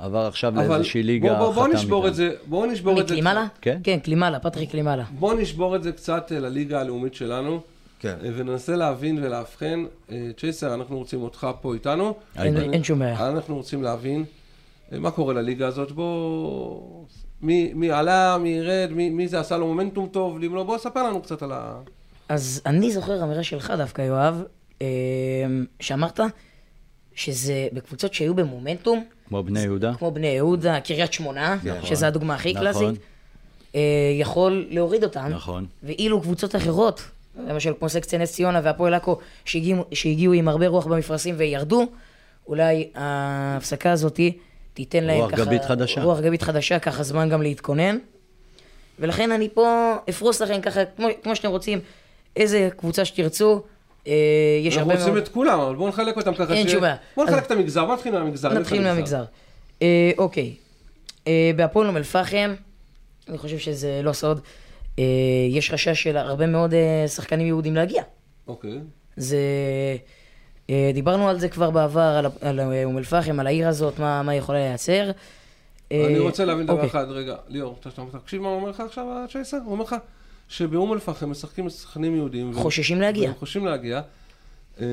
עבר 0.00 0.26
עכשיו 0.26 0.54
לאיזושהי 0.56 1.02
ליגה, 1.02 1.28
בוא- 1.28 1.38
בוא- 1.38 1.54
בוא 1.54 1.64
חתם 1.64 1.72
נשבור 1.72 1.98
איתם. 2.04 2.08
את 2.10 2.14
זה, 2.14 2.30
בואו 2.46 2.66
נשבור 2.66 2.92
את 3.00 3.08
זה. 3.08 3.14
מקלימלה? 3.14 3.46
כן. 3.60 3.80
כן, 3.84 3.98
קלימלה, 3.98 4.38
פטריק 4.38 4.70
קלימלה. 4.70 5.04
בואו 5.18 5.36
נשבור 5.38 5.76
את 5.76 5.82
זה 5.82 5.92
קצת 5.92 6.32
אה, 6.34 6.38
לליגה 6.40 6.80
הלאומית 6.80 7.14
שלנו. 7.14 7.60
כן. 8.00 8.14
אה, 8.24 8.30
וננסה 8.36 8.76
להבין 8.76 9.18
ולאבחן. 9.24 9.84
אה, 10.12 10.30
צ'ייסר, 10.40 10.74
אנחנו 10.74 10.98
רוצים 10.98 11.22
אותך 11.22 11.46
פה 11.60 11.74
איתנו. 11.74 12.14
אין- 12.38 12.84
שום 12.84 12.98
בעיה. 12.98 13.28
אנחנו 13.28 13.56
רוצים 13.56 13.82
להבין 13.82 14.24
מה 14.92 15.10
קורה 15.10 15.34
לליגה 15.34 15.66
הזאת. 15.66 15.92
בוא... 15.92 17.04
מי, 17.42 17.72
מי 17.74 17.90
עלה, 17.90 18.38
מי 18.40 18.48
ירד, 18.48 18.88
מי, 18.92 19.10
מי 19.10 19.28
זה 19.28 19.40
עשה 19.40 19.56
לו 19.56 19.66
מומנטום 19.66 20.08
טוב, 20.12 20.38
אם 20.46 20.54
לא, 20.54 20.62
בוא 20.62 20.78
ספר 20.78 21.02
לנו 21.02 21.22
קצת 21.22 21.42
על 21.42 21.52
ה... 21.52 21.74
אז 22.28 22.62
אני 22.66 22.90
זוכר 22.92 23.22
אמירה 23.24 23.42
שלך 23.42 23.72
דווקא, 23.76 24.02
יואב, 24.02 24.42
שאמרת 25.80 26.20
שזה 27.14 27.68
בקבוצות 27.72 28.14
שהיו 28.14 28.34
במומנטום, 28.34 29.04
כמו 29.30 29.42
בני 29.42 29.60
יהודה. 29.60 29.92
כמו 29.98 30.10
בני 30.10 30.26
יהודה, 30.26 30.80
קריית 30.80 31.12
שמונה, 31.12 31.56
שזה 31.84 32.06
הדוגמה 32.06 32.34
הכי 32.34 32.52
נכון. 32.52 32.62
קלאסית, 32.62 33.00
אה, 33.74 33.80
יכול 34.20 34.66
להוריד 34.70 35.04
אותם. 35.04 35.28
נכון. 35.30 35.66
ואילו 35.82 36.20
קבוצות 36.20 36.56
אחרות, 36.56 37.02
למשל 37.48 37.72
כמו 37.78 37.88
סקציה 37.88 38.18
נס 38.18 38.32
ציונה 38.32 38.60
והפועל 38.64 38.94
עכו, 38.94 39.18
שהגיעו, 39.44 39.84
שהגיעו 39.92 40.32
עם 40.32 40.48
הרבה 40.48 40.68
רוח 40.68 40.86
במפרשים 40.86 41.34
וירדו, 41.38 41.86
אולי 42.48 42.88
ההפסקה 42.94 43.92
הזאת 43.92 44.20
תיתן 44.74 45.04
להם 45.04 45.20
רוח 45.20 45.30
ככה... 45.30 45.44
גבית 45.44 45.64
חדשה. 45.64 46.02
רוח 46.02 46.20
גבית 46.20 46.42
חדשה, 46.42 46.78
ככה 46.78 47.02
זמן 47.02 47.28
גם 47.28 47.42
להתכונן. 47.42 47.98
ולכן 48.98 49.32
אני 49.32 49.48
פה 49.54 49.96
אפרוס 50.08 50.42
לכם 50.42 50.60
ככה, 50.60 50.84
כמו, 50.84 51.06
כמו 51.22 51.36
שאתם 51.36 51.48
רוצים, 51.48 51.78
איזה 52.36 52.68
קבוצה 52.76 53.04
שתרצו. 53.04 53.62
אה, 54.06 54.12
יש 54.62 54.78
אנחנו 54.78 54.92
הרבה 54.92 55.06
מאוד... 55.06 55.16
את 55.16 55.28
כולם, 55.28 55.60
אבל 55.60 55.74
בואו 55.74 55.88
נחלק 55.88 56.16
אותם 56.16 56.34
ככה. 56.34 56.54
אין 56.54 56.68
שום 56.68 56.80
בעיה. 56.80 56.96
בואו 57.16 57.26
נחלק 57.26 57.46
את 57.46 57.50
המגזר, 57.50 57.84
בואו 57.84 57.96
נתחיל 57.96 58.12
מהמגזר. 58.12 58.52
נתחיל 58.52 58.82
מהמגזר. 58.82 59.24
אה, 59.82 60.10
אוקיי. 60.18 60.54
אה, 61.26 61.50
בהפועל 61.56 61.86
אום 61.86 61.96
אל-פחם, 61.96 62.54
אני 63.28 63.38
חושב 63.38 63.58
שזה 63.58 64.00
לא 64.02 64.12
סוד, 64.12 64.40
יש 65.50 65.70
חשש 65.70 66.02
של 66.02 66.16
הרבה 66.16 66.46
מאוד 66.46 66.74
שחקנים 67.06 67.46
יהודים 67.46 67.74
להגיע. 67.74 68.02
אוקיי. 68.48 68.78
זה... 69.16 69.38
דיברנו 70.94 71.28
על 71.28 71.38
זה 71.38 71.48
כבר 71.48 71.70
בעבר, 71.70 72.30
על, 72.40 72.60
אום 72.84 72.98
אל-פחם, 72.98 73.40
על 73.40 73.46
העיר 73.46 73.68
הזאת, 73.68 73.98
מה, 73.98 74.22
מה 74.22 74.34
יכולה 74.34 74.58
לייצר. 74.58 75.10
אני 75.90 76.18
רוצה 76.18 76.44
להבין 76.44 76.66
דבר 76.66 76.74
אוקיי. 76.74 76.88
אחד, 76.88 77.06
רגע, 77.10 77.36
ליאור, 77.48 77.78
תקשיב 78.12 78.42
מה 78.42 78.48
הוא 78.48 78.56
אומר 78.56 78.70
לך 78.70 78.80
עכשיו, 78.80 79.04
הצ'ייסר? 79.24 79.56
הוא 79.64 79.72
אומר 79.72 79.84
לך 79.84 79.96
שבאום 80.50 80.92
אל-פחם 80.92 81.30
משחקים 81.30 81.68
שחקנים 81.70 82.16
יהודים. 82.16 82.50
ו- 82.50 82.54
חוששים 82.54 83.00
להגיע. 83.00 83.24
והם 83.28 83.34
חוששים 83.38 83.66
להגיע. 83.66 84.00
אה, 84.80 84.86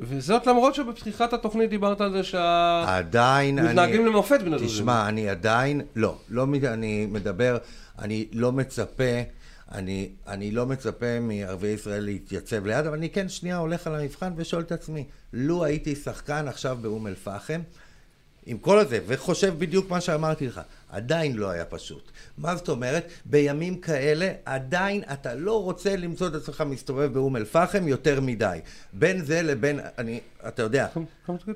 וזאת 0.00 0.46
למרות 0.46 0.74
שבפתיחת 0.74 1.32
התוכנית 1.32 1.70
דיברת 1.70 2.00
על 2.00 2.12
זה 2.12 2.38
עדיין 2.86 3.58
אני... 3.58 3.66
שהמתנהגים 3.68 4.06
למופת 4.06 4.40
בני 4.40 4.50
דודים. 4.50 4.66
תשמע, 4.66 5.08
אני 5.08 5.28
עדיין, 5.28 5.80
לא, 5.96 6.16
לא, 6.28 6.46
מת- 6.46 6.64
אני 6.64 7.06
מדבר, 7.06 7.58
אני 7.98 8.26
לא 8.32 8.52
מצפה, 8.52 9.04
אני, 9.72 10.08
אני 10.26 10.50
לא 10.50 10.66
מצפה 10.66 11.20
מערביי 11.20 11.70
ישראל 11.72 12.04
להתייצב 12.04 12.66
ליד, 12.66 12.86
אבל 12.86 12.96
אני 12.96 13.10
כן 13.10 13.28
שנייה 13.28 13.56
הולך 13.56 13.86
על 13.86 13.94
המבחן 13.94 14.32
ושואל 14.36 14.62
את 14.62 14.72
עצמי, 14.72 15.04
לו 15.32 15.64
הייתי 15.64 15.94
שחקן 15.94 16.48
עכשיו 16.48 16.78
באום 16.80 17.06
אל-פחם, 17.06 17.60
עם 18.46 18.58
כל 18.58 18.78
הזה, 18.78 19.00
וחושב 19.06 19.54
בדיוק 19.58 19.90
מה 19.90 20.00
שאמרתי 20.00 20.46
לך, 20.46 20.60
עדיין 20.90 21.36
לא 21.36 21.50
היה 21.50 21.64
פשוט. 21.64 22.10
מה 22.38 22.56
זאת 22.56 22.68
אומרת? 22.68 23.08
בימים 23.24 23.80
כאלה 23.80 24.32
עדיין 24.44 25.02
אתה 25.12 25.34
לא 25.34 25.62
רוצה 25.62 25.96
למצוא 25.96 26.28
את 26.28 26.34
עצמך 26.34 26.64
מסתובב 26.66 27.12
באום 27.12 27.36
אל-פחם 27.36 27.88
יותר 27.88 28.20
מדי. 28.20 28.58
בין 28.92 29.24
זה 29.24 29.42
לבין, 29.42 29.80
אני, 29.98 30.20
אתה 30.48 30.62
יודע, 30.62 30.86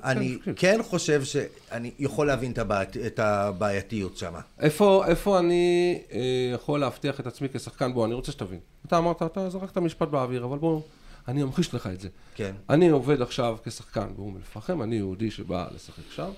אני 0.03 0.37
כן 0.55 0.79
חושב 0.83 1.23
שאני 1.23 1.91
יכול 1.99 2.27
להבין 2.27 2.51
את, 2.51 2.57
הבעיית, 2.57 2.97
את 2.97 3.19
הבעייתיות 3.19 4.17
שם. 4.17 4.33
איפה, 4.59 5.03
איפה 5.07 5.39
אני 5.39 6.01
אה, 6.11 6.19
יכול 6.53 6.79
להבטיח 6.79 7.19
את 7.19 7.27
עצמי 7.27 7.47
כשחקן? 7.53 7.93
בוא, 7.93 8.05
אני 8.05 8.13
רוצה 8.13 8.31
שתבין. 8.31 8.59
אתה 8.87 8.97
אמרת, 8.97 9.21
אתה 9.21 9.49
זרקת 9.49 9.77
משפט 9.77 10.07
באוויר, 10.07 10.43
אבל 10.43 10.57
בוא, 10.57 10.81
אני 11.27 11.43
אמחיש 11.43 11.73
לך 11.73 11.87
את 11.87 12.01
זה. 12.01 12.07
כן. 12.35 12.51
אני 12.69 12.89
עובד 12.89 13.21
עכשיו 13.21 13.57
כשחקן 13.63 14.07
באום 14.15 14.37
אל-פחם, 14.37 14.81
אני 14.81 14.95
יהודי 14.95 15.31
שבא 15.31 15.67
לשחק 15.75 16.03
שם. 16.15 16.29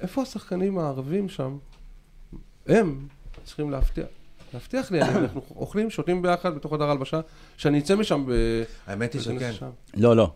איפה 0.00 0.22
השחקנים 0.22 0.78
הערבים 0.78 1.28
שם? 1.28 1.56
הם 2.66 3.06
צריכים 3.44 3.70
להבטיח. 3.70 4.06
להבטיח 4.54 4.90
לי, 4.90 5.02
אנחנו 5.02 5.42
אוכלים, 5.56 5.90
שותים 5.90 6.22
ביחד 6.22 6.54
בתוך 6.54 6.74
חדר 6.74 6.90
הלבשה, 6.90 7.20
שאני 7.56 7.78
אצא 7.78 7.96
משם 7.96 8.24
ב... 8.28 8.32
האמת 8.86 9.12
היא 9.12 9.22
שכן. 9.22 9.52
לא, 9.96 10.16
לא. 10.16 10.30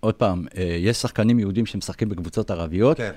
עוד 0.00 0.14
פעם, 0.14 0.46
אה, 0.56 0.76
יש 0.78 0.96
שחקנים 0.96 1.38
יהודים 1.38 1.66
שמשחקים 1.66 2.08
בקבוצות 2.08 2.50
ערביות, 2.50 2.96
כן. 2.96 3.12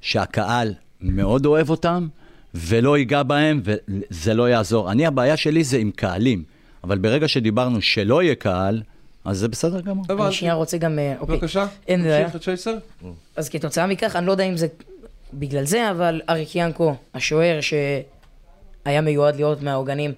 שהקהל 0.00 0.74
מאוד 1.00 1.46
אוהב 1.46 1.70
אותם, 1.70 2.08
ולא 2.54 2.98
ייגע 2.98 3.22
בהם, 3.22 3.62
וזה 3.64 4.34
לא 4.34 4.48
יעזור. 4.48 4.90
אני, 4.92 5.06
הבעיה 5.06 5.36
שלי 5.36 5.64
זה 5.64 5.76
עם 5.76 5.90
קהלים, 5.90 6.44
אבל 6.84 6.98
ברגע 6.98 7.28
שדיברנו 7.28 7.82
שלא 7.82 8.22
יהיה 8.22 8.34
קהל, 8.34 8.82
אז 9.24 9.38
זה 9.38 9.48
בסדר 9.48 9.80
גמור. 9.80 10.04
אני. 10.10 10.32
שנייה 10.32 10.54
רוצה 10.54 10.78
גם... 10.78 10.98
אה, 10.98 11.14
אוקיי. 11.20 11.36
בבקשה. 11.36 11.66
תמשיך 11.84 12.36
את 12.36 12.42
צ'ייסר. 12.42 12.76
אז 13.36 13.48
כתוצאה 13.48 13.86
מכך, 13.86 14.16
אני 14.16 14.26
לא 14.26 14.32
יודע 14.32 14.44
אם 14.44 14.56
זה 14.56 14.66
בגלל 15.34 15.64
זה, 15.64 15.90
אבל 15.90 16.20
אריק 16.28 16.48
ינקו, 16.56 16.94
השוער 17.14 17.58
שהיה 17.60 19.00
מיועד 19.00 19.36
להיות 19.36 19.62
מהעוגנים 19.62 20.12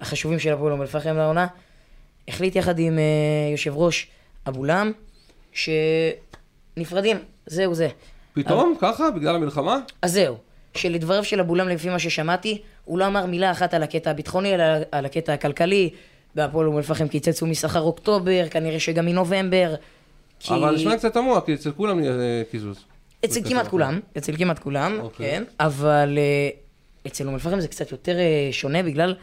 החשובים 0.00 0.38
של 0.38 0.52
הפועל 0.52 0.72
אום 0.72 0.82
אל-פחם 0.82 1.16
לעונה, 1.16 1.46
החליט 2.28 2.56
יחד 2.56 2.78
עם 2.78 2.98
אה, 2.98 3.04
יושב 3.52 3.72
ראש 3.76 4.06
אבולם, 4.48 4.92
שנפרדים, 5.52 7.16
זהו 7.46 7.74
זה. 7.74 7.88
פתאום, 8.34 8.74
ככה, 8.80 9.10
בגלל 9.10 9.34
המלחמה? 9.34 9.78
אז 10.02 10.12
זהו, 10.12 10.36
שלדבריו 10.74 11.24
של 11.24 11.40
אבולם, 11.40 11.68
לפי 11.68 11.88
מה 11.88 11.98
ששמעתי, 11.98 12.62
הוא 12.84 12.98
לא 12.98 13.06
אמר 13.06 13.26
מילה 13.26 13.50
אחת 13.50 13.74
על 13.74 13.82
הקטע 13.82 14.10
הביטחוני, 14.10 14.54
אלא 14.54 14.64
על 14.92 15.04
הקטע 15.06 15.32
הכלכלי. 15.32 15.90
בהפועל 16.34 16.66
אום 16.66 16.76
אל-פחם 16.76 17.08
קיצצו 17.08 17.46
משכר 17.46 17.80
אוקטובר, 17.80 18.44
כנראה 18.50 18.80
שגם 18.80 19.06
מנובמבר. 19.06 19.74
כי- 20.40 20.54
אבל 20.54 20.74
נשמע 20.74 20.96
קצת 20.96 21.12
תמוה, 21.14 21.40
כי 21.40 21.54
אצל 21.54 21.72
כולם 21.72 22.04
אה, 22.04 22.42
קיזוז. 22.50 22.84
אצל 23.24 23.40
כמעט 23.48 23.68
כולם, 23.68 24.00
אצל 24.18 24.36
כמעט 24.36 24.58
כולם, 24.58 24.98
אוקיי. 25.00 25.30
כן, 25.30 25.44
אבל 25.60 26.18
אה, 26.18 26.48
אצל 27.06 27.26
אום 27.26 27.34
אל-פחם 27.34 27.60
זה 27.60 27.68
קצת 27.68 27.92
יותר 27.92 28.18
אה, 28.18 28.48
שונה 28.52 28.82
בגלל 28.82 29.14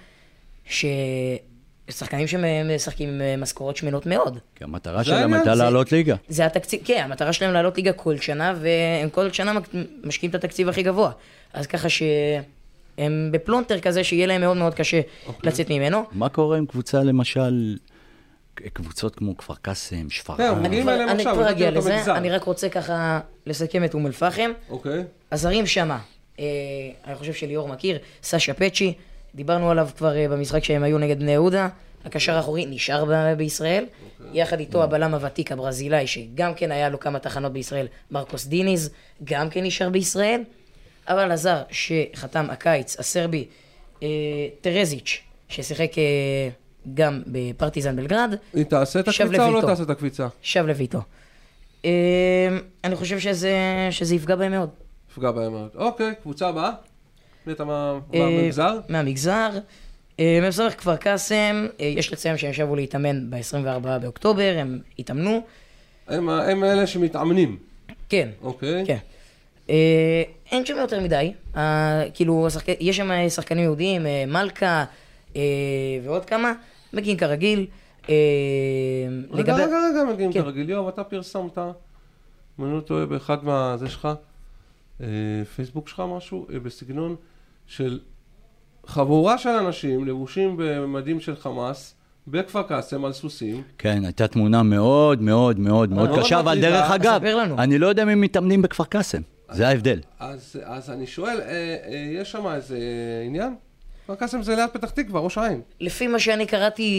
ששחקנים 0.66 2.28
שמשחקים 2.28 3.10
עם 3.10 3.22
אה, 3.22 3.36
משכורות 3.38 3.78
שמנות 3.78 4.06
מאוד. 4.06 4.38
כי 4.56 4.64
המטרה 4.64 5.04
שלהם 5.04 5.34
הייתה 5.34 5.56
זה- 5.56 5.64
לעלות 5.64 5.92
ליגה. 5.92 6.16
זה 6.30 6.46
התקציב, 6.46 6.80
כן, 6.86 7.02
המטרה 7.06 7.34
שלהם 7.34 7.54
לעלות 7.54 7.78
ליגה 7.78 7.94
כל 7.94 8.18
שנה, 8.18 8.54
והם 8.62 9.10
כל 9.10 9.32
שנה 9.32 9.60
משקיעים 10.04 10.30
את 10.30 10.36
התקציב 10.36 10.70
הכי 10.70 10.84
גבוה. 10.84 11.12
אז 11.54 11.68
ככה 11.68 11.88
שהם 11.90 13.30
בפלונטר 13.32 13.80
כזה 13.80 14.04
שיהיה 14.04 14.28
להם 14.28 14.42
מאוד 14.42 14.58
מאוד 14.58 14.74
קשה 14.74 15.02
אוקיי. 15.28 15.50
לצאת 15.52 15.70
ממנו. 15.70 16.04
מה 16.12 16.30
קורה 16.30 16.58
עם 16.58 16.66
קבוצה, 16.66 17.04
למשל, 17.04 17.76
קבוצות 18.74 19.16
כמו 19.16 19.38
כפר 19.38 19.54
קאסם, 19.62 20.10
שפרעם? 20.10 20.66
אני 20.66 21.24
כבר 21.24 21.50
אגיע 21.50 21.72
לזה. 21.72 22.16
אני 22.16 22.30
רק 22.30 22.44
רוצה 22.44 22.70
ככה 22.70 23.20
לסכם 23.46 23.84
את 23.84 23.94
אום 23.94 24.08
אל-פחם. 24.08 24.52
אוקיי. 24.70 25.04
הזרים 25.32 25.66
שמה, 25.66 26.00
אה, 26.40 26.46
אני 27.06 27.16
חושב 27.16 27.34
שליאור 27.34 27.68
מכיר, 27.68 27.98
סשה 28.24 28.54
פצ'י, 28.54 28.94
דיברנו 29.36 29.72
עליו 29.72 29.90
כבר 29.98 30.18
אה, 30.18 30.28
במשחק 30.28 30.64
שהם 30.64 30.84
היו 30.84 30.98
נגד 30.98 31.20
בני 31.20 31.32
יהודה, 31.32 31.68
הקשר 32.06 32.36
האחורי 32.36 32.66
נשאר 32.66 33.06
ב- 33.06 33.34
בישראל, 33.38 33.86
יחד 34.34 34.60
איתו 34.60 34.84
הבלם 34.84 35.14
הוותיק 35.14 35.52
הברזילאי, 35.52 36.08
שגם 36.08 36.54
כן 36.54 36.72
היה 36.72 36.90
לו 36.90 37.00
כמה 37.00 37.20
תחנות 37.20 37.54
בישראל, 37.54 37.88
מרקוס 38.12 38.46
דיניז, 38.46 38.90
גם 39.24 39.50
כן 39.50 39.64
נשאר 39.64 39.90
בישראל, 39.90 40.42
אבל 41.08 41.32
הזר 41.32 41.62
שחתם 41.72 42.48
הקיץ, 42.50 43.00
הסרבי, 43.00 43.46
אה, 44.04 44.08
טרזיץ', 44.62 45.20
ששיחק 45.50 45.92
גם 46.94 47.22
בפרטיזן 47.28 47.96
בלגרד, 47.96 48.36
היא 48.54 48.64
תעשה 48.64 49.00
את 49.00 49.08
הקפיצה 49.08 49.46
או 49.46 49.52
לא. 49.52 49.62
תעשה 49.62 49.84
את 49.84 49.90
הקפיצה? 49.90 50.28
שב 50.42 50.66
לביתו. 50.66 51.00
אה, 51.86 51.92
אני 52.84 52.96
חושב 52.96 53.20
שזה, 53.20 53.54
שזה 53.92 54.16
יפגע 54.16 54.36
בהם 54.36 54.52
מאוד. 54.52 54.70
יפגע 55.12 55.32
בהם 55.32 55.52
מאוד. 55.52 55.70
אוקיי, 55.76 56.14
קבוצה 56.22 56.48
הבאה? 56.48 56.72
מי 57.48 57.54
אתה 57.54 57.64
אה, 57.64 57.98
מהמגזר? 58.14 58.80
מהמגזר. 58.90 59.50
מ"ס 60.20 60.60
כפר 60.78 60.96
קאסם, 60.96 61.68
אה, 61.80 61.86
יש 61.86 62.14
לציין 62.14 62.38
שהם 62.38 62.54
שבו 62.54 62.76
להתאמן 62.76 63.30
ב-24 63.30 64.00
באוקטובר, 64.02 64.56
הם 64.58 64.80
התאמנו. 65.00 65.42
הם 66.08 66.30
הם 66.30 66.64
אלה 66.64 66.88
שמתאמנים. 66.88 67.58
כן, 68.10 68.30
אוקיי. 68.42 68.84
כן. 68.86 68.98
אה, 69.70 70.24
אין 70.52 70.66
שם 70.66 70.78
יותר 70.78 71.00
מדי, 71.00 71.34
אה, 71.58 72.04
כאילו, 72.14 72.48
השחק... 72.48 72.66
יש 72.80 72.98
שם 72.98 73.30
שחקנים 73.30 73.64
יהודים, 73.64 74.06
אה, 74.06 74.24
מלכה 74.28 74.86
אה, 75.36 75.42
ועוד 76.04 76.26
כמה, 76.26 76.54
מגיעים 76.94 77.18
כרגיל. 77.18 77.68
אה, 78.10 78.16
רגע, 79.32 79.56
רגע, 79.56 79.66
רגע, 79.66 80.14
מגיעים 80.14 80.34
כן. 80.34 80.42
כרגיל. 80.42 80.70
יואב, 80.70 80.88
אתה 80.88 81.04
פרסמת, 81.04 81.58
אם 81.58 82.66
אני 82.66 82.74
לא 82.76 82.80
טועה, 82.80 83.06
באחד 83.06 83.44
מה... 83.44 83.78
זה 83.78 83.90
שלך, 83.90 84.08
אה, 85.02 85.08
פייסבוק 85.56 85.88
שלך 85.88 86.04
משהו, 86.16 86.48
אה, 86.54 86.60
בסגנון 86.60 87.16
של 87.68 88.00
חבורה 88.86 89.38
של 89.38 89.50
אנשים 89.50 90.08
לבושים 90.08 90.56
במדים 90.58 91.20
של 91.20 91.36
חמאס, 91.36 91.96
בכפר 92.28 92.64
קאסם 92.64 93.06
על 93.06 93.14
סוסים. 93.14 93.64
כן, 93.78 94.06
הייתה 94.06 94.28
תמונה 94.28 94.64
מאוד 94.64 95.22
מאוד 95.22 95.60
מאוד 95.60 95.90
מאוד 95.90 96.20
קשה, 96.20 96.40
אבל. 96.40 96.62
דרך 96.62 96.92
אגב. 96.92 97.22
אני 97.58 97.78
לא 97.78 97.88
יודע 97.88 98.04
אם 98.04 98.10
הם 98.10 98.22
מתאמנים 98.22 98.62
בכפר 98.62 98.84
קאסם, 98.84 99.22
זה 99.52 99.68
ההבדל. 99.68 100.00
אז, 100.20 100.56
אז 100.64 100.90
אני 100.90 101.08
שואל, 101.08 101.40
יש 102.14 102.32
שם 102.32 102.48
איזה 102.48 102.78
עניין? 103.26 103.56
כפר 104.16 104.26
קאסם 104.26 104.44
זה 104.44 104.56
ליד 104.56 104.70
פתח 104.74 104.90
תקווה, 104.90 105.22
ראש 105.22 105.38
העין. 105.38 105.62
לפי 105.80 106.08
מה 106.08 106.20
שאני 106.20 106.46
קראתי, 106.46 106.94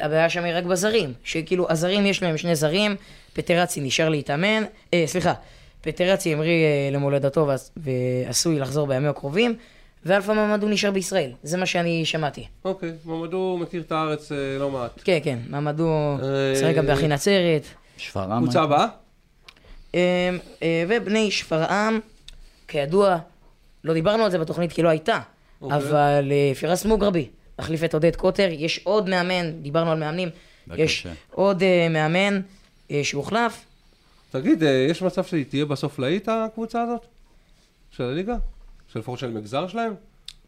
הבעיה 0.00 0.30
שם 0.30 0.44
היא 0.44 0.54
רק 0.56 0.64
בזרים. 0.64 1.12
שכאילו, 1.24 1.66
הזרים, 1.70 2.06
יש 2.06 2.22
להם 2.22 2.36
שני 2.36 2.56
זרים, 2.56 2.96
פטרצי 3.32 3.80
נשאר 3.80 4.08
להתאמן, 4.08 4.62
אה, 4.94 5.04
סליחה, 5.06 5.32
פטרצי 5.80 6.32
המריא 6.32 6.50
אה, 6.64 6.88
למולדתו 6.92 7.46
ועש- 7.46 7.70
ועשוי 7.76 8.58
לחזור 8.58 8.86
בימים 8.86 9.08
הקרובים, 9.10 9.54
ואלפא 10.04 10.32
ממדו 10.32 10.68
נשאר 10.68 10.90
בישראל. 10.90 11.30
זה 11.42 11.56
מה 11.56 11.66
שאני 11.66 12.04
שמעתי. 12.04 12.46
אוקיי, 12.64 12.92
ממדו 13.04 13.58
מכיר 13.60 13.82
את 13.86 13.92
הארץ 13.92 14.32
אה, 14.32 14.36
לא 14.58 14.70
מעט. 14.70 14.90
כן, 15.04 15.18
כן, 15.24 15.38
ממדו 15.50 15.88
אה, 16.22 16.56
שיחק 16.58 16.74
גם 16.74 16.86
באחי 16.86 17.08
נצרת. 17.08 17.62
שפרעם. 17.96 18.42
קבוצה 18.42 18.62
הבאה? 18.62 18.86
אה, 19.94 20.30
אה, 20.62 20.84
ובני 20.88 21.30
שפרעם, 21.30 22.00
כידוע, 22.68 23.18
לא 23.84 23.94
דיברנו 23.94 24.24
על 24.24 24.30
זה 24.30 24.38
בתוכנית 24.38 24.72
כי 24.72 24.82
לא 24.82 24.88
הייתה, 24.88 25.18
אוקיי. 25.72 25.88
אבל 25.88 26.32
אה, 26.32 26.52
פירס 26.54 26.84
מוגרבי 26.84 27.28
מחליף 27.58 27.84
את 27.84 27.94
עודד 27.94 28.16
קוטר, 28.16 28.48
יש 28.52 28.80
עוד 28.84 29.08
מאמן, 29.08 29.50
דיברנו 29.62 29.90
על 29.90 29.98
מאמנים. 29.98 30.28
יש 30.76 31.06
עוד 31.30 31.62
אה, 31.62 31.88
מאמן 31.90 32.40
אה, 32.90 33.00
שהוחלף, 33.04 33.64
תגיד, 34.30 34.62
יש 34.90 35.02
מצב 35.02 35.24
שהיא 35.24 35.44
תהיה 35.48 35.64
בסוף 35.64 35.98
להיט 35.98 36.28
הקבוצה 36.28 36.82
הזאת? 36.82 37.06
של 37.90 38.02
הליגה? 38.02 38.36
של 38.92 38.98
לפחות 38.98 39.18
של 39.18 39.30
מגזר 39.30 39.68
שלהם? 39.68 39.94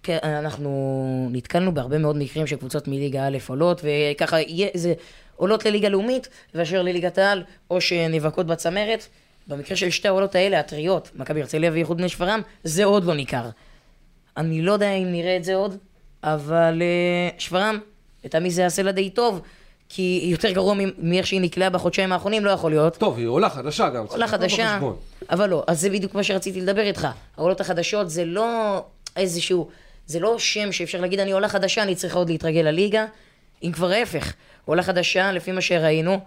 כן, 0.03 0.19
אנחנו 0.23 1.29
נתקלנו 1.33 1.75
בהרבה 1.75 1.99
מאוד 1.99 2.17
מקרים 2.17 2.47
שקבוצות 2.47 2.89
מליגה 2.89 3.27
א' 3.27 3.39
עולות, 3.49 3.81
וככה 3.85 4.41
יהיה, 4.41 4.69
זה 4.75 4.95
עולות 5.37 5.65
לליגה 5.65 5.89
לאומית, 5.89 6.29
ואשר 6.55 6.83
לליגת 6.83 7.19
העל, 7.19 7.43
או 7.71 7.81
שנאבקות 7.81 8.47
בצמרת. 8.47 9.07
במקרה 9.49 9.77
של 9.77 9.91
שתי 9.91 10.09
העולות 10.09 10.35
האלה, 10.35 10.61
הטריות, 10.61 11.11
מכבי 11.15 11.41
הרצליה 11.41 11.73
ואיחוד 11.73 11.97
בני 11.97 12.09
שפרעם, 12.09 12.41
זה 12.65 12.85
עוד 12.85 13.05
לא 13.05 13.15
ניכר. 13.15 13.49
אני 14.39 14.63
לא 14.63 14.73
יודע 14.73 14.93
אם 14.93 15.13
נראה 15.13 15.37
את 15.37 15.45
זה 15.45 15.55
עוד, 15.55 15.77
אבל 16.23 16.83
uh, 16.83 17.41
שפרעם, 17.41 17.79
לטעמי 18.25 18.51
זה 18.51 18.63
יעשה 18.63 18.83
לה 18.83 18.93
די 18.93 19.11
טוב, 19.11 19.41
כי 19.89 20.29
יותר 20.31 20.51
גרוע 20.51 20.75
מאיך 20.99 21.27
שהיא 21.27 21.41
נקלעה 21.41 21.71
בחודשיים 21.71 22.13
האחרונים, 22.13 22.45
לא 22.45 22.51
יכול 22.51 22.71
להיות. 22.71 22.97
טוב, 22.97 23.19
היא 23.19 23.27
עולה 23.27 23.51
חדשה 23.51 23.89
גם. 23.89 24.05
עולה 24.09 24.29
חדשה. 24.29 24.79
אבל 25.31 25.51
לא, 25.51 25.65
אז 25.67 25.81
זה 25.81 25.91
בדיוק 25.91 26.15
מה 26.15 26.23
שרציתי 26.23 26.61
לדבר 26.61 26.83
איתך. 26.83 27.09
העולות 27.37 27.61
החדשות 27.61 28.11
זה 28.11 28.25
לא 28.25 28.81
איזשהו, 29.17 29.69
זה 30.07 30.21
לא 30.21 30.39
שם 30.39 30.73
שאפשר 30.73 31.01
להגיד 31.01 31.21
אני 31.21 31.33
עולה 31.33 31.49
חדשה, 31.49 31.83
אני 31.83 31.95
צריכה 31.95 32.19
עוד 32.19 32.31
להתרגל 32.31 32.61
לליגה, 32.61 33.07
אם 33.63 33.73
כבר 33.73 33.91
ההפך. 33.91 34.33
עולה 34.65 34.83
חדשה, 34.83 35.33
לפי 35.33 35.53
מה 35.53 35.61
שראינו, 35.61 36.21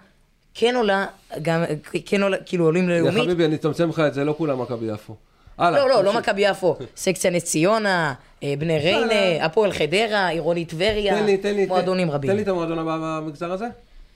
כן 0.53 0.75
עולה, 0.75 1.05
גם, 1.41 1.63
כן 2.05 2.23
עולה, 2.23 2.37
כאילו 2.45 2.65
עולים 2.65 2.89
יא 2.89 2.95
ללאומית. 2.95 3.23
חביבי, 3.23 3.45
אני 3.45 3.55
אצמצם 3.55 3.89
לך 3.89 3.99
את 3.99 4.13
זה, 4.13 4.23
לא 4.23 4.35
כולם 4.37 4.61
מכבי 4.61 4.85
יפו. 4.85 5.15
הלאה. 5.61 5.79
לא, 5.79 5.89
לא, 5.89 6.03
לא. 6.03 6.13
מכבי 6.19 6.41
יפו, 6.41 6.75
סקציה 6.95 7.31
נס 7.31 7.43
ציונה, 7.43 8.13
אה, 8.43 8.53
בני 8.57 8.79
ריינה, 8.79 9.45
הפועל 9.45 9.71
חדרה, 9.73 10.27
עירוני 10.27 10.65
טבריה, 10.65 11.25
מועדונים 11.67 12.11
רבים. 12.11 12.31
תן 12.31 12.35
לי 12.37 12.43
את 12.43 12.47
המועדון 12.47 12.79
הבא 12.79 12.97
במגזר 13.21 13.51
הזה. 13.51 13.65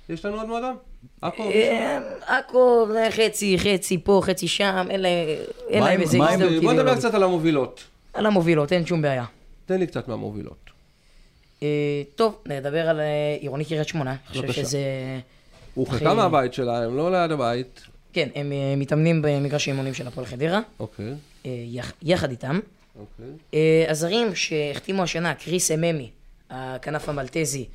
יש 0.09 0.25
לנו 0.25 0.37
עוד 0.37 0.47
מועדון? 0.47 0.75
עכו? 1.21 1.43
אה, 1.51 1.99
עכו, 2.27 2.87
זה 2.91 3.07
חצי, 3.11 3.57
חצי 3.59 3.97
פה, 4.03 4.21
חצי 4.23 4.47
שם, 4.47 4.87
אין 4.89 5.01
להם 5.01 6.01
איזה 6.01 6.17
הזדהות 6.17 6.39
בוא 6.39 6.47
נדבר 6.49 6.69
אידיאולוגית. 6.69 6.97
קצת 6.99 7.13
על 7.13 7.23
המובילות. 7.23 7.83
על 8.13 8.25
המובילות, 8.25 8.71
אין 8.73 8.85
שום 8.85 9.01
בעיה. 9.01 9.25
תן 9.65 9.79
לי 9.79 9.87
קצת 9.87 10.07
מהמובילות. 10.07 10.57
אה, 11.63 11.67
טוב, 12.15 12.35
נדבר 12.45 12.89
על 12.89 12.99
אה, 12.99 13.05
עירוני 13.39 13.65
קריית 13.65 13.87
שמונה. 13.87 14.09
אני 14.11 14.17
חושב 14.27 14.41
בבקשה. 14.41 14.61
שזה... 14.63 14.79
הורחקה 15.73 16.05
אחי- 16.07 16.15
מהבית 16.15 16.53
שלה, 16.53 16.83
הם 16.83 16.97
לא 16.97 17.11
ליד 17.11 17.31
הבית. 17.31 17.81
כן, 18.13 18.29
הם 18.35 18.51
אה, 18.51 18.73
מתאמנים 18.77 19.21
במגרש 19.21 19.67
האימונים 19.67 19.93
של 19.93 20.07
הפועל 20.07 20.25
חדרה, 20.25 20.59
אוקיי, 20.79 21.05
אה, 21.05 21.13
יח- 21.67 21.93
יחד 22.01 22.29
איתם. 22.29 22.59
אוקיי. 22.99 23.25
אה, 23.53 23.85
הזרים 23.89 24.35
שהחתימו 24.35 25.03
השנה, 25.03 25.33
קריס 25.35 25.71
אממי, 25.71 26.09
הכנף 26.49 27.09
המלטזי, 27.09 27.65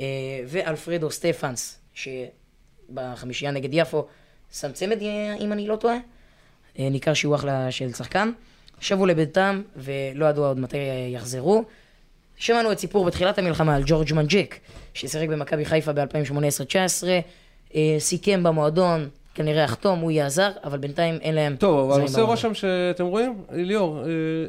אה, 0.00 0.04
ואלפרדו 0.46 1.10
סטפנס, 1.10 1.78
שבחמישייה 1.94 3.50
נגד 3.50 3.68
יפו, 3.72 4.06
שם 4.52 4.72
צמד, 4.72 5.02
אה, 5.02 5.34
אם 5.40 5.52
אני 5.52 5.66
לא 5.68 5.76
טועה. 5.76 5.96
אה, 6.78 6.88
ניכר 6.90 7.14
שהוא 7.14 7.34
אחלה 7.34 7.70
של 7.70 7.92
שחקן. 7.92 8.30
שבו 8.80 9.06
לביתם, 9.06 9.62
ולא 9.76 10.26
ידוע 10.26 10.48
עוד 10.48 10.58
מתי 10.58 10.76
אה, 10.76 11.08
יחזרו. 11.12 11.64
שמענו 12.36 12.72
את 12.72 12.78
סיפור 12.78 13.04
בתחילת 13.04 13.38
המלחמה 13.38 13.74
על 13.76 13.82
ג'ורג' 13.86 14.12
מנג'ק, 14.14 14.54
ששיחק 14.94 15.28
במכבי 15.28 15.64
חיפה 15.64 15.92
ב-2018-2019, 15.92 17.04
אה, 17.74 17.96
סיכם 17.98 18.42
במועדון, 18.42 19.08
כנראה 19.36 19.62
יחתום, 19.62 19.98
הוא 19.98 20.10
יהיה 20.10 20.26
הזר, 20.26 20.50
אבל 20.64 20.78
בינתיים 20.78 21.18
אין 21.22 21.34
להם 21.34 21.56
טוב, 21.56 21.90
אבל 21.90 22.02
עושה. 22.02 22.20
רושם 22.20 22.54
שאתם 22.54 23.06
רואים, 23.06 23.34
ליאור, 23.52 23.98
אה, 23.98 24.04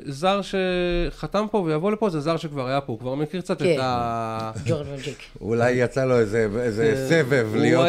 זר 0.06 0.42
שחתם 0.42 1.46
פה 1.52 1.58
ויבוא 1.58 1.92
לפה 1.92 2.10
זה 2.10 2.20
זר 2.20 2.38
שכבר 2.38 2.68
היה 2.68 2.82
פה, 2.82 2.92
הוא 2.92 3.00
כבר 3.00 3.16
מכיר 3.16 3.42
קצת 3.42 3.60
כן. 3.60 3.74
את 3.74 3.80
ה... 3.82 4.52
ג'ורג' 4.66 4.88
מנג'ק. 4.88 5.18
אולי 5.42 5.72
יצא 5.72 6.06
לו 6.06 6.20
איזה 6.20 6.48
איזה 6.62 7.08
סבב 7.10 7.56
להיות... 7.56 7.88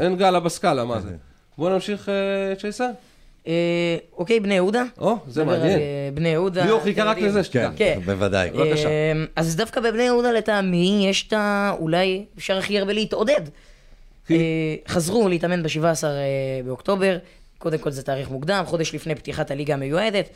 אין 0.00 0.16
גל 0.16 0.38
בסקאלה, 0.38 0.84
מה 0.84 1.00
זה? 1.00 1.10
בוא 1.58 1.70
נמשיך, 1.70 2.08
אה, 2.08 2.54
צ'ייסר. 2.54 2.90
אה, 3.46 3.96
אוקיי, 4.16 4.40
בני 4.40 4.54
יהודה. 4.54 4.82
או, 4.98 5.16
זה 5.28 5.44
מעניין. 5.44 5.78
אה, 5.78 6.08
בני 6.14 6.28
יהודה. 6.28 6.64
ליאור 6.64 6.80
חיכה 6.80 7.04
רק. 7.04 7.18
לזה, 7.18 7.44
שתדע. 7.44 7.70
כן, 7.76 7.94
כן. 7.94 8.00
בוודאי. 8.04 8.50
בבקשה. 8.50 8.88
אה, 8.88 9.12
אז 9.36 9.56
דווקא 9.56 9.80
בבני 9.80 10.02
יהודה 10.02 10.32
לטעמי 10.32 11.06
יש 11.10 11.26
את 11.28 11.32
ה... 11.32 11.74
אולי 11.78 12.24
אפשר 12.38 12.58
הכי 12.58 12.78
הרבה 12.78 12.92
להתעודד. 12.92 13.40
כי? 14.30 14.36
אה, 14.36 14.92
חזרו 14.92 15.28
להתאמן 15.28 15.62
ב-17 15.62 16.04
באוקטובר, 16.64 17.18
קודם 17.58 17.78
כל 17.78 17.90
זה 17.90 18.02
תאריך 18.02 18.30
מוקדם, 18.30 18.64
חודש 18.66 18.94
לפני 18.94 19.14
פתיחת 19.14 19.50
הליגה 19.50 19.74
המיועדת. 19.74 20.28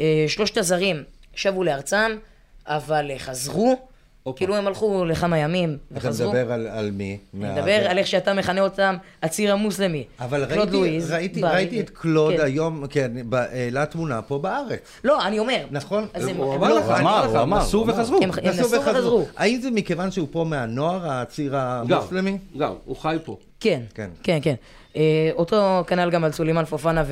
אה, 0.00 0.24
שלושת 0.28 0.56
הזרים 0.56 1.04
שבו 1.34 1.64
לארצם, 1.64 2.18
אבל 2.66 3.10
אה, 3.10 3.18
חזרו. 3.18 3.87
כאילו 4.36 4.56
הם 4.56 4.66
הלכו 4.66 5.04
לכמה 5.04 5.38
ימים 5.38 5.76
אתה 5.92 5.98
וחזרו. 5.98 6.32
מדבר 6.32 6.52
על 6.52 6.66
על 6.66 6.90
מי? 6.90 7.18
אני 7.34 7.42
מה- 7.44 7.54
מדבר 7.54 7.88
על 7.90 7.98
איך 7.98 8.06
שאתה 8.06 8.34
מכנה 8.34 8.60
אותם 8.60 8.96
הציר 9.22 9.52
המוסלמי. 9.52 10.04
אבל 10.20 10.44
קלוד 10.46 10.58
ראיתי, 10.58 10.72
לואיז, 10.72 11.10
ראיתי, 11.12 11.40
בא- 11.40 11.52
ראיתי 11.52 11.80
את 11.80 11.90
קלוד 11.90 12.34
כן. 12.36 12.44
היום, 12.44 12.86
כן, 12.90 13.10
העלה 13.32 13.86
תמונה 13.86 14.22
פה 14.22 14.38
בארץ. 14.38 14.78
לא, 15.04 15.26
אני 15.26 15.38
אומר. 15.38 15.64
נכון? 15.70 16.06
אז 16.14 16.26
הם- 16.26 16.36
הוא 16.36 16.54
הם 16.54 16.60
אמר 16.64 16.68
לא- 16.74 16.78
לך, 16.80 16.86
הוא 16.86 16.94
אמר, 16.96 17.24
הוא 17.26 17.42
אמר, 17.42 17.58
נסעו 17.58 17.84
אמר. 17.84 17.92
וחזרו. 17.94 18.16
הם- 18.22 18.30
הם 18.42 18.48
נסעו 18.50 18.70
וחזרו. 18.80 19.26
האם 19.36 19.60
זה 19.60 19.70
מכיוון 19.70 20.10
שהוא 20.10 20.28
פה 20.30 20.44
מהנוער, 20.44 21.10
הציר 21.10 21.56
המוסלמי? 21.56 22.38
גם, 22.58 22.72
הוא 22.84 22.96
חי 22.96 23.16
פה. 23.24 23.36
כן, 23.60 23.80
כן. 23.94 24.10
כן, 24.22 24.38
כן. 24.42 24.54
אה, 24.96 25.02
אותו 25.34 25.84
כנ"ל 25.86 26.10
גם 26.10 26.24
על 26.24 26.32
סולימאן 26.32 26.64
פופנה 26.64 27.04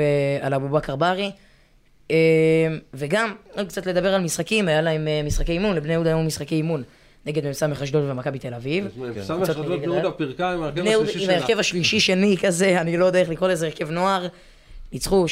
ועל 0.43 0.55
אבו 0.55 0.69
בכר 0.69 0.97
ברי. 0.97 1.31
אה, 2.11 2.17
וגם, 2.95 3.33
עוד 3.57 3.67
קצת 3.69 3.87
לדבר 3.87 4.15
על 4.15 4.23
משחקים, 4.23 4.69
היה 4.69 4.83
להם 4.83 5.09
אה, 5.09 5.21
משחקי 5.25 5.53
אימון, 5.53 5.77
לבני 5.77 5.93
יהודה 5.93 6.11
היו 6.11 6.23
משחקי 6.23 6.55
אימון 6.55 6.83
נגד 7.27 7.47
מ"ס 7.47 7.63
אשדוד 7.63 8.11
ומכבי 8.11 8.39
תל 8.39 8.55
אביב. 8.55 8.89
סמך 9.23 9.43
קצת 9.43 9.51
אשדוד 9.51 9.67
בני 9.83 9.93
יהודה 9.95 10.11
פירקה 10.11 10.53
עם 10.53 10.63
ההרכב 10.63 10.81
השלישי 10.81 11.19
עם 11.19 11.25
שלה. 11.25 11.35
ההרכב 11.35 11.59
השלישי 11.59 12.01
שני 12.01 12.37
כזה, 12.43 12.81
אני 12.81 12.97
לא 12.97 13.05
יודע 13.05 13.21
איך 13.21 13.29
לקרוא 13.29 13.49
לזה, 13.49 13.67
הרכב 13.67 13.91
נוער. 13.91 14.27
ניצחו 14.93 15.27
3-0. 15.29 15.31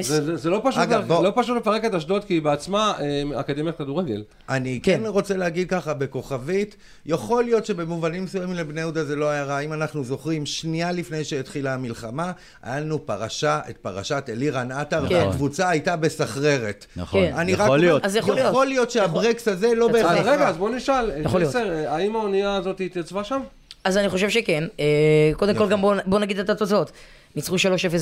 זה- 0.00 0.24
זה- 0.24 0.36
זה 0.36 0.50
לא 0.50 0.60
פשוט 0.64 0.82
אגב, 0.82 1.04
בוא- 1.06 1.24
לא 1.24 1.32
פשוט 1.36 1.56
לפרק 1.56 1.84
את 1.84 1.94
אשדוד, 1.94 2.24
כי 2.24 2.34
היא 2.34 2.42
בעצמה 2.42 2.92
אה, 3.00 3.40
אקדמיית 3.40 3.76
כדורגל. 3.76 4.22
אני 4.48 4.80
כן. 4.82 5.00
כן 5.02 5.06
רוצה 5.06 5.36
להגיד 5.36 5.70
ככה 5.70 5.94
בכוכבית, 5.94 6.76
יכול 7.06 7.44
להיות 7.44 7.66
שבמובנים 7.66 8.24
מסוימים 8.24 8.56
לבני 8.56 8.80
יהודה 8.80 9.04
זה 9.04 9.16
לא 9.16 9.30
היה 9.30 9.44
רע. 9.44 9.58
אם 9.58 9.72
אנחנו 9.72 10.04
זוכרים, 10.04 10.46
שנייה 10.46 10.92
לפני 10.92 11.24
שהתחילה 11.24 11.74
המלחמה, 11.74 12.32
היה 12.62 12.80
לנו 12.80 13.06
פרשה, 13.06 13.60
את 13.70 13.76
פרשת 13.76 14.24
אלירן 14.28 14.72
עטר, 14.72 15.08
כן. 15.08 15.14
והקבוצה 15.14 15.68
הייתה 15.68 15.96
בסחררת. 15.96 16.86
נכון, 16.96 17.20
כן. 17.26 17.32
אני 17.36 17.52
רק 17.54 17.58
יכול 17.60 17.66
אומר, 17.68 17.80
להיות. 17.80 18.04
אז 18.04 18.16
יכול 18.16 18.34
להיות. 18.34 18.50
יכול 18.50 18.66
להיות 18.66 18.90
שהברקס 18.90 19.48
הזה 19.48 19.74
לא 19.74 19.86
צודק. 19.86 19.98
אז 20.04 20.16
בהכרח. 20.16 20.26
רגע, 20.32 20.48
אז 20.48 20.56
בוא 20.56 20.70
נשאל, 20.70 21.10
יכול 21.24 21.40
להיות. 21.40 21.52
ג'ייסר, 21.54 21.70
אה, 21.72 21.94
האם 21.96 22.16
האונייה 22.16 22.54
הזאת 22.56 22.80
התייצבה 22.80 23.24
שם? 23.24 23.40
אז 23.84 23.96
אני 23.96 24.08
חושב 24.08 24.28
שכן. 24.30 24.64
אה, 24.80 24.84
קודם 25.36 25.54
כל 25.54 25.68
גם 25.68 25.80
בואו 25.80 25.98
בוא 26.06 26.18
נגיד 26.18 26.38
את 26.38 26.50
התוצאות. 26.50 26.92
ניצחו 27.38 27.56
3-0 27.56 27.58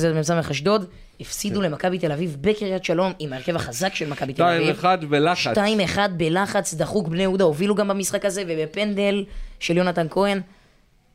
את 0.09 0.15
מ"ס 0.15 0.29
אשדוד, 0.51 0.85
הפסידו 1.19 1.61
למכבי 1.61 1.99
תל 1.99 2.11
אביב 2.11 2.37
בקריית 2.41 2.85
שלום 2.85 3.13
עם 3.19 3.33
ההרכב 3.33 3.55
החזק 3.55 3.95
של 3.95 4.09
מכבי 4.09 4.33
תל 4.33 4.43
אביב. 4.43 4.79
2-1 4.79 5.05
בלחץ. 5.09 5.57
2-1 5.95 5.97
בלחץ 6.17 6.73
דחוק, 6.73 7.07
בני 7.07 7.21
יהודה 7.21 7.43
הובילו 7.43 7.75
גם 7.75 7.87
במשחק 7.87 8.25
הזה, 8.25 8.43
ובפנדל 8.47 9.25
של 9.59 9.77
יונתן 9.77 10.07
כהן, 10.09 10.41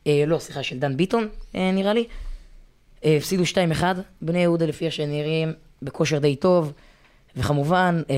אה, 0.07 0.23
לא, 0.27 0.39
סליחה, 0.39 0.63
של 0.63 0.79
דן 0.79 0.97
ביטון, 0.97 1.27
אה, 1.55 1.71
נראה 1.71 1.93
לי. 1.93 2.05
אה, 3.05 3.17
הפסידו 3.17 3.43
2-1, 3.43 3.83
בני 4.21 4.39
יהודה 4.39 4.65
לפי 4.65 4.85
איך 4.85 4.93
שנראים, 4.93 5.53
בכושר 5.81 6.19
די 6.19 6.35
טוב, 6.35 6.73
וכמובן, 7.35 8.01
אה, 8.09 8.15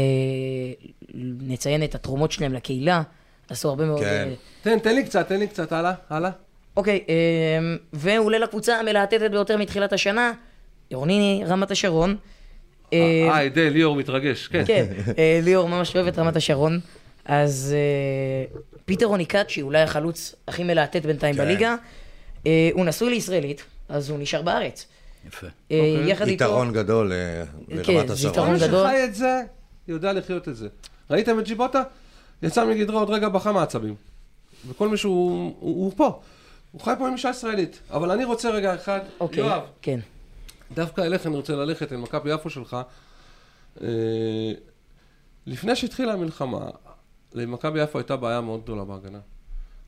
נציין 1.47 1.83
את 1.83 1.95
התרומות 1.95 2.31
שלהם 2.31 2.53
לקהילה, 2.53 3.01
עשו 3.49 3.69
הרבה 3.69 3.85
מאוד... 3.85 3.99
כן. 3.99 4.27
אה, 4.29 4.33
תן, 4.61 4.79
תן 4.79 4.95
לי 4.95 5.03
קצת, 5.03 5.27
תן 5.27 5.39
לי 5.39 5.47
קצת, 5.47 5.71
הלאה, 5.71 5.93
הלאה. 6.09 6.31
אוקיי, 6.77 7.03
אה, 7.09 7.15
והוא 7.93 8.25
עולה 8.25 8.37
לקבוצה 8.37 8.79
המלהטטת 8.79 9.31
ביותר 9.31 9.57
מתחילת 9.57 9.93
השנה, 9.93 10.31
עירוני 10.89 11.43
רמת 11.47 11.71
השרון. 11.71 12.15
אה, 12.93 13.27
אה, 13.29 13.49
די, 13.49 13.69
ליאור 13.69 13.95
מתרגש, 13.95 14.47
כן. 14.47 14.63
כן, 14.67 14.85
אה, 15.17 15.39
ליאור 15.43 15.69
ממש 15.69 15.95
אוהב 15.95 16.07
את 16.07 16.19
רמת 16.19 16.35
השרון. 16.35 16.79
אז 17.25 17.75
אה, 17.77 18.57
פיטר 18.85 19.05
רוניקאצ'י, 19.05 19.61
אולי 19.61 19.81
החלוץ 19.81 20.35
הכי 20.47 20.63
מלהטט 20.63 21.05
בינתיים 21.05 21.35
כן. 21.35 21.41
בליגה, 21.41 21.75
הוא 22.73 22.85
נשוי 22.85 23.09
לישראלית, 23.09 23.63
אז 23.89 24.09
הוא 24.09 24.19
נשאר 24.19 24.41
בארץ. 24.41 24.87
יפה. 25.27 25.47
אוקיי. 25.63 26.09
יחד 26.09 26.27
איתו... 26.27 26.43
יתרון 26.43 26.73
גדול 26.73 27.11
כן, 27.67 27.75
לרמת 27.75 28.09
השרון. 28.09 28.33
יתרון 28.33 28.59
כל 28.59 28.67
גדול. 28.67 28.87
שחי 28.87 29.03
את 29.03 29.15
זה, 29.15 29.41
יודע 29.87 30.13
לחיות 30.13 30.49
את 30.49 30.55
זה. 30.55 30.67
ראיתם 31.11 31.39
את 31.39 31.45
ג'יבוטה? 31.45 31.83
יצא 32.43 32.65
מגדרו 32.65 32.99
עוד 32.99 33.09
רגע 33.09 33.29
בכה 33.29 33.51
מעצבים. 33.51 33.95
וכל 34.67 34.89
מי 34.89 34.97
שהוא 34.97 35.53
הוא, 35.59 35.85
הוא 35.85 35.91
פה. 35.95 36.19
הוא 36.75 36.81
חי 36.81 36.93
פה 36.99 37.07
עם 37.07 37.13
אישה 37.13 37.29
ישראלית. 37.29 37.79
אבל 37.89 38.11
אני 38.11 38.23
רוצה 38.23 38.49
רגע 38.49 38.75
אחד, 38.75 38.99
אוקיי, 39.19 39.39
יואב, 39.43 39.61
כן. 39.81 39.99
דווקא 40.73 41.01
אליך 41.01 41.27
אני 41.27 41.35
רוצה 41.35 41.55
ללכת, 41.55 41.91
אל 41.91 41.97
מכבי 41.97 42.33
יפו 42.33 42.49
שלך. 42.49 42.77
אה, 43.81 43.87
לפני 45.45 45.75
שהתחילה 45.75 46.13
המלחמה, 46.13 46.65
למכבי 47.33 47.81
יפו 47.81 47.97
הייתה 47.97 48.15
בעיה 48.15 48.41
מאוד 48.41 48.63
גדולה 48.63 48.83
בהגנה. 48.83 49.19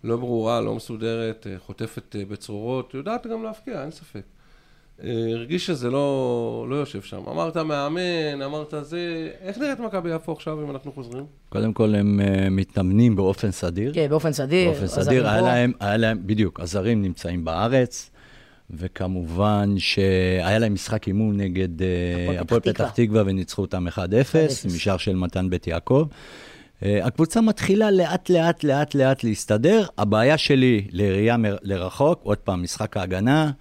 לא 0.03 0.17
ברורה, 0.17 0.61
לא 0.61 0.75
מסודרת, 0.75 1.47
אה, 1.47 1.59
חוטפת 1.59 2.15
אה, 2.15 2.25
בצרורות, 2.25 2.93
יודעת 2.93 3.27
גם 3.27 3.43
להפקיע, 3.43 3.81
אין 3.81 3.91
ספק. 3.91 4.23
אה, 5.03 5.09
הרגיש 5.33 5.65
שזה 5.65 5.89
לא, 5.91 6.65
לא 6.69 6.75
יושב 6.75 7.01
שם. 7.01 7.17
אמרת 7.31 7.57
מאמן, 7.57 7.99
אמרת 8.45 8.73
זה... 8.81 8.97
איך 9.41 9.57
נראית 9.57 9.79
מכבי 9.79 10.09
יפו 10.15 10.31
עכשיו 10.31 10.63
אם 10.63 10.71
אנחנו 10.71 10.91
חוזרים? 10.91 11.25
קודם 11.49 11.73
כל 11.73 11.95
הם 11.95 12.19
אה, 12.23 12.49
מתאמנים 12.49 13.15
באופן 13.15 13.51
סדיר. 13.51 13.91
כן, 13.93 14.07
באופן 14.09 14.31
סדיר. 14.33 14.69
באופן 14.71 14.87
סדיר, 14.87 15.27
היה 15.29 15.39
פה. 15.41 15.47
להם, 15.47 15.71
היה 15.79 15.97
להם, 15.97 16.19
בדיוק, 16.25 16.59
הזרים 16.59 17.01
נמצאים 17.01 17.45
בארץ, 17.45 18.09
וכמובן 18.71 19.75
שהיה 19.77 20.59
להם 20.59 20.73
משחק 20.73 21.07
אימון 21.07 21.37
נגד 21.37 21.81
אה, 21.81 21.87
הפועל 22.41 22.61
פתח 22.61 22.89
תקווה 22.95 23.23
וניצחו 23.25 23.61
אותם 23.61 23.87
1-0, 23.87 23.91
1-0. 23.91 23.97
משער 24.75 24.97
של 24.97 25.15
מתן 25.15 25.49
בית 25.49 25.67
יעקב. 25.67 26.07
אה, 26.83 27.05
הקבוצה 27.05 27.41
מתחילה 27.41 27.91
לאט 27.91 28.29
לאט 28.29 28.63
לאט 28.63 28.95
לאט 28.95 29.23
להסתדר. 29.23 29.85
הבעיה 29.97 30.37
שלי 30.37 30.87
לראייה 30.91 31.37
מר- 31.37 31.57
לרחוק, 31.61 32.19
עוד 32.23 32.37
פעם, 32.37 32.63
משחק 32.63 32.97
ההגנה, 32.97 33.51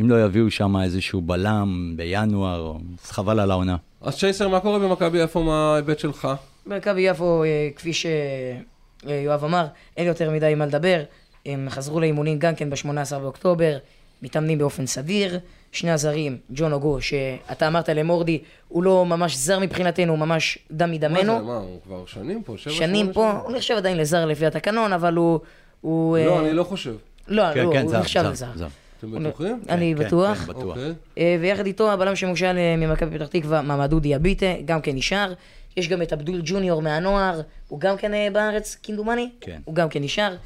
אם 0.00 0.10
לא 0.10 0.24
יביאו 0.24 0.50
שם 0.50 0.76
איזשהו 0.76 1.20
בלם 1.20 1.92
בינואר, 1.96 2.76
אז 3.02 3.10
חבל 3.10 3.40
על 3.40 3.50
העונה. 3.50 3.76
אז 4.00 4.18
צ'ייסר, 4.18 4.48
מה 4.48 4.60
קורה 4.60 4.78
במכבי 4.78 5.18
יפו 5.18 5.42
מההיבט 5.42 5.98
שלך? 5.98 6.28
במכבי 6.66 7.00
יפו, 7.00 7.44
אה, 7.44 7.68
כפי 7.76 7.92
שיואב 7.92 9.44
אמר, 9.44 9.66
אין 9.96 10.06
יותר 10.06 10.30
מדי 10.30 10.54
מה 10.56 10.66
לדבר. 10.66 11.02
הם 11.46 11.66
חזרו 11.70 12.00
לאימונים 12.00 12.38
גם 12.38 12.54
כן 12.54 12.70
ב-18 12.70 13.18
באוקטובר, 13.18 13.76
מתאמנים 14.22 14.58
באופן 14.58 14.86
סדיר. 14.86 15.38
שני 15.72 15.90
הזרים, 15.90 16.38
ג'ון 16.50 16.72
אוגו, 16.72 17.00
שאתה 17.00 17.68
אמרת 17.68 17.88
למורדי, 17.88 18.38
הוא 18.68 18.82
לא 18.82 19.06
ממש 19.06 19.36
זר 19.36 19.58
מבחינתנו, 19.58 20.12
הוא 20.12 20.18
ממש 20.18 20.58
דם 20.70 20.90
מה 20.90 20.94
מדמנו. 20.94 21.38
זה, 21.38 21.44
מה, 21.44 21.56
הוא 21.56 21.80
כבר 21.84 22.06
שנים 22.06 22.42
פה? 22.42 22.54
שבע, 22.56 22.72
שנים 22.72 23.12
פה, 23.12 23.30
הוא 23.30 23.52
נחשב 23.52 23.74
עדיין 23.74 23.96
לזר 23.96 24.26
לפי 24.26 24.46
התקנון, 24.46 24.92
אבל 24.92 25.14
הוא... 25.14 25.40
הוא 25.80 26.18
לא, 26.18 26.36
אה, 26.36 26.40
אני 26.40 26.52
לא 26.52 26.64
חושב. 26.64 26.94
לא, 27.28 27.42
כן, 27.54 27.64
לא, 27.64 27.72
כן, 27.72 27.82
הוא 27.82 27.90
זר, 27.90 28.00
נחשב 28.00 28.22
זר, 28.22 28.30
לזר. 28.30 28.46
זר. 28.54 28.66
אתם 29.08 29.24
בטוחים? 29.24 29.60
אני 29.68 29.94
כן, 29.98 30.04
בטוח. 30.04 30.38
כן, 30.38 30.46
בטוח. 30.46 30.62
אוקיי. 30.64 30.92
אה, 31.18 31.36
ויחד 31.40 31.66
איתו 31.66 31.92
הבלם 31.92 32.16
שמושל 32.16 32.56
ממכבי 32.78 33.18
פתח 33.18 33.26
תקווה, 33.26 33.62
מעמדו 33.62 34.00
דיאביטה, 34.00 34.46
גם 34.64 34.80
כן 34.80 34.96
נשאר. 34.96 35.32
יש 35.76 35.88
גם 35.88 36.02
את 36.02 36.12
אבדול 36.12 36.40
ג'וניור 36.44 36.82
מהנוער, 36.82 37.40
הוא 37.68 37.80
גם 37.80 37.96
כן 37.96 38.14
אה, 38.14 38.28
בארץ, 38.32 38.76
כמדומני? 38.82 39.30
כן. 39.40 39.60
הוא 39.64 39.74
גם 39.74 39.88
כן 39.88 40.02
נשאר. 40.02 40.36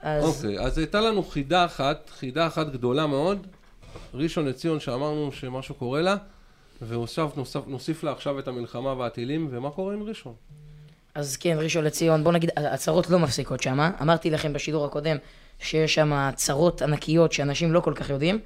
אז 0.00 0.24
אוקיי, 0.24 0.60
אז 0.60 0.78
הייתה 0.78 1.00
לנו 1.00 1.22
חידה 1.22 1.64
אחת, 1.64 2.10
חידה 2.18 2.46
אחת 2.46 2.72
גדולה 2.72 3.06
מאוד, 3.06 3.46
ראשון 4.14 4.46
לציון 4.46 4.80
שאמרנו 4.80 5.32
שמשהו 5.32 5.74
קורה 5.74 6.02
לה, 6.02 6.16
והוסף, 6.82 7.30
נוסף, 7.36 7.60
נוסיף 7.66 8.04
לה 8.04 8.12
עכשיו 8.12 8.38
את 8.38 8.48
המלחמה 8.48 8.92
והטילים, 8.92 9.48
ומה 9.50 9.70
קורה 9.70 9.94
עם 9.94 10.02
ראשון? 10.02 10.34
אז 11.14 11.36
כן, 11.36 11.56
ראשון 11.60 11.84
לציון, 11.84 12.24
בוא 12.24 12.32
נגיד, 12.32 12.50
הצהרות 12.56 13.10
לא 13.10 13.18
מפסיקות 13.18 13.62
שם. 13.62 13.80
אמרתי 14.02 14.30
לכם 14.30 14.52
בשידור 14.52 14.84
הקודם 14.84 15.16
שיש 15.62 15.94
שם 15.94 16.30
צרות 16.34 16.82
ענקיות 16.82 17.32
שאנשים 17.32 17.72
לא 17.72 17.80
כל 17.80 17.92
כך 17.94 18.10
יודעים. 18.10 18.38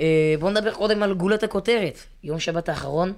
אה, 0.00 0.34
בואו 0.40 0.50
נדבר 0.50 0.74
קודם 0.74 1.02
על 1.02 1.14
גולת 1.14 1.42
הכותרת. 1.42 1.98
יום 2.24 2.38
שבת 2.38 2.68
האחרון, 2.68 3.12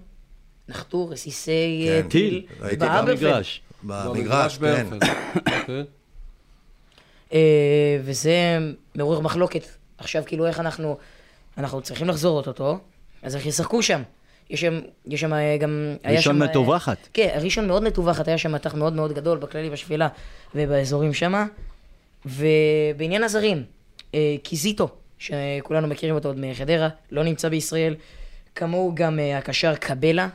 נחתו 0.68 1.08
רסיסי 1.08 1.86
אה, 1.88 2.02
כן, 2.02 2.08
טיל, 2.08 2.46
ראיתי. 2.60 2.86
במגרש. 2.86 3.62
במגרש, 3.82 4.58
כן. 4.58 4.86
אוקיי. 5.60 5.84
אה, 7.32 7.98
וזה 8.04 8.58
מעורר 8.94 9.20
מחלוקת. 9.20 9.66
עכשיו, 9.98 10.22
כאילו, 10.26 10.46
איך 10.46 10.60
אנחנו... 10.60 10.98
אנחנו 11.58 11.80
צריכים 11.80 12.08
לחזור 12.08 12.36
אוטוטו, 12.36 12.78
אז 13.22 13.36
איך 13.36 13.46
ישחקו 13.46 13.82
שם? 13.82 14.02
יש 14.50 14.60
שם, 14.60 14.80
יש 15.06 15.20
שם 15.20 15.32
גם... 15.60 15.96
ראשון 16.04 16.34
שם, 16.34 16.42
מטווחת. 16.42 17.08
כן, 17.12 17.38
ראשון 17.42 17.66
מאוד 17.66 17.82
מטווחת, 17.82 18.28
היה 18.28 18.38
שם 18.38 18.52
מתח 18.52 18.74
מאוד 18.74 18.92
מאוד 18.92 19.12
גדול 19.12 19.38
בכללי 19.38 19.70
בשפילה 19.70 20.08
ובאזורים 20.54 21.14
שמה. 21.14 21.46
ובעניין 22.26 23.22
הזרים, 23.22 23.64
אה, 24.14 24.36
קיזיטו, 24.42 24.88
שכולנו 25.18 25.88
מכירים 25.88 26.14
אותו 26.14 26.28
עוד 26.28 26.38
מחדרה, 26.40 26.88
לא 27.10 27.24
נמצא 27.24 27.48
בישראל, 27.48 27.94
כמוהו 28.54 28.92
גם 28.94 29.18
אה, 29.18 29.38
הקשר 29.38 29.74
קבלה. 29.74 30.28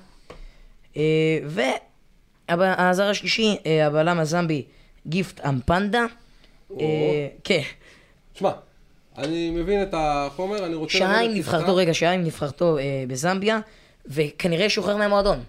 אה, 0.98 1.40
והזר 2.50 3.04
השלישי, 3.04 3.58
הבלם 3.86 4.20
הזמבי, 4.20 4.66
גיפט 5.08 5.46
אמפנדה. 5.46 6.06
כן, 7.44 7.62
שמע, 8.34 8.52
אני 9.18 9.50
מבין 9.50 9.84
את 9.84 9.94
החומר, 9.94 10.66
אני 10.66 10.76
רוצה... 10.76 10.98
שעה 10.98 11.22
עם. 11.22 11.34
נבחרתו, 11.34 11.76
רגע, 11.76 11.94
שעה 11.94 12.12
עם 12.12 12.24
נבחרתו 12.24 12.78
בזמביה, 13.08 13.60
וכנראה 14.06 14.70
שוחרר 14.70 14.98
מהמועדון. 14.98 15.44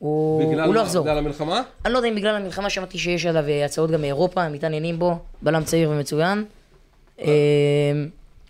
הוא, 0.00 0.52
בגלל 0.52 0.66
הוא 0.66 0.74
לא? 0.74 0.80
יחזור. 0.80 1.04
בגלל 1.04 1.18
המלחמה? 1.18 1.62
אני 1.84 1.92
לא 1.92 1.98
יודע 1.98 2.08
אם 2.08 2.14
בגלל 2.14 2.34
המלחמה 2.36 2.70
שמעתי 2.70 2.98
שיש 2.98 3.26
עליו 3.26 3.48
אה, 3.48 3.64
הצעות 3.64 3.90
גם 3.90 4.00
מאירופה, 4.00 4.42
הם 4.42 4.52
מתעניינים 4.52 4.98
בו, 4.98 5.18
בלם 5.42 5.64
צעיר 5.64 5.90
ומצוין. 5.90 6.44
אה, 7.20 7.26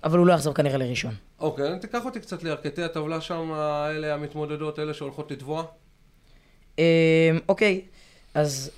אבל 0.04 0.18
הוא 0.18 0.26
לא 0.26 0.32
יחזור 0.32 0.54
כנראה 0.54 0.78
לראשון. 0.78 1.14
אוקיי, 1.40 1.78
תיקח 1.80 2.04
אותי 2.04 2.20
קצת 2.20 2.42
לירכתי 2.42 2.82
הטבלה 2.82 3.20
שם, 3.20 3.52
אלה 3.90 4.14
המתמודדות, 4.14 4.78
אלה 4.78 4.94
שהולכות 4.94 5.30
לתבוע. 5.30 5.64
אה, 6.78 7.30
אוקיי, 7.48 7.80
אז 8.34 8.70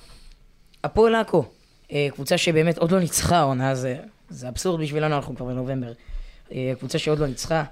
הפועל 0.84 1.14
עכו, 1.14 1.44
אה, 1.92 2.08
קבוצה 2.14 2.38
שבאמת 2.38 2.78
עוד 2.78 2.92
לא 2.92 3.00
ניצחה 3.00 3.36
העונה, 3.36 3.74
זה, 3.74 3.96
זה 4.28 4.48
אבסורד 4.48 4.80
בשבילנו, 4.80 5.16
אנחנו 5.16 5.36
כבר 5.36 5.46
בנובמבר. 5.46 5.92
אה, 6.52 6.72
קבוצה 6.78 6.98
שעוד 6.98 7.18
לא 7.18 7.26
ניצחה. 7.26 7.64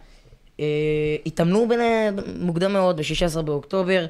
אה, 0.61 1.17
התאמנו 1.27 1.69
בין, 1.69 1.81
מוקדם 2.41 2.73
מאוד, 2.73 2.97
ב-16 2.97 3.43
באוקטובר. 3.43 4.07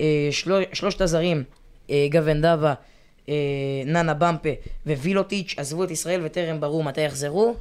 אה, 0.00 0.28
של, 0.30 0.62
שלושת 0.72 1.00
הזרים, 1.00 1.44
אה, 1.90 2.06
גבן 2.10 2.40
דבה, 2.40 2.74
ננה 3.86 4.14
במפה 4.14 4.48
ווילוטיץ', 4.86 5.54
עזבו 5.56 5.84
את 5.84 5.90
ישראל 5.90 6.20
וטרם 6.24 6.60
ברור 6.60 6.84
מתי 6.84 7.00
יחזרו. 7.00 7.54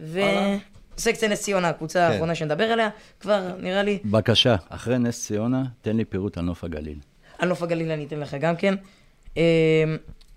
הלאה. 0.00 0.56
וסקציה 0.96 1.28
נס 1.28 1.42
ציונה, 1.42 1.68
הקבוצה 1.68 1.98
כן. 1.98 2.12
האחרונה 2.12 2.34
שנדבר 2.34 2.64
עליה, 2.64 2.88
כבר 3.20 3.56
נראה 3.58 3.82
לי 3.82 3.98
בבקשה, 4.04 4.56
אחרי 4.68 4.98
נס 4.98 5.26
ציונה, 5.26 5.64
תן 5.82 5.96
לי 5.96 6.04
פירוט 6.04 6.38
על 6.38 6.44
נוף 6.44 6.64
הגליל. 6.64 6.98
על 7.38 7.48
נוף 7.48 7.62
הגליל 7.62 7.90
אני 7.90 8.04
אתן 8.04 8.20
לך 8.20 8.36
גם 8.40 8.54
כן. 8.56 8.74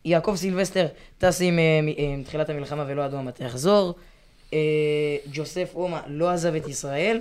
יעקב 0.06 0.36
סילבסטר 0.36 0.88
טס 1.18 1.42
עם, 1.42 1.60
תחילת 2.26 2.50
המלחמה 2.50 2.86
ולא 2.88 3.02
ידוע 3.02 3.22
מתי 3.22 3.44
יחזור. 3.44 3.96
אה, 4.54 5.18
ג'וסף 5.32 5.72
אומה 5.76 6.02
לא 6.08 6.30
עזב 6.30 6.56
את 6.56 6.68
ישראל. 6.68 7.20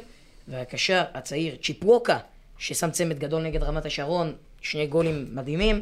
והקשר 0.48 1.02
הצעיר 1.14 1.56
צ'יפווקה, 1.62 2.18
ששם 2.58 2.90
צמד 2.90 3.18
גדול 3.18 3.42
נגד 3.42 3.62
רמת 3.62 3.86
השרון, 3.86 4.32
שני 4.60 4.86
גולים 4.86 5.26
מדהימים, 5.32 5.80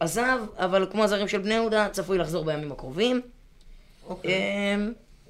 עזב, 0.00 0.38
אבל 0.56 0.86
כמו 0.90 1.04
הזרים 1.04 1.28
של 1.28 1.38
בני 1.38 1.54
יהודה, 1.54 1.88
צפוי 1.92 2.18
לחזור 2.18 2.44
בימים 2.44 2.72
הקרובים. 2.72 3.20
אוקיי. 4.06 4.32
אה, 4.32 4.76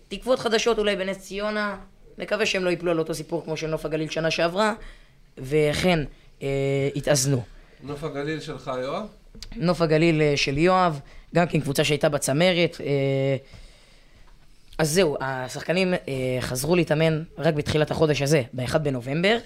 תקוות 0.09 0.39
חדשות 0.39 0.79
אולי 0.79 0.97
בנס 0.97 1.19
ציונה, 1.19 1.77
נקווה 2.19 2.47
שהם 2.47 2.65
לא 2.65 2.71
ייפלו 2.71 2.91
על 2.91 2.99
אותו 2.99 3.15
סיפור 3.15 3.45
כמו 3.45 3.57
של 3.57 3.67
נוף 3.67 3.85
הגליל 3.85 4.11
שנה 4.11 4.31
שעברה, 4.31 4.75
ואכן 5.39 6.05
אה, 6.43 6.49
יתאזנו. 6.95 7.43
נוף 7.83 8.05
הגליל 8.05 8.41
שלך, 8.41 8.71
יואב? 8.83 9.07
נוף 9.57 9.81
הגליל 9.81 10.23
אה, 10.23 10.33
של 10.37 10.59
יואב, 10.59 11.01
גם 11.35 11.47
כן 11.47 11.61
קבוצה 11.61 11.85
שהייתה 11.85 12.09
בצמרת. 12.09 12.77
אה, 12.81 13.37
אז 14.79 14.91
זהו, 14.91 15.17
השחקנים 15.21 15.95
אה, 15.95 16.39
חזרו 16.41 16.77
להתאמן 16.77 17.23
רק 17.39 17.55
בתחילת 17.55 17.91
החודש 17.91 18.23
הזה, 18.23 18.43
ב-1 18.53 18.79
בנובמבר, 18.79 19.39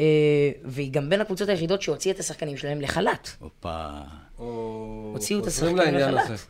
אה, 0.00 0.04
והיא 0.64 0.92
גם 0.92 1.10
בין 1.10 1.20
הקבוצות 1.20 1.48
היחידות 1.48 1.82
שהוציאה 1.82 2.14
את 2.14 2.20
השחקנים 2.20 2.56
שלהם 2.56 2.80
לחל"ת, 2.80 3.30
הופה. 3.40 3.90
או... 4.38 5.10
הוציאו 5.12 5.40
את 5.40 5.46
השחקנים 5.46 5.94
לחל"ת. 5.94 6.40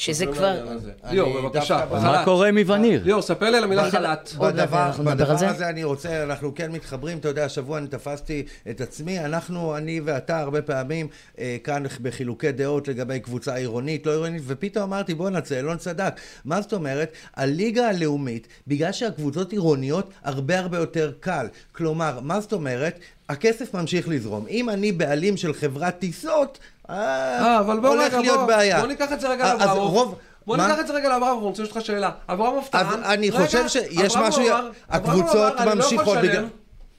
שזה 0.00 0.26
חוזרים 0.26 0.56
כבר... 0.56 0.78
ליאור, 1.10 1.40
בבקשה, 1.40 1.84
מה 1.90 2.00
חל"ת. 2.00 2.24
קורה 2.24 2.48
עם 2.48 2.58
איווניר? 2.58 3.02
ליאור, 3.04 3.22
ספר 3.22 3.50
לי 3.50 3.56
על 3.56 3.64
המילה 3.64 3.90
חל"ת. 3.90 4.30
בדבר. 4.38 4.90
הזה 5.30 5.68
אני 5.68 5.84
רוצה, 5.84 6.22
אנחנו 6.22 6.54
כן 6.54 6.72
מתחברים, 6.72 7.18
אתה 7.18 7.28
יודע, 7.28 7.44
השבוע 7.44 7.78
אני 7.78 7.86
תפסתי 7.86 8.46
את 8.70 8.80
עצמי, 8.80 9.20
אנחנו, 9.20 9.76
אני 9.76 10.00
ואתה, 10.04 10.38
הרבה 10.38 10.62
פעמים 10.62 11.08
אה, 11.38 11.56
כאן 11.64 11.82
בחילוקי 12.02 12.52
דעות 12.52 12.88
לגבי 12.88 13.20
קבוצה 13.20 13.54
עירונית, 13.54 14.06
לא 14.06 14.12
עירונית, 14.12 14.42
ופתאום 14.46 14.82
אמרתי, 14.82 15.14
בואנה, 15.14 15.40
צאלון 15.40 15.76
צדק. 15.76 16.20
מה 16.44 16.60
זאת 16.60 16.72
אומרת? 16.72 17.12
הליגה 17.36 17.88
הלאומית, 17.88 18.48
בגלל 18.66 18.92
שהקבוצות 18.92 19.52
עירוניות, 19.52 20.10
הרבה 20.24 20.58
הרבה 20.58 20.78
יותר 20.78 21.12
קל. 21.20 21.46
כלומר, 21.72 22.20
מה 22.22 22.40
זאת 22.40 22.52
אומרת? 22.52 22.98
הכסף 23.28 23.74
ממשיך 23.74 24.08
לזרום. 24.08 24.46
אם 24.50 24.70
אני 24.70 24.92
בעלים 24.92 25.36
של 25.36 25.52
חברת 25.52 25.98
טיסות, 25.98 26.58
אה, 26.90 27.58
אבל 27.60 27.80
בוא 27.80 27.88
הולך 27.88 28.04
רגע, 28.06 28.20
להיות 28.20 28.38
בוא, 28.38 28.46
בעיה. 28.46 28.80
בוא 28.80 28.86
ניקח 28.86 29.12
את 29.12 29.20
זה 29.20 29.28
רגע. 29.28 29.54
רוב- 29.74 30.14
בוא 30.46 30.56
מה? 30.56 30.66
ניקח 30.66 30.80
את 30.80 30.86
זה 30.86 30.92
רגע 30.94 31.08
לאברמוב, 31.08 31.38
אני 31.38 31.46
רוצה 31.46 31.62
לשאול 31.62 31.76
אותך 31.78 31.86
שאלה. 31.86 32.10
טען... 32.70 32.86
אז 32.86 32.94
אני 33.04 33.30
רגע, 33.30 33.44
חושב 33.46 33.68
שיש 33.68 34.16
משהו, 34.16 34.42
הקבוצות 34.90 35.52
לא 35.64 35.74
ממשיכות. 35.74 36.18
בגלל... 36.18 36.46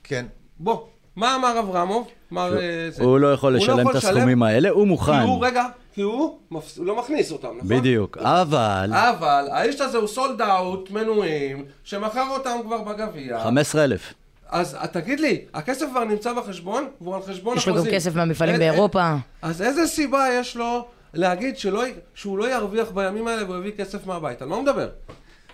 כן. 0.03 0.25
בוא, 0.59 0.77
מה 1.15 1.35
אמר 1.35 1.59
אברמוב? 1.59 2.07
מר, 2.31 2.57
אה, 2.57 2.87
זה. 2.91 3.03
הוא 3.03 3.19
לא 3.19 3.33
יכול 3.33 3.53
הוא 3.55 3.63
לשלם 3.63 3.89
את 3.89 3.95
הסכומים 3.95 4.43
האלה, 4.43 4.69
הוא 4.69 4.83
כי 4.83 4.87
מוכן. 4.89 5.19
הוא, 5.19 5.45
רגע, 5.45 5.65
כי 5.93 6.01
הוא 6.01 6.37
מפס- 6.51 6.77
הוא 6.77 6.85
לא 6.85 6.95
מכניס 6.95 7.31
אותם, 7.31 7.47
נכון? 7.57 7.67
בדיוק. 7.69 8.17
אבל, 8.17 8.91
אבל 8.93 9.47
האיש 9.51 9.81
הזה 9.81 9.97
הוא 9.97 10.07
סולד 10.07 10.41
אאוט 10.41 10.89
מנויים, 10.91 11.65
שמכר 11.83 12.23
אותם 12.29 12.57
כבר 12.65 12.81
בגביע. 12.81 13.39
15,000. 13.43 14.13
אז 14.51 14.75
אה, 14.75 14.87
תגיד 14.87 15.19
לי, 15.19 15.41
הכסף 15.53 15.85
כבר 15.91 16.03
נמצא 16.03 16.33
בחשבון, 16.33 16.87
והוא 17.01 17.15
על 17.15 17.21
חשבון 17.21 17.57
יש 17.57 17.67
לו 17.67 17.73
גם 17.73 17.77
החוזים. 17.79 17.93
כסף 17.95 18.15
מהמפעלים 18.15 18.53
אין- 18.53 18.61
אין- 18.61 18.71
באירופה. 18.71 19.15
אז 19.41 19.61
איזה 19.61 19.87
סיבה 19.87 20.25
יש 20.39 20.55
לו 20.55 20.85
להגיד 21.13 21.57
שלא, 21.57 21.83
שהוא 22.15 22.37
לא 22.37 22.51
ירוויח 22.55 22.91
בימים 22.91 23.27
האלה 23.27 23.45
והוא 23.45 23.57
יביא 23.57 23.71
כסף 23.77 24.05
מהבית? 24.07 24.41
על 24.41 24.47
מה 24.47 24.55
הוא 24.55 24.63
מדבר? 24.63 24.89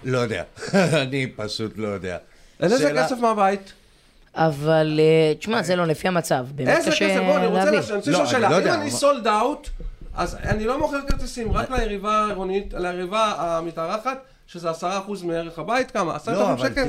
לא 0.03 0.17
יודע. 0.17 0.43
אני 1.03 1.27
פשוט 1.35 1.71
לא 1.77 1.87
יודע. 1.87 2.17
אין 2.59 2.71
איזה 2.71 2.77
שאלה- 2.83 3.05
כסף 3.05 3.17
מהבית? 3.19 3.73
אבל, 4.35 4.99
אה, 4.99 5.33
תשמע, 5.39 5.63
זה 5.63 5.75
לא 5.75 5.85
לפי 5.85 6.07
המצב. 6.07 6.45
באמת 6.55 6.77
איזה 6.77 6.91
קשה 6.91 7.09
כסף? 7.09 7.19
בוא, 7.25 7.37
אני 7.37 7.45
רוצה 7.47 7.65
לא, 7.71 7.79
לשאול 7.79 8.01
אני 8.15 8.27
שאלה. 8.27 8.49
לא 8.49 8.55
אם 8.55 8.59
יודע, 8.61 8.73
אני 8.73 8.81
אבל- 8.81 8.89
סולד 8.89 9.27
אאוט, 9.27 9.69
אז 10.15 10.35
אני 10.43 10.65
לא 10.65 10.79
מוכר 10.79 10.97
כרטיסים 11.07 11.51
רק 11.51 11.71
ליריבה 11.71 12.23
העירונית, 12.23 12.73
ליריבה 12.73 13.33
המתארחת, 13.37 14.17
שזה 14.47 14.69
עשרה 14.69 14.99
אחוז 14.99 15.23
מערך 15.23 15.59
הבית, 15.59 15.91
כמה? 15.91 16.15
עשרת 16.15 16.35
לא, 16.35 16.51
אלפים 16.51 16.65
אבל... 16.65 16.69
שקל? 16.71 16.87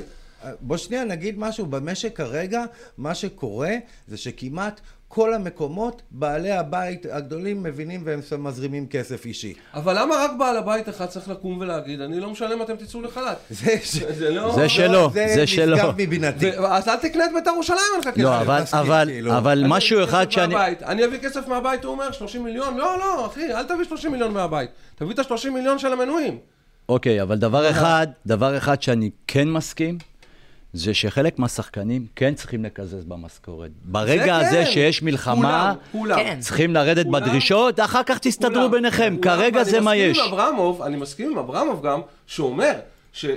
בוא 0.61 0.77
שנייה 0.77 1.05
נגיד 1.05 1.39
משהו, 1.39 1.67
במשק 1.67 2.17
כרגע, 2.17 2.65
מה 2.99 3.15
שקורה 3.15 3.75
זה 4.09 4.17
שכמעט 4.17 4.81
כל 5.09 5.35
המקומות, 5.35 6.03
בעלי 6.11 6.53
הבית 6.53 7.07
הגדולים 7.11 7.63
מבינים 7.63 8.03
והם 8.05 8.21
מזרימים 8.39 8.87
כסף 8.87 9.27
אישי. 9.27 9.55
אבל 9.75 10.03
למה 10.03 10.15
רק 10.15 10.31
בעל 10.39 10.57
הבית 10.57 10.89
אחד 10.89 11.07
צריך 11.07 11.29
לקום 11.29 11.59
ולהגיד, 11.59 12.01
אני 12.01 12.21
לא 12.21 12.31
משלם, 12.31 12.63
אתם 12.63 12.77
תצאו 12.77 13.03
לחל"ת? 13.03 13.37
זה, 13.51 13.77
ש... 13.83 13.97
זה 13.97 14.31
לא... 14.31 14.55
זה 14.55 14.69
שלו, 14.69 15.11
זה 15.15 15.27
זה 15.35 15.47
שלו. 15.47 15.77
נשגב 15.77 15.95
מבינתי. 15.97 16.51
ו- 16.51 16.67
אז 16.67 16.89
אל 16.89 16.97
תקנה 16.97 17.25
את 17.25 17.31
בית"ר 17.35 17.51
ירושלים, 17.51 17.79
אין 17.93 18.01
לך 18.01 18.09
כסף. 18.09 18.19
לא, 18.19 18.41
אבל, 18.41 18.63
מסכים, 18.63 18.81
אבל, 18.81 19.09
כאילו. 19.11 19.37
אבל 19.37 19.59
אני 19.59 19.69
משהו 19.71 20.05
אחד 20.05 20.31
שאני... 20.31 20.55
מהבית. 20.55 20.83
אני 20.83 21.05
אביא 21.05 21.19
כסף 21.19 21.49
מהבית, 21.49 21.85
הוא 21.85 21.93
אומר, 21.93 22.13
30 22.13 22.45
מיליון? 22.45 22.77
לא, 22.77 22.99
לא, 22.99 23.27
אחי, 23.27 23.55
אל 23.55 23.65
תביא 23.65 23.85
30 23.85 24.13
מיליון 24.13 24.33
מהבית. 24.33 24.71
תביא 24.95 25.15
את 25.15 25.19
ה-30 25.19 25.51
מיליון 25.51 25.79
של 25.79 25.93
המנויים. 25.93 26.39
אוקיי, 26.89 27.23
אבל 27.23 27.37
דבר 27.37 27.71
אחד, 27.71 28.07
דבר 28.27 28.57
אחד 28.57 28.83
שאני 28.83 29.11
כן 29.27 29.49
מסכים, 29.49 29.99
זה 30.73 30.95
שחלק 30.95 31.39
מהשחקנים 31.39 32.07
כן 32.17 32.35
צריכים 32.35 32.65
לקזז 32.65 33.05
במשכורת. 33.05 33.71
ברגע 33.85 34.25
זה 34.25 34.49
הזה 34.49 34.65
כן. 34.65 34.71
שיש 34.71 35.03
מלחמה, 35.03 35.75
כולם, 35.93 35.93
כולם. 35.93 36.17
כן. 36.17 36.41
צריכים 36.41 36.75
לרדת 36.75 37.07
כולם. 37.07 37.25
בדרישות, 37.25 37.81
אחר 37.81 38.03
כך 38.03 38.19
תסתדרו 38.19 38.53
כולם, 38.55 38.71
ביניכם. 38.71 39.17
כולם, 39.23 39.37
כרגע 39.37 39.65
זה 39.65 39.81
מה 39.81 39.97
יש. 39.97 40.19
אברמוב, 40.19 40.83
אני 40.83 40.97
מסכים 40.97 41.31
עם 41.33 41.39
אברמוב 41.39 41.87
גם, 41.87 42.01
שאומר 42.27 42.73
ש, 43.13 43.25
אה, 43.25 43.31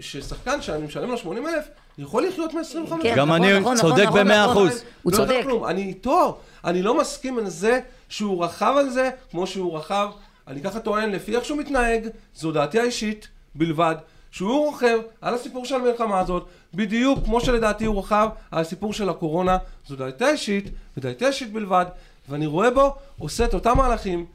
ששחקן 0.00 0.62
שאני 0.62 0.86
משלם 0.86 1.10
לו 1.10 1.18
80 1.18 1.46
אלף, 1.46 1.64
יכול 1.98 2.26
לחיות 2.26 2.54
מ-25 2.54 2.94
כן, 3.02 3.14
גם 3.16 3.28
נכון, 3.28 3.44
אני 3.44 3.60
נכון, 3.60 3.76
צודק 3.76 4.02
נכון, 4.06 4.20
במאה 4.20 4.46
נכון, 4.46 4.66
אחוז. 4.68 4.82
הוא 5.02 5.12
לא 5.12 5.16
צודק. 5.16 5.40
כלום, 5.42 5.64
אני 5.64 5.82
איתו, 5.82 6.38
אני 6.64 6.82
לא 6.82 6.98
מסכים 7.00 7.38
עם 7.38 7.48
זה 7.48 7.80
שהוא 8.08 8.44
רכב 8.44 8.74
על 8.78 8.90
זה 8.90 9.10
כמו 9.30 9.46
שהוא 9.46 9.78
רכב 9.78 10.08
אני 10.48 10.62
ככה 10.62 10.80
טוען, 10.80 11.12
לפי 11.12 11.36
איך 11.36 11.44
שהוא 11.44 11.58
מתנהג, 11.58 12.08
זו 12.34 12.52
דעתי 12.52 12.80
האישית 12.80 13.28
בלבד, 13.54 13.94
שהוא 14.36 14.66
רוכב 14.66 14.98
על 15.20 15.34
הסיפור 15.34 15.64
של 15.64 15.74
המלחמה 15.74 16.20
הזאת, 16.20 16.46
בדיוק 16.74 17.24
כמו 17.24 17.40
שלדעתי 17.40 17.84
הוא 17.84 17.94
רוכב 17.94 18.28
על 18.50 18.60
הסיפור 18.60 18.92
של 18.92 19.08
הקורונה, 19.08 19.58
זו 19.86 19.96
דעתי 19.96 20.24
האישית, 20.24 20.64
ודעתי 20.96 21.24
האישית 21.24 21.52
בלבד, 21.52 21.86
ואני 22.28 22.46
רואה 22.46 22.70
בו 22.70 22.94
עושה 23.18 23.44
את 23.44 23.54
אותם 23.54 23.76
מהלכים. 23.76 24.26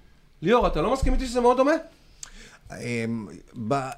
ליאור, 0.42 0.68
אתה 0.68 0.82
לא 0.82 0.94
מסכים 0.94 1.14
איתי 1.14 1.26
שזה 1.26 1.42
מאוד 1.42 1.58
דומה? 1.58 1.72
אמ, 2.80 3.28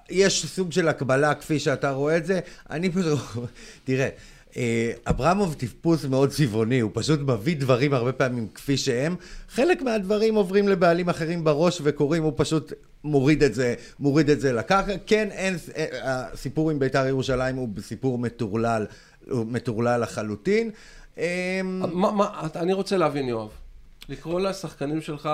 יש 0.09 0.45
סוג 0.45 0.71
של 0.71 0.87
הקבלה 0.87 1.35
כפי 1.35 1.59
שאתה 1.59 1.91
רואה 1.91 2.17
את 2.17 2.25
זה, 2.25 2.39
אני 2.69 2.89
פשוט, 2.89 3.19
תראה, 3.85 4.09
אה, 4.57 4.91
אברמוב 5.05 5.53
טיפוס 5.53 6.05
מאוד 6.05 6.29
צבעוני, 6.29 6.79
הוא 6.79 6.91
פשוט 6.93 7.19
מביא 7.19 7.55
דברים 7.55 7.93
הרבה 7.93 8.11
פעמים 8.11 8.47
כפי 8.55 8.77
שהם, 8.77 9.15
חלק 9.49 9.81
מהדברים 9.81 10.35
עוברים 10.35 10.67
לבעלים 10.67 11.09
אחרים 11.09 11.43
בראש 11.43 11.81
וקורים, 11.83 12.23
הוא 12.23 12.33
פשוט 12.35 12.73
מוריד 13.03 13.43
את 13.43 13.53
זה, 13.53 13.75
מוריד 13.99 14.29
את 14.29 14.39
זה 14.39 14.53
לקרקע, 14.53 14.93
כן, 15.05 15.27
אין, 15.31 15.55
אה, 15.77 15.85
הסיפור 16.03 16.71
עם 16.71 16.79
בית"ר 16.79 17.07
ירושלים 17.07 17.55
הוא 17.55 17.69
סיפור 17.81 18.17
מטורלל, 18.17 18.85
הוא 19.29 19.45
מטורלל 19.45 20.01
לחלוטין. 20.01 20.71
אמ, 21.17 21.23
מה, 21.93 22.11
מה, 22.11 22.47
אני 22.55 22.73
רוצה 22.73 22.97
להבין, 22.97 23.27
יואב, 23.27 23.49
לקרוא 24.09 24.39
לשחקנים 24.39 25.01
שלך 25.01 25.29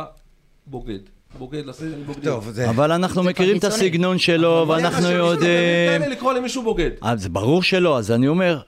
בוגד. 0.68 1.00
בוגד, 1.40 1.66
לשחקנים 1.66 2.04
בוגדים. 2.06 2.24
טוב, 2.24 2.50
זה... 2.52 2.70
אבל 2.70 2.92
אנחנו 2.92 3.24
זה 3.24 3.30
מכירים 3.30 3.58
את. 3.58 3.64
הסגנון 3.64 4.18
שלו, 4.18 4.66
ואנחנו 4.70 5.10
יודעים... 5.10 6.00
תן 6.00 6.02
לי 6.02 6.16
לקרוא 6.16 6.34
למישהו 6.34 6.64
בוגד. 6.64 6.90
אז 7.02 7.28
ברור 7.28 7.64
שלא, 7.64 7.98
אז 7.98 8.12
אני 8.12 8.28
אומר, 8.28 8.62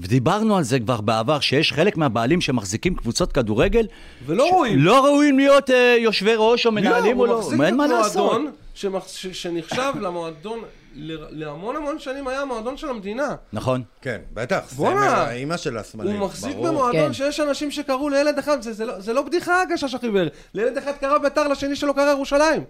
ודיברנו 0.00 0.56
על 0.56 0.62
זה 0.62 0.80
כבר 0.80 1.00
בעבר, 1.00 1.40
שיש 1.40 1.72
חלק 1.72 1.96
מהבעלים 1.96 2.40
שמחזיקים 2.40 2.94
קבוצות 2.94 3.32
כדורגל, 3.32 3.86
ולא 4.26 4.48
ראויים. 4.52 4.78
לא 4.78 5.04
ראויים 5.06 5.38
להיות 5.38 5.70
אה, 5.70 5.96
יושבי 5.98 6.32
ראש 6.36 6.66
או 6.66 6.72
מנהלים 6.72 7.16
או 7.20 7.24
הוא 7.24 7.32
לא, 7.32 7.38
מחזיק 7.38 7.60
אין 7.60 7.76
מה 7.76 7.86
לעשות. 7.86 8.40
שמח- 8.74 9.08
ש- 9.08 9.26
שנחשב 9.26 9.92
למועדון, 10.00 10.58
ל- 10.94 11.40
להמון 11.44 11.76
המון 11.76 11.98
שנים 11.98 12.28
היה 12.28 12.40
המועדון 12.40 12.76
של 12.76 12.88
המדינה. 12.88 13.28
נכון. 13.52 13.82
כן, 14.02 14.18
בטח, 14.34 14.60
בואנה. 14.76 15.00
סמל 15.00 15.08
האימא 15.08 15.56
של 15.56 15.76
הסמלים, 15.78 16.16
הוא 16.16 16.26
מחזיק 16.26 16.54
ברור. 16.56 16.66
במועדון 16.68 16.92
כן. 17.06 17.12
שיש 17.12 17.40
אנשים 17.40 17.70
שקראו 17.70 18.08
לילד 18.08 18.38
אחד, 18.38 18.62
זה- 18.62 18.72
זה 18.72 18.84
לא- 18.86 19.00
זה 19.00 19.12
לא 19.12 19.22
בדיחה 19.22 19.62
הגשש 19.62 19.94
החיוור. 19.94 20.24
לילד 20.54 20.76
אחד 20.78 20.92
קרא 21.00 21.18
ביתר, 21.18 21.48
לשני 21.48 21.76
שלו 21.76 21.94
קרא 21.94 22.10
ירושלים. 22.10 22.62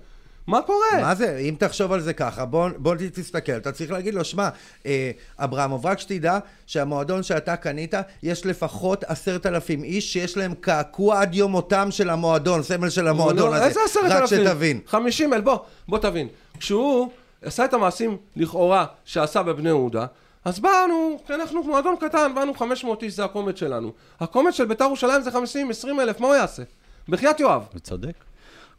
מה 0.47 0.63
קורה? 0.63 1.01
מה 1.01 1.15
זה, 1.15 1.37
אם 1.37 1.55
תחשוב 1.59 1.93
על 1.93 2.01
זה 2.01 2.13
ככה, 2.13 2.45
בוא, 2.45 2.69
בוא 2.77 2.95
תסתכל, 3.13 3.53
אתה 3.53 3.73
צריך 3.73 3.91
להגיד 3.91 4.15
לו, 4.15 4.25
שמע, 4.25 4.49
אה, 4.87 5.11
אברמוב, 5.39 5.87
רק 5.87 5.99
שתדע 5.99 6.39
שהמועדון 6.67 7.23
שאתה 7.23 7.57
קנית, 7.57 7.95
יש 8.23 8.47
לפחות 8.47 9.05
עשרת 9.05 9.47
אלפים 9.47 9.85
איש 9.85 10.13
שיש 10.13 10.37
להם 10.37 10.55
קעקוע 10.55 11.21
עד 11.21 11.35
יום 11.35 11.53
מותם 11.53 11.89
של 11.91 12.11
המועדון, 12.11 12.63
סמל 12.63 12.91
של 12.91 13.09
המועדון 13.09 13.51
לא, 13.51 13.55
הזה. 13.55 13.65
איזה 13.65 13.81
עשרת 13.85 14.05
רק 14.11 14.23
אלפים? 14.23 14.45
שתבין. 14.47 14.81
חמישים 14.87 15.33
אלף, 15.33 15.45
בוא, 15.45 15.59
בוא 15.89 15.99
תבין. 15.99 16.29
כשהוא 16.59 17.11
עשה 17.43 17.65
את 17.65 17.75
המעשים 17.75 18.17
לכאורה 18.37 18.87
שעשה 19.05 19.43
בבני 19.43 19.69
יהודה, 19.69 20.07
אז 20.45 20.61
באנו, 20.61 21.19
כי 21.27 21.35
אנחנו 21.35 21.63
מועדון 21.63 21.97
קטן, 22.01 22.33
באנו 22.35 22.55
500 22.55 23.03
איש, 23.03 23.17
זה 23.17 23.25
הקומץ 23.25 23.59
שלנו. 23.59 23.93
הקומץ 24.21 24.55
של 24.55 24.65
בית"ר 24.65 24.85
ירושלים 24.85 25.23
זה 25.23 25.31
50, 25.31 25.71
20 25.71 26.01
אלף, 26.01 26.21
מה 26.21 26.27
הוא 26.27 26.35
יעשה? 26.35 26.63
בחייאת 27.09 27.41
יואב. 27.41 27.63
הוא 27.73 27.81
צודק. 27.81 28.32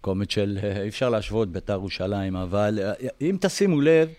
קומץ 0.03 0.31
של, 0.31 0.59
אה, 0.63 0.81
אי 0.81 0.87
אפשר 0.87 1.09
להשוות 1.09 1.49
בית"ר 1.51 1.73
ירושלים, 1.73 2.35
אבל 2.35 2.79
אה, 2.83 2.93
אם 3.21 3.37
תשימו 3.41 3.81
לב, 3.81 4.09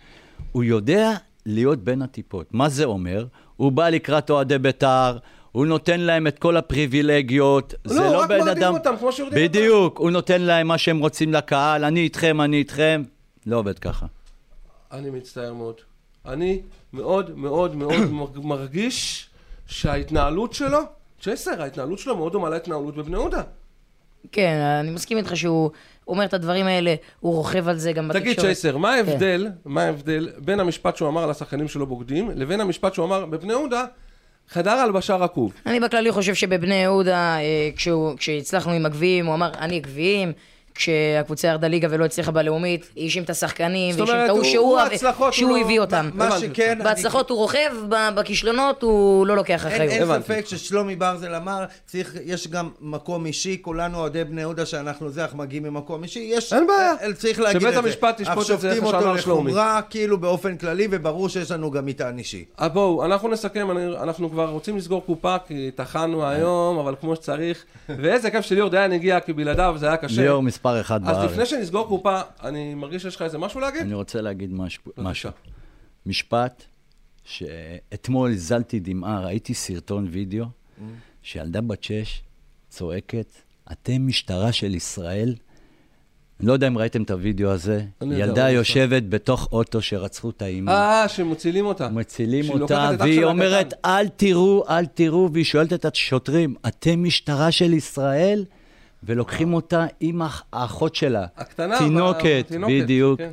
הוא 0.52 0.64
יודע 0.64 1.10
להיות 1.46 1.78
בין 1.84 2.02
הטיפות. 2.02 2.46
מה 2.54 2.68
זה 2.68 2.84
אומר? 2.84 3.26
הוא 3.56 3.72
בא 3.72 3.88
לקראת 3.88 4.30
אוהדי 4.30 4.58
בית"ר, 4.58 5.16
הוא 5.52 5.66
נותן 5.66 6.00
להם 6.00 6.26
את 6.26 6.38
כל 6.38 6.56
הפריבילגיות. 6.56 7.74
לא, 7.84 7.92
זה 7.94 8.00
לא 8.00 8.20
רק 8.20 8.28
בן 8.28 8.38
מרדים 8.38 8.62
אדם... 8.62 8.74
אותם, 8.74 8.94
כמו 8.98 9.12
שיורדים 9.12 9.38
אותם. 9.46 9.58
בדיוק, 9.58 9.98
הוא 9.98 10.10
נותן 10.10 10.42
להם 10.42 10.66
מה 10.68 10.78
שהם 10.78 10.98
רוצים 10.98 11.32
לקהל, 11.32 11.84
אני 11.84 12.00
איתכם, 12.00 12.40
אני 12.40 12.56
איתכם. 12.56 13.02
לא 13.46 13.56
עובד 13.56 13.78
ככה. 13.78 14.06
אני 14.92 15.10
מצטער 15.10 15.52
מאוד. 15.54 15.74
אני 16.26 16.60
מאוד 16.92 17.38
מאוד 17.38 17.76
מאוד 17.76 17.94
מרג- 18.20 18.38
מרגיש 18.46 19.26
שההתנהלות 19.66 20.52
שלו, 20.52 20.78
צ'סר, 21.20 21.62
ההתנהלות 21.62 21.98
שלו 21.98 22.16
מאוד 22.16 22.32
דומה 22.32 22.48
להתנהלות 22.50 22.96
בבני 22.96 23.16
יהודה. 23.16 23.42
כן, 24.32 24.56
אני 24.80 24.90
מסכים 24.90 25.18
איתך 25.18 25.36
שהוא 25.36 25.70
אומר 26.08 26.24
את 26.24 26.34
הדברים 26.34 26.66
האלה, 26.66 26.94
הוא 27.20 27.34
רוכב 27.34 27.68
על 27.68 27.78
זה 27.78 27.92
גם 27.92 28.08
בתקשורת. 28.08 28.24
תגיד 28.24 28.40
צ'ייסר, 28.40 28.76
מה 28.76 28.94
ההבדל, 28.94 29.48
מה 29.64 29.82
ההבדל 29.82 30.28
בין 30.38 30.60
המשפט 30.60 30.96
שהוא 30.96 31.08
אמר 31.08 31.22
על 31.22 31.30
השחקנים 31.30 31.68
שלו 31.68 31.86
בוגדים, 31.86 32.30
לבין 32.34 32.60
המשפט 32.60 32.94
שהוא 32.94 33.06
אמר 33.06 33.26
בבני 33.26 33.52
יהודה, 33.52 33.84
חדר 34.48 34.70
הלבשה 34.70 35.16
רקוב. 35.16 35.52
אני 35.66 35.80
בכללי 35.80 36.12
חושב 36.12 36.34
שבבני 36.34 36.74
יהודה, 36.74 37.36
אה, 37.38 37.70
כשהצלחנו 38.16 38.72
עם 38.72 38.86
הגביעים, 38.86 39.26
הוא 39.26 39.34
אמר, 39.34 39.52
אני 39.58 39.80
גביעים. 39.80 40.32
כשהקבוצה 40.74 41.48
ירדה 41.48 41.68
ליגה 41.68 41.88
ולא 41.90 42.04
הצליחה 42.04 42.30
בלאומית, 42.30 42.90
האשים 42.96 43.22
את 43.22 43.30
השחקנים, 43.30 43.92
זאת 43.94 44.08
והאשים 44.08 44.24
את 44.24 44.28
ההוא 44.28 44.38
הוא- 44.40 44.44
שהוא 44.44 44.78
שהוא 45.32 45.50
הוא 45.50 45.58
לא- 45.58 45.64
הביא 45.64 45.80
אותם. 45.80 46.10
מה 46.14 46.26
הבנתי 46.26 46.40
שכן, 46.46 46.70
אני- 46.70 46.84
בהצלחות 46.84 47.30
הוא 47.30 47.38
רוכב, 47.38 47.72
בכישלונות 48.14 48.82
הוא 48.82 49.26
לא 49.26 49.36
לוקח 49.36 49.66
אחריות. 49.66 49.92
אין. 49.92 50.22
ספק 50.22 50.44
ששלומי 50.46 50.96
ברזל 50.96 51.34
אמר, 51.34 51.64
צריך, 51.86 52.14
יש 52.24 52.48
גם 52.48 52.68
מקום 52.80 53.26
אישי, 53.26 53.58
כולנו 53.62 53.98
אוהדי 53.98 54.24
בני 54.24 54.40
יהודה 54.40 54.66
שאנחנו 54.66 55.10
זה, 55.10 55.22
אנחנו 55.22 55.38
מגיעים 55.38 55.62
ממקום 55.62 56.02
אישי, 56.02 56.30
יש... 56.34 56.52
אין 56.52 56.66
בעיה. 56.66 56.92
אה, 57.02 57.12
צריך 57.12 57.40
להגיד 57.40 57.56
את 57.56 57.62
זה. 57.62 57.68
שבית 57.72 57.84
המשפט 57.84 58.20
ישפוט 58.20 58.50
את 58.50 58.60
זה, 58.60 58.68
אנחנו 58.68 58.80
איך 58.80 58.84
שופטים 58.84 59.00
שאמר 59.00 59.10
אותו 59.10 59.22
שלומי. 59.22 59.50
לחומרה, 59.52 59.80
כאילו 59.90 60.18
באופן 60.20 60.56
כללי, 60.56 60.88
וברור 60.90 61.28
שיש 61.28 61.50
לנו 61.50 61.70
גם 61.70 61.86
מטען 61.86 62.18
אישי. 62.18 62.44
בואו, 62.72 63.04
אנחנו 63.04 63.28
נסכם, 63.28 63.70
אני, 63.70 63.86
אנחנו 64.02 64.30
כבר 64.30 64.48
רוצים 64.50 64.76
לסגור 64.76 65.02
קופה, 65.06 65.36
כי 65.46 65.70
טחנו 65.74 66.26
היום, 66.26 66.78
אבל 66.78 66.94
כמו 67.00 67.16
שצריך. 67.16 67.64
ואיזה 68.02 68.30
כיף 68.30 68.44
שליאור 68.44 68.70
דיין 68.70 68.92
הגיע, 68.92 69.20
כי 69.20 69.32
בלעדיו 69.32 69.74
זה 69.78 69.86
היה 69.86 69.96
קשה. 69.96 70.22
ליאור 70.22 70.42
מספר 70.64 70.80
אחד 70.80 71.08
אז 71.08 71.16
בארץ. 71.16 71.30
לפני 71.30 71.46
שנסגור 71.46 71.88
קופה, 71.88 72.20
אני 72.42 72.74
מרגיש 72.74 73.02
שיש 73.02 73.16
לך 73.16 73.22
איזה 73.22 73.38
משהו 73.38 73.60
להגיד? 73.60 73.80
אני 73.80 73.94
רוצה 73.94 74.20
להגיד 74.20 74.52
משהו. 74.52 74.82
משהו. 74.98 75.30
משפט 76.06 76.62
שאתמול 77.24 78.32
הזלתי 78.32 78.80
דמעה, 78.80 79.20
ראיתי 79.20 79.54
סרטון 79.54 80.06
וידאו, 80.10 80.44
שילדה 81.22 81.60
בת 81.60 81.84
שש 81.84 82.22
צועקת, 82.70 83.26
אתם 83.72 84.06
משטרה 84.06 84.52
של 84.52 84.74
ישראל? 84.74 85.34
אני 86.40 86.48
לא 86.48 86.52
יודע 86.52 86.66
אם 86.66 86.78
ראיתם 86.78 87.02
את 87.02 87.10
הוידאו 87.10 87.50
הזה. 87.50 87.84
ילדה 88.02 88.46
אבל 88.46 88.54
יושבת 88.54 89.02
בתוך 89.02 89.48
אוטו 89.52 89.82
שרצחו 89.82 90.30
את 90.30 90.42
האימא. 90.42 90.70
אה, 90.70 91.08
שמצילים 91.08 91.66
אותה. 91.66 91.88
מצילים 91.88 92.50
אותה, 92.50 92.90
והיא 92.98 93.24
אומרת. 93.24 93.74
אל 93.84 94.08
תראו, 94.08 94.64
אל 94.68 94.86
תראו, 94.86 95.32
והיא 95.32 95.44
שואלת 95.44 95.72
את 95.72 95.84
השוטרים, 95.84 96.54
אתם 96.66 97.04
משטרה 97.04 97.52
של 97.52 97.72
ישראל? 97.72 98.44
ולוקחים 99.06 99.54
אותה 99.54 99.86
עם 100.00 100.22
האח- 100.22 100.42
האחות 100.52 100.94
שלה. 100.94 101.26
הקטנה, 101.36 101.78
תינוקת, 101.78 102.44
התינוקת, 102.46 102.72
בדיוק. 102.82 103.18
כן. 103.18 103.30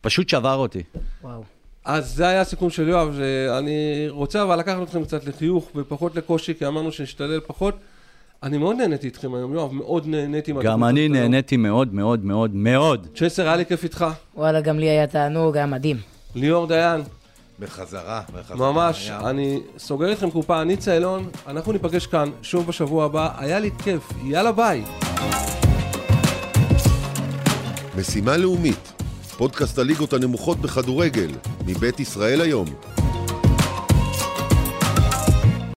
פשוט 0.00 0.28
שבר 0.28 0.54
אותי. 0.54 0.82
וואו. 1.22 1.42
אז 1.84 2.14
זה 2.14 2.28
היה 2.28 2.40
הסיכום 2.40 2.70
של 2.70 2.88
יואב, 2.88 3.18
אני 3.58 3.72
רוצה 4.08 4.42
אבל 4.42 4.58
לקחת 4.58 4.82
אתכם 4.82 5.04
קצת 5.04 5.24
לחיוך 5.24 5.70
ופחות 5.76 6.16
לקושי, 6.16 6.54
כי 6.54 6.66
אמרנו 6.66 6.92
שנשתדל 6.92 7.40
פחות. 7.46 7.74
אני 8.42 8.58
מאוד 8.58 8.76
נהניתי 8.76 9.06
איתכם 9.06 9.34
היום, 9.34 9.54
יואב, 9.54 9.72
מאוד 9.72 10.06
נהניתי. 10.06 10.52
גם 10.62 10.84
אני. 10.84 11.08
נהניתי 11.08 11.56
מאוד 11.56 11.94
מאוד 11.94 12.24
מאוד 12.24 12.54
מאוד. 12.54 13.06
צ'סר, 13.14 13.42
היה 13.46 13.56
לי 13.56 13.66
כיף 13.66 13.84
איתך. 13.84 14.06
וואלה, 14.36 14.60
גם 14.60 14.78
לי 14.78 14.88
היה 14.88 15.06
תענוג, 15.06 15.56
היה 15.56 15.66
מדהים. 15.66 15.96
ליאור 16.34 16.66
דיין, 16.66 17.00
בחזרה, 17.62 18.20
בחזרה. 18.34 18.72
ממש, 18.72 19.08
היה- 19.08 19.30
אני 19.30 19.60
סוגר 19.78 20.08
איתכם 20.08 20.30
קופה, 20.30 20.62
אני 20.62 20.76
צאלון, 20.76 21.28
אנחנו 21.46 21.72
ניפגש 21.72 22.06
כאן 22.06 22.30
שוב 22.42 22.66
בשבוע 22.66 23.04
הבא, 23.04 23.28
היה 23.36 23.58
לי 23.60 23.70
כיף, 23.84 24.02
יאללה 24.24 24.52
ביי. 24.52 24.84
משימה 27.98 28.36
לאומית, 28.36 28.92
פודקאסט 29.38 29.78
הליגות 29.78 30.12
הנמוכות 30.12 30.58
בכדורגל, 30.58 31.30
מבית 31.66 32.00
ישראל 32.00 32.40
היום. 32.40 32.66